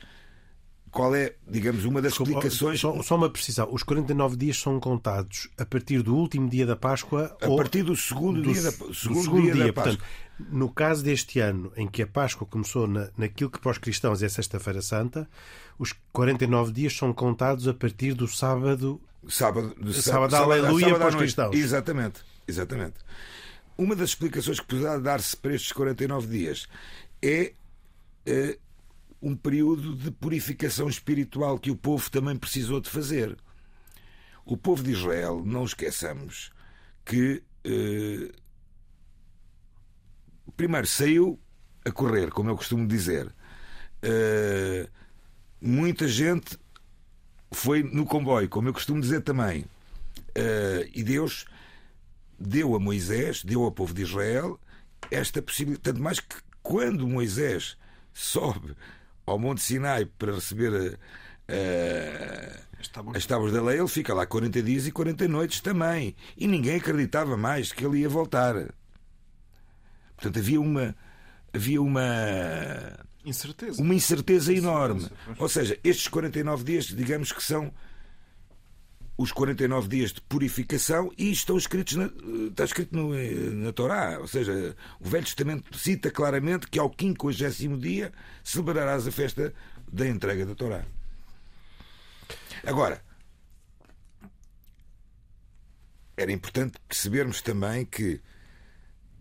qual 0.91 1.15
é, 1.15 1.35
digamos, 1.47 1.85
uma 1.85 2.01
das 2.01 2.13
explicações. 2.13 2.81
Só, 2.81 3.03
só, 3.03 3.17
uma 3.17 3.31
precisão: 3.31 3.69
os 3.73 3.83
49 3.83 4.37
dias 4.37 4.59
são 4.59 4.79
contados 4.81 5.49
a 5.59 5.65
partir 5.65 6.03
do 6.03 6.15
último 6.15 6.49
dia 6.49 6.67
da 6.67 6.77
Páscoa 6.77 7.37
a 7.41 7.49
ou 7.49 7.57
partir 7.57 7.83
do 7.83 7.97
segundo 7.97 8.43
do, 8.43 8.53
dia 8.53 8.63
da, 8.63 8.71
segundo 8.71 8.95
segundo 8.95 9.43
dia, 9.43 9.55
dia 9.55 9.67
da 9.67 9.73
Páscoa. 9.73 9.97
Portanto, 9.97 10.29
no 10.51 10.69
caso 10.69 11.03
deste 11.03 11.41
ano, 11.41 11.73
em 11.77 11.87
que 11.87 12.03
a 12.03 12.07
Páscoa 12.07 12.47
começou 12.47 12.87
na, 12.87 13.09
naquilo 13.17 13.51
que 13.51 13.59
para 13.59 13.73
os 13.73 13.79
cristãos 13.79 14.23
é 14.23 14.29
Sexta-feira 14.29 14.81
Santa, 14.81 15.29
os 15.79 15.93
49 16.13 16.73
dias 16.73 16.97
são 16.97 17.13
contados 17.13 17.67
a 17.67 17.75
partir 17.75 18.15
do 18.15 18.29
sábado. 18.29 19.01
Sábado, 19.29 19.75
do 19.75 19.93
sábado, 19.93 20.31
sábado 20.31 20.53
aleluia 20.53 20.87
sábado 20.87 21.01
para 21.01 21.09
os 21.09 21.15
cristãos. 21.17 21.57
Exatamente, 21.57 22.21
exatamente. 22.47 22.95
Uma 23.79 23.95
das 23.95 24.11
explicações 24.11 24.59
que 24.59 24.67
poderá 24.67 24.99
dar-se 24.99 25.37
para 25.37 25.55
estes 25.55 25.71
49 25.71 26.27
dias 26.27 26.67
é, 27.23 27.55
é 28.27 28.59
um 29.23 29.37
período 29.37 29.95
de 29.95 30.11
purificação 30.11 30.89
espiritual 30.89 31.61
que 31.61 31.71
o 31.71 31.77
povo 31.77 32.11
também 32.11 32.37
precisou 32.37 32.81
de 32.81 32.91
fazer. 32.91 33.39
O 34.45 34.57
povo 34.57 34.83
de 34.83 34.91
Israel, 34.91 35.45
não 35.45 35.65
esqueçamos, 35.65 36.51
que 37.05 37.41
eh, 37.63 38.33
primeiro 40.57 40.87
saiu 40.89 41.39
a 41.85 41.93
correr, 41.93 42.31
como 42.31 42.51
eu 42.51 42.57
costumo 42.57 42.85
dizer. 42.85 43.33
Eh, 44.03 44.89
muita 45.61 46.09
gente 46.09 46.59
foi 47.53 47.85
no 47.85 48.05
comboio, 48.05 48.49
como 48.49 48.69
eu 48.69 48.73
costumo 48.73 49.01
dizer 49.01 49.21
também. 49.21 49.65
E 50.93 51.03
Deus 51.03 51.47
deu 52.39 52.75
a 52.75 52.79
Moisés, 52.79 53.43
deu 53.43 53.63
ao 53.65 53.73
povo 53.73 53.93
de 53.93 54.03
Israel 54.03 54.59
esta 55.11 55.43
possibilidade. 55.43 55.83
Tanto 55.83 56.03
mais 56.03 56.21
que 56.21 56.37
quando 56.63 57.07
Moisés 57.07 57.77
sobe 58.13 58.75
ao 59.27 59.39
Monte 59.39 59.63
Sinai 59.63 60.05
para 60.07 60.35
receber 60.35 60.99
a, 61.49 61.53
a, 61.53 63.17
as 63.17 63.27
tábuas 63.27 63.53
da 63.53 63.63
lei, 63.63 63.79
ele 63.79 63.89
fica 63.89 64.15
lá 64.15 64.27
40 64.27 64.63
dias 64.63 64.87
e 64.87 64.93
40 64.93 65.29
noites 65.29 65.61
também. 65.61 66.15
E 66.37 66.47
ninguém 66.47 66.77
acreditava 66.77 67.37
mais 67.37 67.73
que 67.73 67.85
ele 67.85 67.99
ia 68.01 68.09
voltar. 68.09 68.55
Portanto, 70.17 70.39
havia 70.39 70.61
uma. 70.61 70.95
Havia 71.53 71.81
uma. 71.81 72.03
Incerteza. 73.25 73.83
Uma 73.83 73.95
incerteza 73.95 74.53
enorme. 74.53 75.09
Ou 75.39 75.49
seja, 75.49 75.79
estes 75.85 76.09
49 76.09 76.65
dias, 76.65 76.87
digamos 76.87 77.33
que 77.33 77.43
são 77.43 77.73
os 79.19 79.33
49 79.33 79.89
dias 79.89 80.13
de 80.13 80.21
purificação 80.21 81.13
e 81.19 81.33
estão 81.33 81.59
escritos 81.59 81.97
na, 81.97 82.09
está 82.47 82.65
escrito 82.65 82.95
no, 82.95 83.13
na 83.65 83.73
Torá. 83.73 84.17
Ou 84.21 84.29
seja, 84.29 84.77
o 85.01 85.09
Velho 85.09 85.25
Testamento 85.25 85.77
cita 85.77 86.09
claramente 86.09 86.69
que 86.69 86.79
ao 86.79 86.95
50 86.97 87.77
dia 87.79 88.13
celebrarás 88.45 89.09
a 89.09 89.11
festa 89.11 89.53
da 89.93 90.07
entrega 90.07 90.47
da 90.47 90.55
Torá. 90.55 90.85
Agora, 92.65 93.03
era 96.17 96.31
importante 96.31 96.79
percebermos 96.87 97.43
também 97.43 97.85
que 97.85 98.21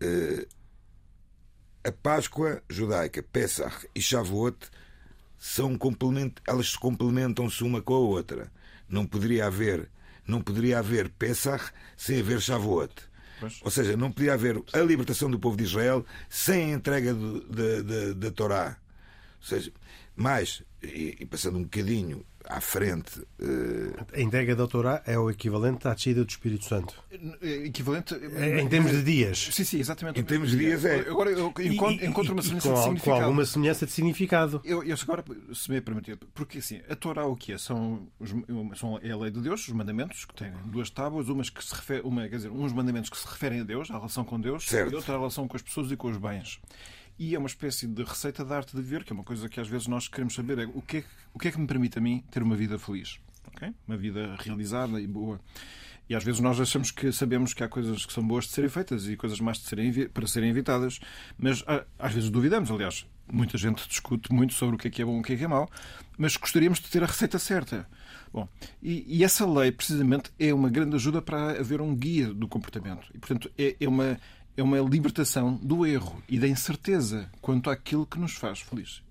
uh, 0.02 0.46
a 1.82 1.90
Páscoa 1.90 2.62
judaica, 2.70 3.20
Pesach 3.20 3.88
e 3.94 4.00
Shavuot, 4.00 4.70
são 5.36 5.76
complemento, 5.76 6.40
elas 6.46 6.70
se 6.70 6.78
complementam-se 6.78 7.64
uma 7.64 7.82
com 7.82 7.94
a 7.94 7.98
outra. 7.98 8.52
Não 8.88 9.06
poderia 9.06 9.46
haver, 9.46 9.88
não 10.26 10.40
poderia 10.40 10.78
haver 10.78 11.08
Pesach 11.10 11.70
sem 11.96 12.20
haver 12.20 12.40
Shavuot. 12.40 12.92
Mas... 13.40 13.60
Ou 13.62 13.70
seja, 13.70 13.96
não 13.96 14.10
poderia 14.10 14.34
haver 14.34 14.62
a 14.72 14.78
libertação 14.78 15.30
do 15.30 15.38
povo 15.38 15.56
de 15.56 15.64
Israel 15.64 16.04
sem 16.28 16.72
a 16.72 16.76
entrega 16.76 17.14
da 18.16 18.30
Torá. 18.30 18.76
Ou 19.40 19.46
seja, 19.46 19.72
mais, 20.22 20.62
e, 20.82 21.16
e 21.20 21.26
passando 21.26 21.58
um 21.58 21.62
bocadinho 21.62 22.24
à 22.48 22.60
frente. 22.60 23.20
Uh... 23.38 23.94
A 24.12 24.20
entrega 24.20 24.56
da 24.56 24.66
Torá 24.66 25.02
é 25.06 25.18
o 25.18 25.30
equivalente 25.30 25.86
à 25.86 25.94
descida 25.94 26.24
do 26.24 26.30
Espírito 26.30 26.64
Santo. 26.64 26.94
Equivalente. 27.42 28.14
Em 28.14 28.68
termos 28.68 28.92
de 28.92 29.02
dias. 29.02 29.50
Sim, 29.52 29.64
sim, 29.64 29.80
exatamente. 29.80 30.18
Em 30.18 30.24
termos 30.24 30.50
de 30.50 30.56
dias 30.56 30.84
é. 30.84 31.00
Agora 31.00 31.30
eu 31.30 31.52
encontro, 31.60 32.04
encontro 32.04 32.32
uma 32.32 32.42
semelhança 32.42 32.68
com, 32.68 32.74
de 32.74 32.82
significado. 32.82 33.18
Com 33.18 33.24
alguma 33.24 33.44
semelhança 33.44 33.86
de 33.86 33.92
significado. 33.92 34.60
Eu, 34.64 34.82
eu 34.82 34.96
agora, 35.02 35.24
se 35.54 35.70
me 35.70 35.80
permitir, 35.80 36.16
porque 36.34 36.58
assim, 36.58 36.80
a 36.88 36.96
Torá 36.96 37.26
o 37.26 37.36
que 37.36 37.52
é? 37.52 37.58
São, 37.58 38.08
são 38.76 38.98
é 39.02 39.10
a 39.10 39.16
lei 39.16 39.30
de 39.30 39.40
Deus, 39.40 39.66
os 39.68 39.74
mandamentos, 39.74 40.24
que 40.24 40.34
têm 40.34 40.52
duas 40.66 40.90
tábuas, 40.90 41.28
umas 41.28 41.50
que 41.50 41.62
se 41.62 41.74
referem, 41.74 42.04
uma, 42.04 42.28
quer 42.28 42.36
dizer, 42.36 42.50
uns 42.50 42.72
mandamentos 42.72 43.10
que 43.10 43.18
se 43.18 43.26
referem 43.26 43.60
a 43.60 43.64
Deus, 43.64 43.90
à 43.90 43.94
relação 43.94 44.24
com 44.24 44.40
Deus, 44.40 44.64
certo. 44.64 44.92
e 44.92 44.94
outra 44.94 45.14
à 45.14 45.18
relação 45.18 45.46
com 45.46 45.56
as 45.56 45.62
pessoas 45.62 45.90
e 45.92 45.96
com 45.96 46.08
os 46.08 46.16
bens 46.16 46.60
e 47.18 47.34
é 47.34 47.38
uma 47.38 47.48
espécie 47.48 47.86
de 47.86 48.02
receita 48.02 48.44
de 48.44 48.52
arte 48.52 48.76
de 48.76 48.82
viver, 48.82 49.04
que 49.04 49.12
é 49.12 49.14
uma 49.14 49.24
coisa 49.24 49.48
que 49.48 49.60
às 49.60 49.68
vezes 49.68 49.86
nós 49.86 50.08
queremos 50.08 50.34
saber. 50.34 50.58
É 50.58 50.66
o 50.66 50.80
que 50.80 50.98
é, 50.98 51.04
o 51.34 51.38
que, 51.38 51.48
é 51.48 51.50
que 51.50 51.58
me 51.58 51.66
permite 51.66 51.98
a 51.98 52.00
mim 52.00 52.22
ter 52.30 52.42
uma 52.42 52.56
vida 52.56 52.78
feliz? 52.78 53.18
Okay? 53.48 53.74
Uma 53.86 53.96
vida 53.96 54.36
realizada 54.38 55.00
e 55.00 55.06
boa. 55.06 55.40
E 56.08 56.14
às 56.14 56.24
vezes 56.24 56.40
nós 56.40 56.58
achamos 56.58 56.90
que 56.90 57.12
sabemos 57.12 57.52
que 57.52 57.62
há 57.62 57.68
coisas 57.68 58.06
que 58.06 58.12
são 58.12 58.26
boas 58.26 58.46
de 58.46 58.52
serem 58.52 58.70
feitas 58.70 59.06
e 59.06 59.16
coisas 59.16 59.40
más 59.40 59.58
de 59.58 59.64
serem, 59.64 60.08
para 60.08 60.26
serem 60.26 60.48
evitadas, 60.48 61.00
mas 61.36 61.62
às 61.98 62.14
vezes 62.14 62.30
duvidamos. 62.30 62.70
Aliás, 62.70 63.06
muita 63.30 63.58
gente 63.58 63.86
discute 63.86 64.32
muito 64.32 64.54
sobre 64.54 64.76
o 64.76 64.78
que 64.78 64.88
é 64.88 64.90
que 64.90 65.02
é 65.02 65.04
bom 65.04 65.18
e 65.18 65.20
o 65.20 65.22
que 65.22 65.34
é 65.34 65.36
que 65.36 65.44
é 65.44 65.48
mau, 65.48 65.68
mas 66.16 66.36
gostaríamos 66.36 66.80
de 66.80 66.88
ter 66.88 67.02
a 67.02 67.06
receita 67.06 67.38
certa. 67.38 67.86
Bom, 68.32 68.48
e, 68.82 69.04
e, 69.06 69.24
essa 69.24 69.46
lei, 69.46 69.72
precisamente, 69.72 70.30
é 70.38 70.52
uma 70.52 70.68
grande 70.68 70.94
ajuda 70.96 71.22
para 71.22 71.58
haver 71.58 71.80
um 71.80 71.94
guia 71.94 72.32
do 72.32 72.46
comportamento. 72.46 73.06
E, 73.14 73.18
portanto, 73.18 73.50
é, 73.56 73.76
é 73.80 73.88
uma, 73.88 74.18
é 74.58 74.62
uma 74.62 74.80
libertação 74.80 75.54
do 75.54 75.86
erro 75.86 76.20
e 76.28 76.36
da 76.36 76.48
incerteza 76.48 77.30
quanto 77.40 77.70
àquilo 77.70 78.04
que 78.04 78.18
nos 78.18 78.32
faz 78.32 78.58
felizes. 78.58 79.04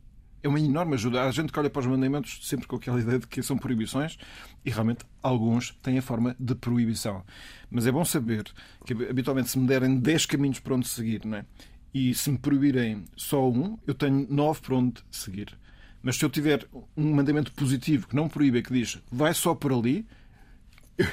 É 0.44 0.48
uma 0.50 0.60
enorme 0.60 0.96
ajuda. 0.96 1.24
Há 1.24 1.32
gente 1.32 1.54
que 1.54 1.60
olha 1.60 1.70
para 1.70 1.80
os 1.80 1.88
mandamentos 1.88 2.42
sempre 2.44 2.68
com 2.68 2.76
aquela 2.76 3.00
ideia 3.00 3.18
de 3.18 3.28
que 3.28 3.42
são 3.42 3.58
proibições 3.58 4.18
e 4.66 4.70
realmente 4.70 5.06
alguns 5.24 5.72
têm 5.82 5.98
a 5.98 6.02
forma 6.02 6.36
de 6.38 6.54
proibição. 6.54 7.24
Mas 7.72 7.88
é 7.88 7.94
bom 7.94 8.04
saber 8.04 8.44
que 8.86 8.92
habitualmente 8.92 9.50
se 9.50 9.58
me 9.58 9.66
derem 9.66 9.98
10 9.98 10.26
caminhos 10.26 10.60
para 10.60 10.76
onde 10.76 10.88
seguir, 10.90 11.24
não 11.24 11.38
é? 11.38 11.46
E 11.94 12.14
se 12.14 12.30
me 12.30 12.38
proibirem 12.38 13.06
só 13.16 13.50
um, 13.50 13.78
eu 13.88 13.94
tenho 13.94 14.28
nove 14.30 14.60
para 14.60 14.76
onde 14.76 15.02
seguir. 15.10 15.58
Mas 16.04 16.18
se 16.18 16.26
eu 16.26 16.30
tiver 16.30 16.68
um 16.96 17.16
mandamento 17.16 17.54
positivo 17.54 18.06
que 18.06 18.16
não 18.18 18.28
proíbe, 18.28 18.62
que 18.62 18.74
diz 18.74 19.02
vai 19.10 19.34
só 19.34 19.56
por 19.56 19.72
ali, 19.72 20.06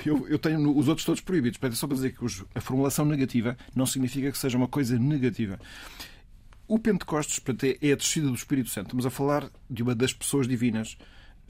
eu, 0.04 0.26
eu, 0.28 0.38
tenho 0.38 0.76
os 0.76 0.88
outros 0.88 1.04
todos 1.04 1.20
proibidos. 1.20 1.58
Só 1.76 1.86
para 1.86 1.96
dizer 1.96 2.14
que 2.14 2.24
os, 2.24 2.44
a 2.54 2.60
formulação 2.60 3.04
negativa 3.04 3.56
não 3.74 3.86
significa 3.86 4.30
que 4.30 4.38
seja 4.38 4.56
uma 4.56 4.68
coisa 4.68 4.98
negativa. 4.98 5.58
O 6.66 6.78
Pentecostes 6.78 7.38
portanto, 7.38 7.64
é, 7.64 7.88
é 7.88 7.92
a 7.92 7.96
descida 7.96 8.28
do 8.28 8.34
Espírito 8.34 8.70
Santo. 8.70 8.86
Estamos 8.86 9.06
a 9.06 9.10
falar 9.10 9.50
de 9.68 9.82
uma 9.82 9.94
das 9.94 10.12
pessoas 10.12 10.48
divinas, 10.48 10.96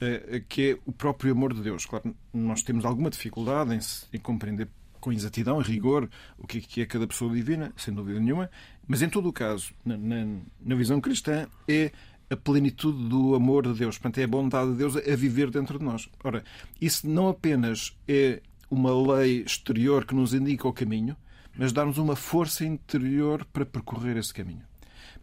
uh, 0.01 0.43
que 0.49 0.71
é 0.71 0.79
o 0.85 0.91
próprio 0.91 1.31
amor 1.31 1.53
de 1.53 1.61
Deus. 1.61 1.85
Claro, 1.85 2.15
nós 2.33 2.61
temos 2.63 2.83
alguma 2.83 3.09
dificuldade 3.09 3.73
em, 3.73 3.79
em 4.13 4.19
compreender 4.19 4.67
com 4.99 5.13
exatidão 5.13 5.61
e 5.61 5.63
rigor 5.63 6.09
o 6.37 6.43
é, 6.43 6.59
que 6.59 6.81
é 6.81 6.85
cada 6.85 7.05
pessoa 7.05 7.31
divina, 7.31 7.71
sem 7.77 7.93
dúvida 7.93 8.19
nenhuma, 8.19 8.49
mas 8.87 9.03
em 9.03 9.09
todo 9.09 9.29
o 9.29 9.33
caso, 9.33 9.71
na, 9.85 9.95
na, 9.95 10.25
na 10.59 10.75
visão 10.75 10.99
cristã, 10.99 11.47
é 11.67 11.91
a 12.29 12.35
plenitude 12.35 13.07
do 13.07 13.35
amor 13.35 13.67
de 13.67 13.79
Deus, 13.79 13.97
portanto, 13.97 14.17
é 14.19 14.23
a 14.23 14.27
bondade 14.27 14.71
de 14.71 14.77
Deus 14.77 14.95
a 14.95 15.15
viver 15.15 15.51
dentro 15.51 15.77
de 15.77 15.85
nós. 15.85 16.09
Ora, 16.23 16.43
isso 16.81 17.07
não 17.07 17.27
apenas 17.27 17.95
é 18.07 18.41
uma 18.69 18.91
lei 19.15 19.43
exterior 19.43 20.05
que 20.05 20.15
nos 20.15 20.33
indica 20.33 20.67
o 20.67 20.73
caminho, 20.73 21.15
mas 21.57 21.71
dá-nos 21.71 21.97
uma 21.97 22.15
força 22.15 22.65
interior 22.65 23.45
para 23.45 23.65
percorrer 23.65 24.17
esse 24.17 24.33
caminho. 24.33 24.63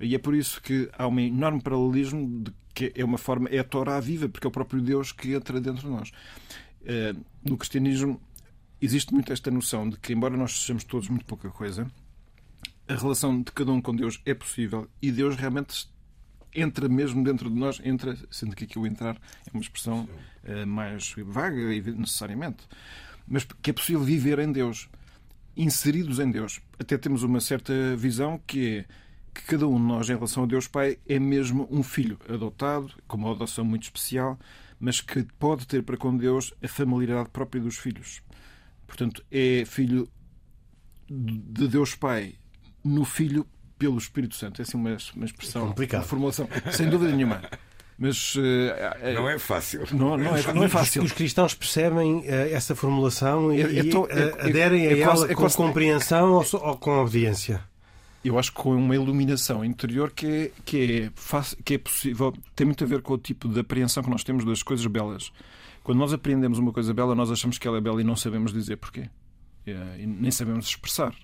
E 0.00 0.14
é 0.14 0.18
por 0.18 0.34
isso 0.34 0.60
que 0.60 0.88
há 0.96 1.06
um 1.06 1.18
enorme 1.18 1.60
paralelismo 1.60 2.42
de 2.44 2.52
que 2.74 2.92
é 2.96 3.04
uma 3.04 3.18
forma, 3.18 3.48
é 3.50 3.58
a 3.58 3.64
Torá 3.64 4.00
viva, 4.00 4.28
porque 4.28 4.46
é 4.46 4.48
o 4.48 4.52
próprio 4.52 4.80
Deus 4.80 5.12
que 5.12 5.34
entra 5.34 5.60
dentro 5.60 5.82
de 5.82 5.94
nós. 5.94 6.10
Eh, 6.84 7.14
no 7.44 7.56
cristianismo 7.56 8.20
existe 8.80 9.12
muito 9.12 9.32
esta 9.32 9.50
noção 9.50 9.88
de 9.88 9.98
que, 9.98 10.12
embora 10.12 10.36
nós 10.36 10.60
sejamos 10.60 10.84
todos 10.84 11.08
muito 11.08 11.24
pouca 11.24 11.50
coisa, 11.50 11.86
a 12.88 12.94
relação 12.94 13.40
de 13.40 13.52
cada 13.52 13.70
um 13.70 13.80
com 13.80 13.94
Deus 13.94 14.20
é 14.24 14.34
possível 14.34 14.88
e 15.00 15.12
Deus 15.12 15.36
realmente 15.36 15.88
entra 16.54 16.88
mesmo 16.88 17.22
dentro 17.24 17.50
de 17.50 17.56
nós, 17.56 17.80
entra, 17.84 18.16
sendo 18.30 18.54
que 18.54 18.64
aqui 18.64 18.78
o 18.78 18.86
entrar 18.86 19.16
é 19.46 19.50
uma 19.52 19.62
expressão 19.62 20.08
uh, 20.44 20.66
mais 20.66 21.14
vaga 21.26 21.56
necessariamente, 21.92 22.66
mas 23.26 23.44
que 23.44 23.70
é 23.70 23.72
possível 23.72 24.02
viver 24.02 24.38
em 24.38 24.52
Deus, 24.52 24.88
inseridos 25.56 26.18
em 26.18 26.30
Deus. 26.30 26.60
Até 26.78 26.98
temos 26.98 27.22
uma 27.22 27.40
certa 27.40 27.96
visão 27.96 28.40
que 28.46 28.78
é 28.78 28.84
que 29.34 29.42
cada 29.44 29.66
um 29.66 29.76
de 29.76 29.82
nós, 29.82 30.08
em 30.10 30.14
relação 30.14 30.44
a 30.44 30.46
Deus 30.46 30.68
Pai, 30.68 30.98
é 31.08 31.18
mesmo 31.18 31.66
um 31.70 31.82
filho 31.82 32.18
adotado, 32.28 32.92
com 33.06 33.16
uma 33.16 33.32
adoção 33.32 33.64
muito 33.64 33.84
especial, 33.84 34.38
mas 34.78 35.00
que 35.00 35.22
pode 35.38 35.66
ter 35.66 35.82
para 35.82 35.96
com 35.96 36.16
Deus 36.16 36.52
a 36.62 36.68
familiaridade 36.68 37.30
própria 37.30 37.62
dos 37.62 37.78
filhos. 37.78 38.20
Portanto, 38.86 39.24
é 39.30 39.64
filho 39.64 40.08
de 41.08 41.68
Deus 41.68 41.94
Pai 41.94 42.34
no 42.84 43.04
Filho 43.04 43.46
pelo 43.82 43.98
Espírito 43.98 44.36
Santo. 44.36 44.60
É 44.60 44.62
assim 44.62 44.76
uma, 44.76 44.96
uma 45.16 45.24
expressão, 45.24 45.68
Complicado. 45.68 46.02
uma 46.02 46.06
formulação, 46.06 46.48
sem 46.70 46.88
dúvida 46.88 47.10
nenhuma. 47.10 47.42
Mas 47.98 48.34
uh, 48.36 48.40
não 49.14 49.28
é 49.28 49.38
fácil. 49.38 49.84
Não, 49.92 50.16
não, 50.16 50.36
é, 50.36 50.52
não 50.54 50.64
é 50.64 50.68
fácil. 50.68 51.02
Os, 51.02 51.12
cristãos 51.12 51.54
percebem 51.54 52.18
uh, 52.18 52.24
essa 52.50 52.74
formulação 52.74 53.52
e, 53.52 53.60
é, 53.60 53.78
é, 53.78 53.82
uh, 53.82 54.40
aderem 54.40 54.86
a 54.86 54.98
ela 54.98 55.28
com 55.28 55.34
quase, 55.34 55.56
compreensão 55.56 56.32
ou, 56.32 56.44
ou, 56.52 56.76
com 56.76 56.98
obediência? 56.98 57.62
Eu 58.24 58.38
acho 58.38 58.52
que 58.52 58.62
com 58.62 58.74
uma 58.74 58.94
iluminação 58.94 59.64
interior 59.64 60.10
que 60.10 60.26
é, 60.26 60.50
que, 60.64 61.10
é, 61.12 61.54
que 61.64 61.74
é 61.74 61.78
possível, 61.78 62.32
tem 62.54 62.64
muito 62.64 62.82
a 62.82 62.86
ver 62.86 63.02
com 63.02 63.14
o 63.14 63.18
tipo 63.18 63.48
de 63.48 63.60
apreensão 63.60 64.02
que 64.02 64.10
nós 64.10 64.22
temos 64.22 64.44
das 64.44 64.62
coisas 64.62 64.86
belas. 64.86 65.32
Quando 65.82 65.98
nós 65.98 66.12
apreendemos 66.12 66.58
uma 66.58 66.72
coisa 66.72 66.94
bela, 66.94 67.14
nós 67.16 67.30
achamos 67.32 67.58
que 67.58 67.66
ela 67.66 67.78
é 67.78 67.80
bela 67.80 68.00
e 68.00 68.04
não 68.04 68.14
sabemos 68.14 68.52
dizer 68.52 68.76
porquê. 68.76 69.08
E 69.66 70.06
nem 70.06 70.30
sabemos 70.30 70.66
expressar. 70.66 71.14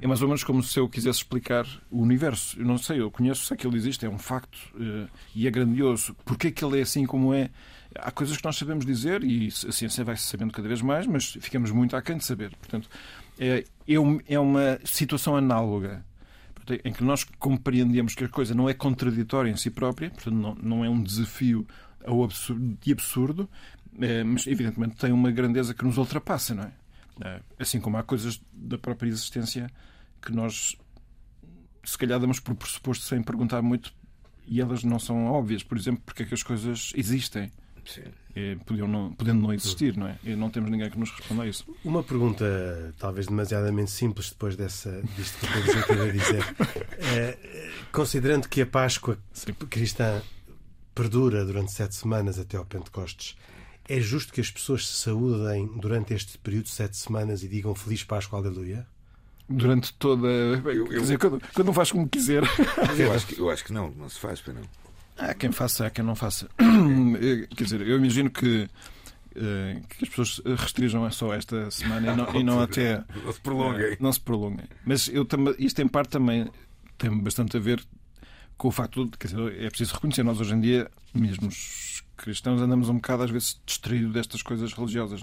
É 0.00 0.06
mais 0.06 0.22
ou 0.22 0.28
menos 0.28 0.44
como 0.44 0.62
se 0.62 0.78
eu 0.78 0.88
quisesse 0.88 1.18
explicar 1.18 1.66
o 1.90 2.00
universo. 2.02 2.58
Eu 2.58 2.64
não 2.64 2.76
sei, 2.78 3.00
eu 3.00 3.10
conheço, 3.10 3.44
sei 3.44 3.56
que 3.56 3.66
ele 3.66 3.76
existe, 3.76 4.04
é 4.04 4.08
um 4.08 4.18
facto 4.18 4.58
uh, 4.74 5.08
e 5.34 5.46
é 5.46 5.50
grandioso. 5.50 6.14
Porquê 6.24 6.50
que 6.50 6.64
ele 6.64 6.78
é 6.78 6.82
assim 6.82 7.06
como 7.06 7.32
é? 7.32 7.50
Há 7.94 8.10
coisas 8.10 8.36
que 8.36 8.44
nós 8.44 8.56
sabemos 8.56 8.84
dizer 8.84 9.22
e 9.22 9.48
a 9.48 9.72
ciência 9.72 10.04
vai 10.04 10.16
se 10.16 10.24
sabendo 10.24 10.52
cada 10.52 10.66
vez 10.66 10.82
mais, 10.82 11.06
mas 11.06 11.36
ficamos 11.40 11.70
muito 11.70 11.96
aquém 11.96 12.16
de 12.16 12.24
saber. 12.24 12.50
Portanto, 12.56 12.88
é, 13.38 13.64
é 14.28 14.38
uma 14.38 14.78
situação 14.84 15.36
análoga 15.36 16.04
em 16.84 16.92
que 16.92 17.04
nós 17.04 17.24
compreendemos 17.38 18.14
que 18.14 18.24
a 18.24 18.28
coisa 18.28 18.54
não 18.54 18.68
é 18.68 18.74
contraditória 18.74 19.50
em 19.50 19.56
si 19.56 19.70
própria, 19.70 20.10
portanto, 20.10 20.34
não, 20.34 20.54
não 20.54 20.84
é 20.84 20.88
um 20.88 21.02
desafio 21.02 21.66
ao 22.04 22.24
absurdo, 22.24 22.78
de 22.80 22.92
absurdo, 22.92 23.48
é, 24.00 24.24
mas 24.24 24.46
evidentemente 24.46 24.96
tem 24.96 25.12
uma 25.12 25.30
grandeza 25.30 25.74
que 25.74 25.84
nos 25.84 25.98
ultrapassa, 25.98 26.54
não 26.54 26.64
é? 26.64 26.72
É, 27.22 27.40
assim 27.58 27.80
como 27.80 27.96
há 27.96 28.02
coisas 28.02 28.40
da 28.52 28.76
própria 28.76 29.08
existência 29.08 29.68
que 30.20 30.32
nós, 30.32 30.76
se 31.84 31.96
calhar, 31.96 32.18
damos 32.18 32.40
por 32.40 32.54
pressuposto 32.54 33.04
sem 33.04 33.22
perguntar 33.22 33.62
muito 33.62 33.92
e 34.46 34.60
elas 34.60 34.82
não 34.84 34.98
são 34.98 35.26
óbvias. 35.26 35.62
Por 35.62 35.78
exemplo, 35.78 36.02
porque 36.04 36.22
é 36.22 36.26
que 36.26 36.34
as 36.34 36.42
coisas 36.42 36.92
existem. 36.96 37.50
Sim. 37.84 38.02
É, 38.34 38.56
podiam 38.66 38.88
não, 38.88 39.12
podendo 39.12 39.40
não 39.40 39.52
existir, 39.52 39.96
não 39.96 40.08
é? 40.08 40.18
E 40.24 40.34
não 40.34 40.50
temos 40.50 40.70
ninguém 40.70 40.90
que 40.90 40.98
nos 40.98 41.10
responda 41.10 41.42
a 41.42 41.46
isso. 41.46 41.64
Uma 41.84 42.02
pergunta, 42.02 42.92
talvez 42.98 43.26
demasiadamente 43.26 43.90
simples, 43.90 44.30
depois 44.30 44.56
dessa, 44.56 45.02
disto 45.16 45.38
que 45.38 45.70
eu 45.70 45.80
acabei 45.80 46.12
de 46.12 46.18
dizer. 46.18 46.44
É, 47.16 47.36
considerando 47.92 48.48
que 48.48 48.62
a 48.62 48.66
Páscoa 48.66 49.18
Sim. 49.32 49.52
cristã 49.52 50.22
perdura 50.94 51.44
durante 51.44 51.70
sete 51.70 51.94
semanas 51.94 52.38
até 52.38 52.56
ao 52.56 52.64
Pentecostes, 52.64 53.36
é 53.88 54.00
justo 54.00 54.32
que 54.32 54.40
as 54.40 54.50
pessoas 54.50 54.86
se 54.86 55.02
saúdem 55.02 55.66
durante 55.78 56.14
este 56.14 56.38
período 56.38 56.64
de 56.64 56.70
sete 56.70 56.96
semanas 56.96 57.42
e 57.42 57.48
digam 57.48 57.74
Feliz 57.74 58.02
Páscoa, 58.02 58.38
Aleluia? 58.38 58.86
Durante 59.48 59.92
toda. 59.94 60.26
Eu, 60.26 60.88
Quer 60.88 61.00
dizer, 61.00 61.18
quando, 61.18 61.42
quando 61.52 61.66
não 61.66 61.74
faz 61.74 61.92
como 61.92 62.08
quiser. 62.08 62.42
Eu 62.98 63.12
acho, 63.12 63.26
que, 63.26 63.38
eu 63.38 63.50
acho 63.50 63.64
que 63.64 63.72
não, 63.72 63.90
não 63.90 64.08
se 64.08 64.18
faz, 64.18 64.40
para 64.40 64.54
não. 64.54 64.62
Há 65.18 65.34
quem 65.34 65.52
faça, 65.52 65.86
há 65.86 65.90
quem 65.90 66.04
não 66.04 66.16
faça. 66.16 66.48
Quer 67.54 67.64
dizer, 67.64 67.82
eu 67.82 67.98
imagino 67.98 68.30
que, 68.30 68.68
eh, 69.36 69.80
que 69.88 70.04
as 70.04 70.08
pessoas 70.08 70.42
restringam 70.58 71.08
só 71.10 71.34
esta 71.34 71.70
semana 71.70 72.12
e 72.12 72.16
não, 72.16 72.40
e 72.40 72.42
não 72.42 72.60
até. 72.60 73.04
Não 73.22 73.32
se 73.32 73.40
prolonguem. 73.40 73.96
Não 74.00 74.12
se 74.12 74.20
prolonguem. 74.20 74.66
Mas 74.84 75.08
eu, 75.08 75.26
isto, 75.58 75.82
em 75.82 75.88
parte, 75.88 76.08
também 76.08 76.50
tem 76.96 77.16
bastante 77.16 77.56
a 77.58 77.60
ver 77.60 77.84
com 78.56 78.68
o 78.68 78.72
facto 78.72 79.04
de. 79.04 79.18
Quer 79.18 79.28
dizer, 79.28 79.62
é 79.62 79.68
preciso 79.68 79.92
reconhecer, 79.94 80.22
nós 80.22 80.40
hoje 80.40 80.54
em 80.54 80.60
dia, 80.60 80.90
mesmo 81.14 81.50
cristãos 82.16 82.60
andamos 82.60 82.88
um 82.88 82.94
bocado 82.94 83.22
às 83.22 83.30
vezes 83.30 83.60
distraídos 83.64 84.12
destas 84.12 84.42
coisas 84.42 84.72
religiosas. 84.72 85.20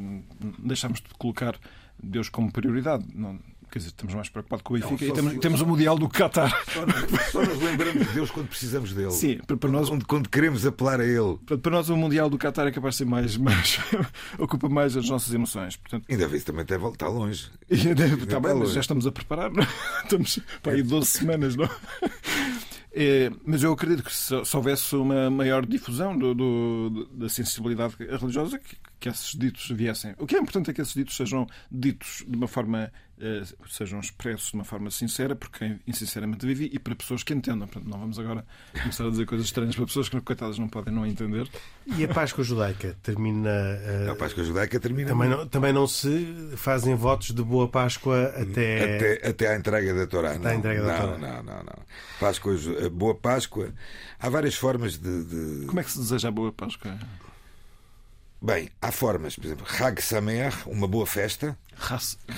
Deixamos 0.59 1.01
de 1.01 1.09
colocar 1.17 1.57
Deus 2.01 2.29
como 2.29 2.51
prioridade. 2.51 3.05
Não, 3.13 3.39
quer 3.71 3.79
dizer, 3.79 3.89
estamos 3.89 4.13
mais 4.13 4.29
preocupados 4.29 4.63
com 4.63 4.73
o 4.73 4.77
Benfica 4.77 5.05
e 5.05 5.13
temos, 5.13 5.33
se, 5.33 5.39
temos 5.39 5.61
o 5.61 5.65
Mundial 5.65 5.97
do 5.97 6.09
Qatar. 6.09 6.51
Só, 6.65 6.85
só, 7.31 7.41
nos 7.43 7.61
lembramos 7.61 8.07
de 8.07 8.13
Deus 8.13 8.29
quando 8.29 8.47
precisamos 8.47 8.93
dele. 8.93 9.11
Sim, 9.11 9.37
para 9.37 9.69
nós, 9.69 9.89
quando, 9.89 10.05
quando 10.05 10.29
queremos 10.29 10.65
apelar 10.65 10.99
a 10.99 11.05
Ele. 11.05 11.37
Para 11.61 11.71
nós 11.71 11.89
o 11.89 11.95
Mundial 11.95 12.29
do 12.29 12.37
Qatar 12.37 12.67
é 12.67 12.71
capaz 12.71 12.95
de 12.95 12.99
ser 12.99 13.05
mais, 13.05 13.37
mais 13.37 13.79
ocupa 14.37 14.67
mais 14.67 14.97
as 14.97 15.07
nossas 15.09 15.33
emoções. 15.33 15.77
Portanto, 15.77 16.05
ainda 16.09 16.27
vez 16.27 16.43
também 16.43 16.63
está, 16.63 16.75
está 16.75 17.07
longe. 17.07 17.49
está 17.69 18.39
bem, 18.39 18.55
mas 18.55 18.73
já 18.73 18.81
estamos 18.81 19.07
a 19.07 19.11
preparar. 19.11 19.51
Não? 19.51 19.65
Estamos 20.03 20.39
para 20.61 20.73
aí 20.73 20.83
12 20.83 21.07
semanas, 21.07 21.55
não? 21.55 21.69
É, 22.93 23.31
mas 23.45 23.63
eu 23.63 23.71
acredito 23.71 24.03
que 24.03 24.13
se, 24.13 24.43
se 24.43 24.57
houvesse 24.57 24.95
uma 24.95 25.29
maior 25.29 25.65
difusão 25.65 26.17
do, 26.17 26.33
do, 26.33 27.05
da 27.13 27.29
sensibilidade 27.29 27.95
religiosa, 27.97 28.59
que, 28.59 28.75
que 29.02 29.10
esses 29.10 29.34
ditos 29.34 29.70
viessem. 29.72 30.14
O 30.20 30.28
que 30.28 30.36
é 30.36 30.39
importante 30.39 30.70
é 30.70 30.74
que 30.74 30.80
esses 30.80 30.93
ditos 30.93 31.18
sejam 31.18 31.47
ditos 31.72 32.24
de 32.26 32.38
uma 32.38 32.47
forma 32.47 32.91
eh, 33.20 33.43
sejam 33.70 33.99
expressos 33.99 34.49
de 34.49 34.56
uma 34.56 34.64
forma 34.64 34.89
sincera 34.89 35.36
por 35.36 35.52
quem 35.52 35.80
insinceramente 35.88 36.43
vive 36.43 36.72
e 36.74 36.80
para 36.80 36.95
pessoas 36.95 37.22
que 37.22 37.32
entendam. 37.32 37.68
Portanto, 37.68 37.88
não 37.88 37.99
vamos 37.99 38.18
agora 38.18 38.43
começar 38.80 39.06
a 39.06 39.10
dizer 39.10 39.28
coisas 39.28 39.45
estranhas 39.45 39.76
para 39.76 39.86
pessoas 39.86 40.10
que, 40.10 40.22
coitadas, 40.22 40.58
não 40.58 40.68
podem 40.68 40.91
não 40.91 41.06
entender. 41.06 41.47
E 41.86 42.04
a 42.04 42.08
Páscoa 42.08 42.43
Judaica 42.43 42.95
termina. 43.04 43.49
Uh, 43.49 44.12
a 44.12 44.16
Páscoa 44.16 44.43
Judaica 44.43 44.80
termina. 44.80 45.10
Também 45.10 45.30
não, 45.30 45.47
também 45.47 45.72
não 45.72 45.86
se 45.86 46.54
fazem 46.58 46.95
votos 46.95 47.32
de 47.32 47.43
boa 47.43 47.68
Páscoa 47.68 48.34
até. 48.36 48.95
Até, 48.95 49.30
até 49.30 49.47
à 49.47 49.56
entrega 49.56 49.93
da 49.93 50.08
Torá. 50.08 50.39
Não, 50.39 50.54
entrega 50.54 50.82
da 50.84 50.91
não, 50.91 50.99
Torá. 50.99 51.18
não, 51.18 51.43
não, 51.43 51.64
não. 51.64 51.86
Páscoa, 52.20 52.56
boa 52.91 53.14
Páscoa. 53.16 53.74
Há 54.20 54.30
várias 54.30 54.56
formas 54.56 54.97
de, 54.97 55.26
de. 55.26 55.66
Como 55.68 55.80
é 55.80 55.84
que 55.84 55.91
se 55.91 55.99
deseja 55.99 56.28
a 56.30 56.32
boa 56.32 56.52
Páscoa? 56.52 56.97
Bem, 58.41 58.69
há 58.81 58.91
formas, 58.91 59.35
por 59.35 59.45
exemplo, 59.45 59.67
Hag 59.69 60.01
Samer, 60.01 60.51
uma 60.65 60.87
boa 60.87 61.05
festa. 61.05 61.55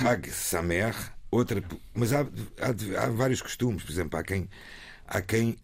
Hag 0.05 0.29
Samer, 0.31 0.93
outra. 1.31 1.63
Mas 1.93 2.11
há, 2.11 2.21
há, 2.21 3.03
há, 3.03 3.09
vários 3.09 3.41
costumes, 3.41 3.83
por 3.83 3.91
exemplo, 3.91 4.19
há 4.19 4.23
quem, 4.23 4.49
há 5.07 5.21
quem. 5.21 5.57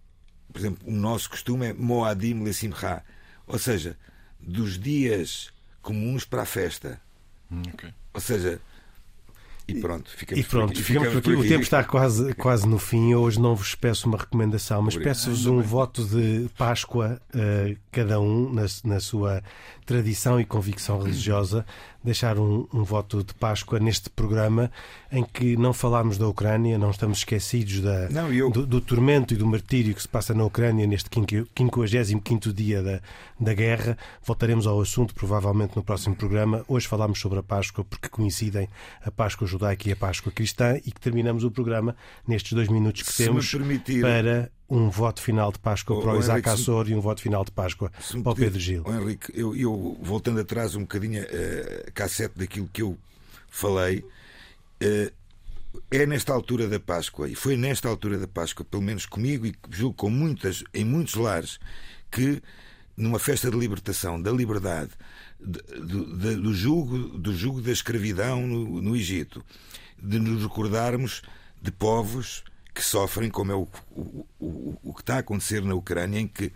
Por 0.51 0.59
exemplo, 0.59 0.87
o 0.87 0.91
nosso 0.91 1.29
costume 1.29 1.67
é 1.67 1.73
Moadim 1.73 2.41
Lesimcha, 2.41 3.03
ou 3.45 3.59
seja, 3.59 3.97
dos 4.39 4.79
dias 4.79 5.51
comuns 5.81 6.23
para 6.23 6.43
a 6.43 6.45
festa. 6.45 7.01
Hum, 7.51 7.61
okay. 7.73 7.93
Ou 8.13 8.21
seja, 8.21 8.61
E 9.67 9.79
pronto, 9.79 10.09
ficamos, 10.09 10.43
e 10.43 10.47
pronto, 10.47 10.67
por, 10.67 10.73
aqui. 10.73 10.83
ficamos 10.83 11.09
por 11.09 11.17
aqui. 11.17 11.33
O 11.33 11.47
tempo 11.47 11.61
está 11.61 11.83
quase, 11.83 12.33
quase 12.33 12.67
no 12.67 12.79
fim. 12.79 13.13
Hoje 13.13 13.39
não 13.39 13.55
vos 13.55 13.75
peço 13.75 14.07
uma 14.07 14.17
recomendação, 14.17 14.81
mas 14.81 14.97
peço-vos 14.97 15.45
um 15.45 15.61
voto 15.61 16.03
de 16.05 16.49
Páscoa, 16.57 17.21
uh, 17.35 17.77
cada 17.91 18.19
um, 18.19 18.51
na, 18.51 18.65
na 18.83 18.99
sua 18.99 19.43
tradição 19.89 20.39
e 20.39 20.45
convicção 20.45 20.99
religiosa, 21.01 21.65
deixar 22.03 22.37
um, 22.37 22.67
um, 22.71 22.83
voto 22.83 23.23
de 23.23 23.33
Páscoa 23.33 23.79
neste 23.79 24.07
programa 24.07 24.71
em 25.11 25.23
que 25.23 25.57
não 25.57 25.73
falámos 25.73 26.15
da 26.15 26.27
Ucrânia, 26.27 26.77
não 26.77 26.91
estamos 26.91 27.17
esquecidos 27.17 27.81
da, 27.81 28.07
não, 28.09 28.31
eu... 28.31 28.51
do, 28.51 28.67
do, 28.67 28.79
tormento 28.79 29.33
e 29.33 29.37
do 29.37 29.47
martírio 29.47 29.95
que 29.95 30.01
se 30.03 30.07
passa 30.07 30.31
na 30.35 30.45
Ucrânia 30.45 30.85
neste 30.85 31.09
55 31.09 32.53
dia 32.53 32.83
da, 32.83 33.01
da 33.39 33.51
guerra. 33.55 33.97
Voltaremos 34.23 34.67
ao 34.67 34.79
assunto 34.79 35.15
provavelmente 35.15 35.75
no 35.75 35.83
próximo 35.83 36.15
programa. 36.15 36.63
Hoje 36.67 36.87
falámos 36.87 37.19
sobre 37.19 37.39
a 37.39 37.43
Páscoa 37.43 37.83
porque 37.83 38.09
coincidem 38.09 38.69
a 39.03 39.09
Páscoa 39.09 39.47
judaica 39.47 39.89
e 39.89 39.91
a 39.91 39.95
Páscoa 39.95 40.31
cristã 40.31 40.77
e 40.77 40.91
que 40.91 41.01
terminamos 41.01 41.43
o 41.43 41.49
programa 41.49 41.95
nestes 42.27 42.53
dois 42.53 42.67
minutos 42.67 43.01
que 43.01 43.11
Se 43.11 43.25
temos 43.25 43.49
permitir... 43.49 44.01
para 44.01 44.51
um 44.69 44.89
voto 44.89 45.21
final 45.21 45.51
de 45.51 45.59
Páscoa 45.59 45.97
oh, 45.97 46.01
para 46.01 46.13
o 46.13 46.19
Isaac 46.19 46.47
Henrique, 46.47 46.61
Assor 46.61 46.89
e 46.89 46.95
um 46.95 47.01
voto 47.01 47.21
final 47.21 47.43
de 47.43 47.51
Páscoa 47.51 47.91
para 48.23 48.31
o 48.31 48.35
Pedro 48.35 48.59
Gil. 48.59 48.83
Oh, 48.85 48.93
Henrique, 48.93 49.31
eu, 49.33 49.55
eu, 49.55 49.97
voltando 50.01 50.39
atrás 50.39 50.75
um 50.75 50.81
bocadinho 50.81 51.21
a, 51.21 51.87
a 51.87 51.91
cassete 51.91 52.37
daquilo 52.37 52.69
que 52.71 52.81
eu 52.81 52.97
falei, 53.47 53.99
uh, 54.83 55.11
é 55.89 56.05
nesta 56.05 56.33
altura 56.33 56.67
da 56.67 56.79
Páscoa, 56.79 57.27
e 57.27 57.35
foi 57.35 57.57
nesta 57.57 57.87
altura 57.87 58.17
da 58.19 58.27
Páscoa, 58.27 58.65
pelo 58.65 58.83
menos 58.83 59.05
comigo 59.05 59.45
e 59.45 59.55
julgo 59.71 59.95
com 59.95 60.09
muitas, 60.09 60.63
em 60.73 60.85
muitos 60.85 61.15
lares, 61.15 61.59
que 62.11 62.41
numa 62.95 63.17
festa 63.17 63.49
de 63.49 63.57
libertação, 63.57 64.21
da 64.21 64.31
liberdade, 64.31 64.91
do, 65.39 66.05
do, 66.05 66.41
do 66.41 66.53
jugo, 66.53 66.97
do 67.17 67.33
jugo 67.33 67.61
da 67.61 67.71
escravidão 67.71 68.45
no, 68.45 68.81
no 68.81 68.95
Egito, 68.95 69.43
de 69.97 70.19
nos 70.19 70.43
recordarmos 70.43 71.21
de 71.61 71.71
povos 71.71 72.43
que 72.73 72.83
sofrem, 72.83 73.29
como 73.29 73.51
é 73.51 73.55
o, 73.55 73.67
o, 73.91 74.27
o, 74.39 74.79
o 74.83 74.93
que 74.93 75.01
está 75.01 75.15
a 75.15 75.19
acontecer 75.19 75.61
na 75.63 75.75
Ucrânia, 75.75 76.19
em 76.19 76.27
que, 76.27 76.51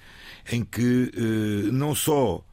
em 0.51 0.64
que 0.64 1.11
eh, 1.16 1.72
não 1.72 1.95
só 1.95 2.45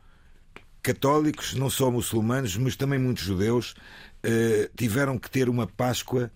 católicos, 0.83 1.55
não 1.55 1.71
só 1.71 1.91
muçulmanos, 1.91 2.57
mas 2.57 2.77
também 2.77 2.99
muitos 2.99 3.23
judeus 3.23 3.75
eh, 4.23 4.71
tiveram 4.77 5.19
que 5.19 5.31
ter 5.31 5.49
uma 5.49 5.67
Páscoa 5.67 6.31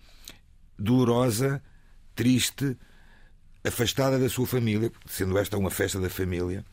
dolorosa, 0.77 1.61
triste, 2.15 2.77
afastada 3.63 4.19
da 4.19 4.29
sua 4.29 4.45
família, 4.45 4.91
sendo 5.07 5.37
esta 5.37 5.57
uma 5.57 5.71
festa 5.71 5.99
da 5.99 6.09
família. 6.09 6.63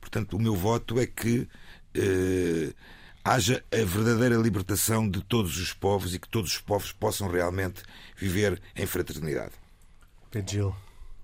Portanto, 0.00 0.36
o 0.36 0.40
meu 0.40 0.54
voto 0.54 1.00
é 1.00 1.06
que 1.06 1.48
eh, 1.94 2.72
haja 3.24 3.64
a 3.72 3.84
verdadeira 3.84 4.36
libertação 4.36 5.08
de 5.08 5.22
todos 5.24 5.58
os 5.58 5.72
povos 5.72 6.14
e 6.14 6.18
que 6.18 6.28
todos 6.28 6.52
os 6.52 6.60
povos 6.60 6.92
possam 6.92 7.28
realmente 7.28 7.82
viver 8.16 8.60
em 8.76 8.86
fraternidade. 8.86 9.65
Pedro 10.30 10.50
Gil, 10.50 10.76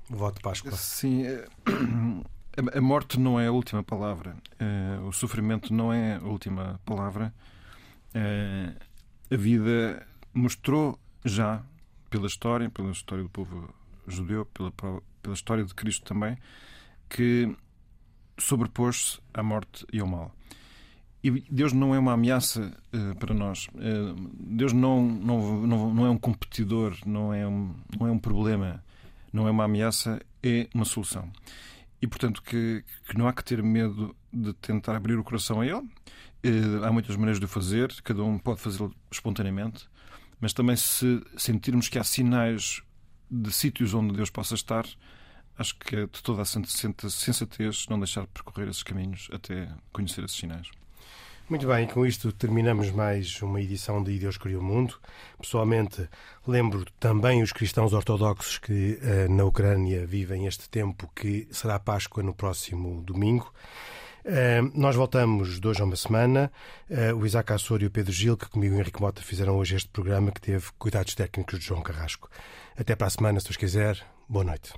voto 0.08 0.36
de 0.36 0.42
Páscoa. 0.42 0.72
Sim, 0.72 1.24
eh, 1.26 1.44
a 2.74 2.80
morte 2.80 3.18
não 3.18 3.38
é 3.38 3.46
a 3.46 3.52
última 3.52 3.82
palavra. 3.82 4.36
Eh, 4.58 4.98
o 5.06 5.12
sofrimento 5.12 5.72
não 5.72 5.92
é 5.92 6.16
a 6.16 6.22
última 6.22 6.80
palavra. 6.84 7.34
Eh, 8.14 8.72
a 9.30 9.36
vida 9.36 10.06
mostrou 10.32 10.98
já, 11.24 11.62
pela 12.10 12.26
história, 12.26 12.70
pela 12.70 12.90
história 12.90 13.24
do 13.24 13.30
povo 13.30 13.72
judeu, 14.06 14.46
pela, 14.46 14.70
pela 14.70 15.34
história 15.34 15.64
de 15.64 15.74
Cristo 15.74 16.04
também, 16.04 16.36
que 17.08 17.54
sobrepôs-se 18.38 19.20
à 19.32 19.42
morte 19.42 19.86
e 19.92 20.00
ao 20.00 20.06
mal. 20.06 20.34
E 21.24 21.30
Deus 21.50 21.72
não 21.72 21.94
é 21.94 21.98
uma 21.98 22.14
ameaça 22.14 22.76
uh, 22.92 23.16
para 23.16 23.32
nós. 23.32 23.68
Uh, 23.68 24.30
Deus 24.34 24.72
não, 24.72 25.02
não, 25.02 25.66
não, 25.66 25.94
não 25.94 26.06
é 26.06 26.10
um 26.10 26.18
competidor, 26.18 26.96
não 27.06 27.32
é 27.32 27.46
um, 27.46 27.74
não 27.98 28.08
é 28.08 28.10
um 28.10 28.18
problema 28.18 28.82
não 29.32 29.48
é 29.48 29.50
uma 29.50 29.64
ameaça, 29.64 30.20
é 30.42 30.68
uma 30.74 30.84
solução. 30.84 31.30
E, 32.00 32.06
portanto, 32.06 32.42
que, 32.42 32.84
que 33.06 33.16
não 33.16 33.28
há 33.28 33.32
que 33.32 33.44
ter 33.44 33.62
medo 33.62 34.14
de 34.32 34.52
tentar 34.54 34.96
abrir 34.96 35.18
o 35.18 35.24
coração 35.24 35.60
a 35.60 35.66
Ele. 35.66 35.88
Eh, 36.42 36.84
há 36.84 36.90
muitas 36.92 37.14
maneiras 37.16 37.38
de 37.38 37.44
o 37.44 37.48
fazer, 37.48 37.94
cada 38.02 38.24
um 38.24 38.38
pode 38.38 38.60
fazê-lo 38.60 38.92
espontaneamente, 39.10 39.88
mas 40.40 40.52
também 40.52 40.74
se 40.74 41.22
sentirmos 41.36 41.88
que 41.88 41.98
há 41.98 42.04
sinais 42.04 42.82
de 43.30 43.52
sítios 43.52 43.94
onde 43.94 44.14
Deus 44.14 44.30
possa 44.30 44.54
estar, 44.54 44.84
acho 45.56 45.78
que 45.78 45.94
é 45.94 46.06
de 46.06 46.22
toda 46.22 46.42
a 46.42 46.44
sensatez 46.44 47.86
não 47.88 47.98
deixar 47.98 48.22
de 48.22 48.28
percorrer 48.28 48.68
esses 48.68 48.82
caminhos 48.82 49.28
até 49.32 49.68
conhecer 49.92 50.24
esses 50.24 50.36
sinais. 50.36 50.68
Muito 51.52 51.66
bem, 51.66 51.86
com 51.86 52.06
isto 52.06 52.32
terminamos 52.32 52.90
mais 52.90 53.42
uma 53.42 53.60
edição 53.60 54.02
de 54.02 54.18
Deus 54.18 54.38
Criou 54.38 54.62
o 54.62 54.64
Mundo. 54.64 54.98
Pessoalmente, 55.38 56.08
lembro 56.46 56.82
também 56.98 57.42
os 57.42 57.52
cristãos 57.52 57.92
ortodoxos 57.92 58.56
que 58.56 58.98
uh, 59.02 59.30
na 59.30 59.44
Ucrânia 59.44 60.06
vivem 60.06 60.46
este 60.46 60.66
tempo 60.66 61.12
que 61.14 61.46
será 61.50 61.78
Páscoa 61.78 62.22
no 62.22 62.32
próximo 62.32 63.02
domingo. 63.02 63.52
Uh, 64.24 64.72
nós 64.74 64.96
voltamos 64.96 65.60
hoje 65.62 65.82
a 65.82 65.84
uma 65.84 65.94
semana. 65.94 66.50
Uh, 66.88 67.14
o 67.16 67.26
Isaac 67.26 67.52
Assor 67.52 67.82
e 67.82 67.86
o 67.86 67.90
Pedro 67.90 68.12
Gil, 68.12 68.34
que 68.34 68.48
comigo 68.48 68.74
e 68.74 68.78
o 68.78 68.80
Henrique 68.80 69.02
Mota 69.02 69.20
fizeram 69.20 69.58
hoje 69.58 69.76
este 69.76 69.90
programa, 69.90 70.32
que 70.32 70.40
teve 70.40 70.68
cuidados 70.78 71.14
técnicos 71.14 71.58
de 71.58 71.66
João 71.66 71.82
Carrasco. 71.82 72.30
Até 72.78 72.96
para 72.96 73.08
a 73.08 73.10
semana, 73.10 73.38
se 73.40 73.48
Deus 73.48 73.58
quiser. 73.58 74.02
Boa 74.26 74.46
noite. 74.46 74.72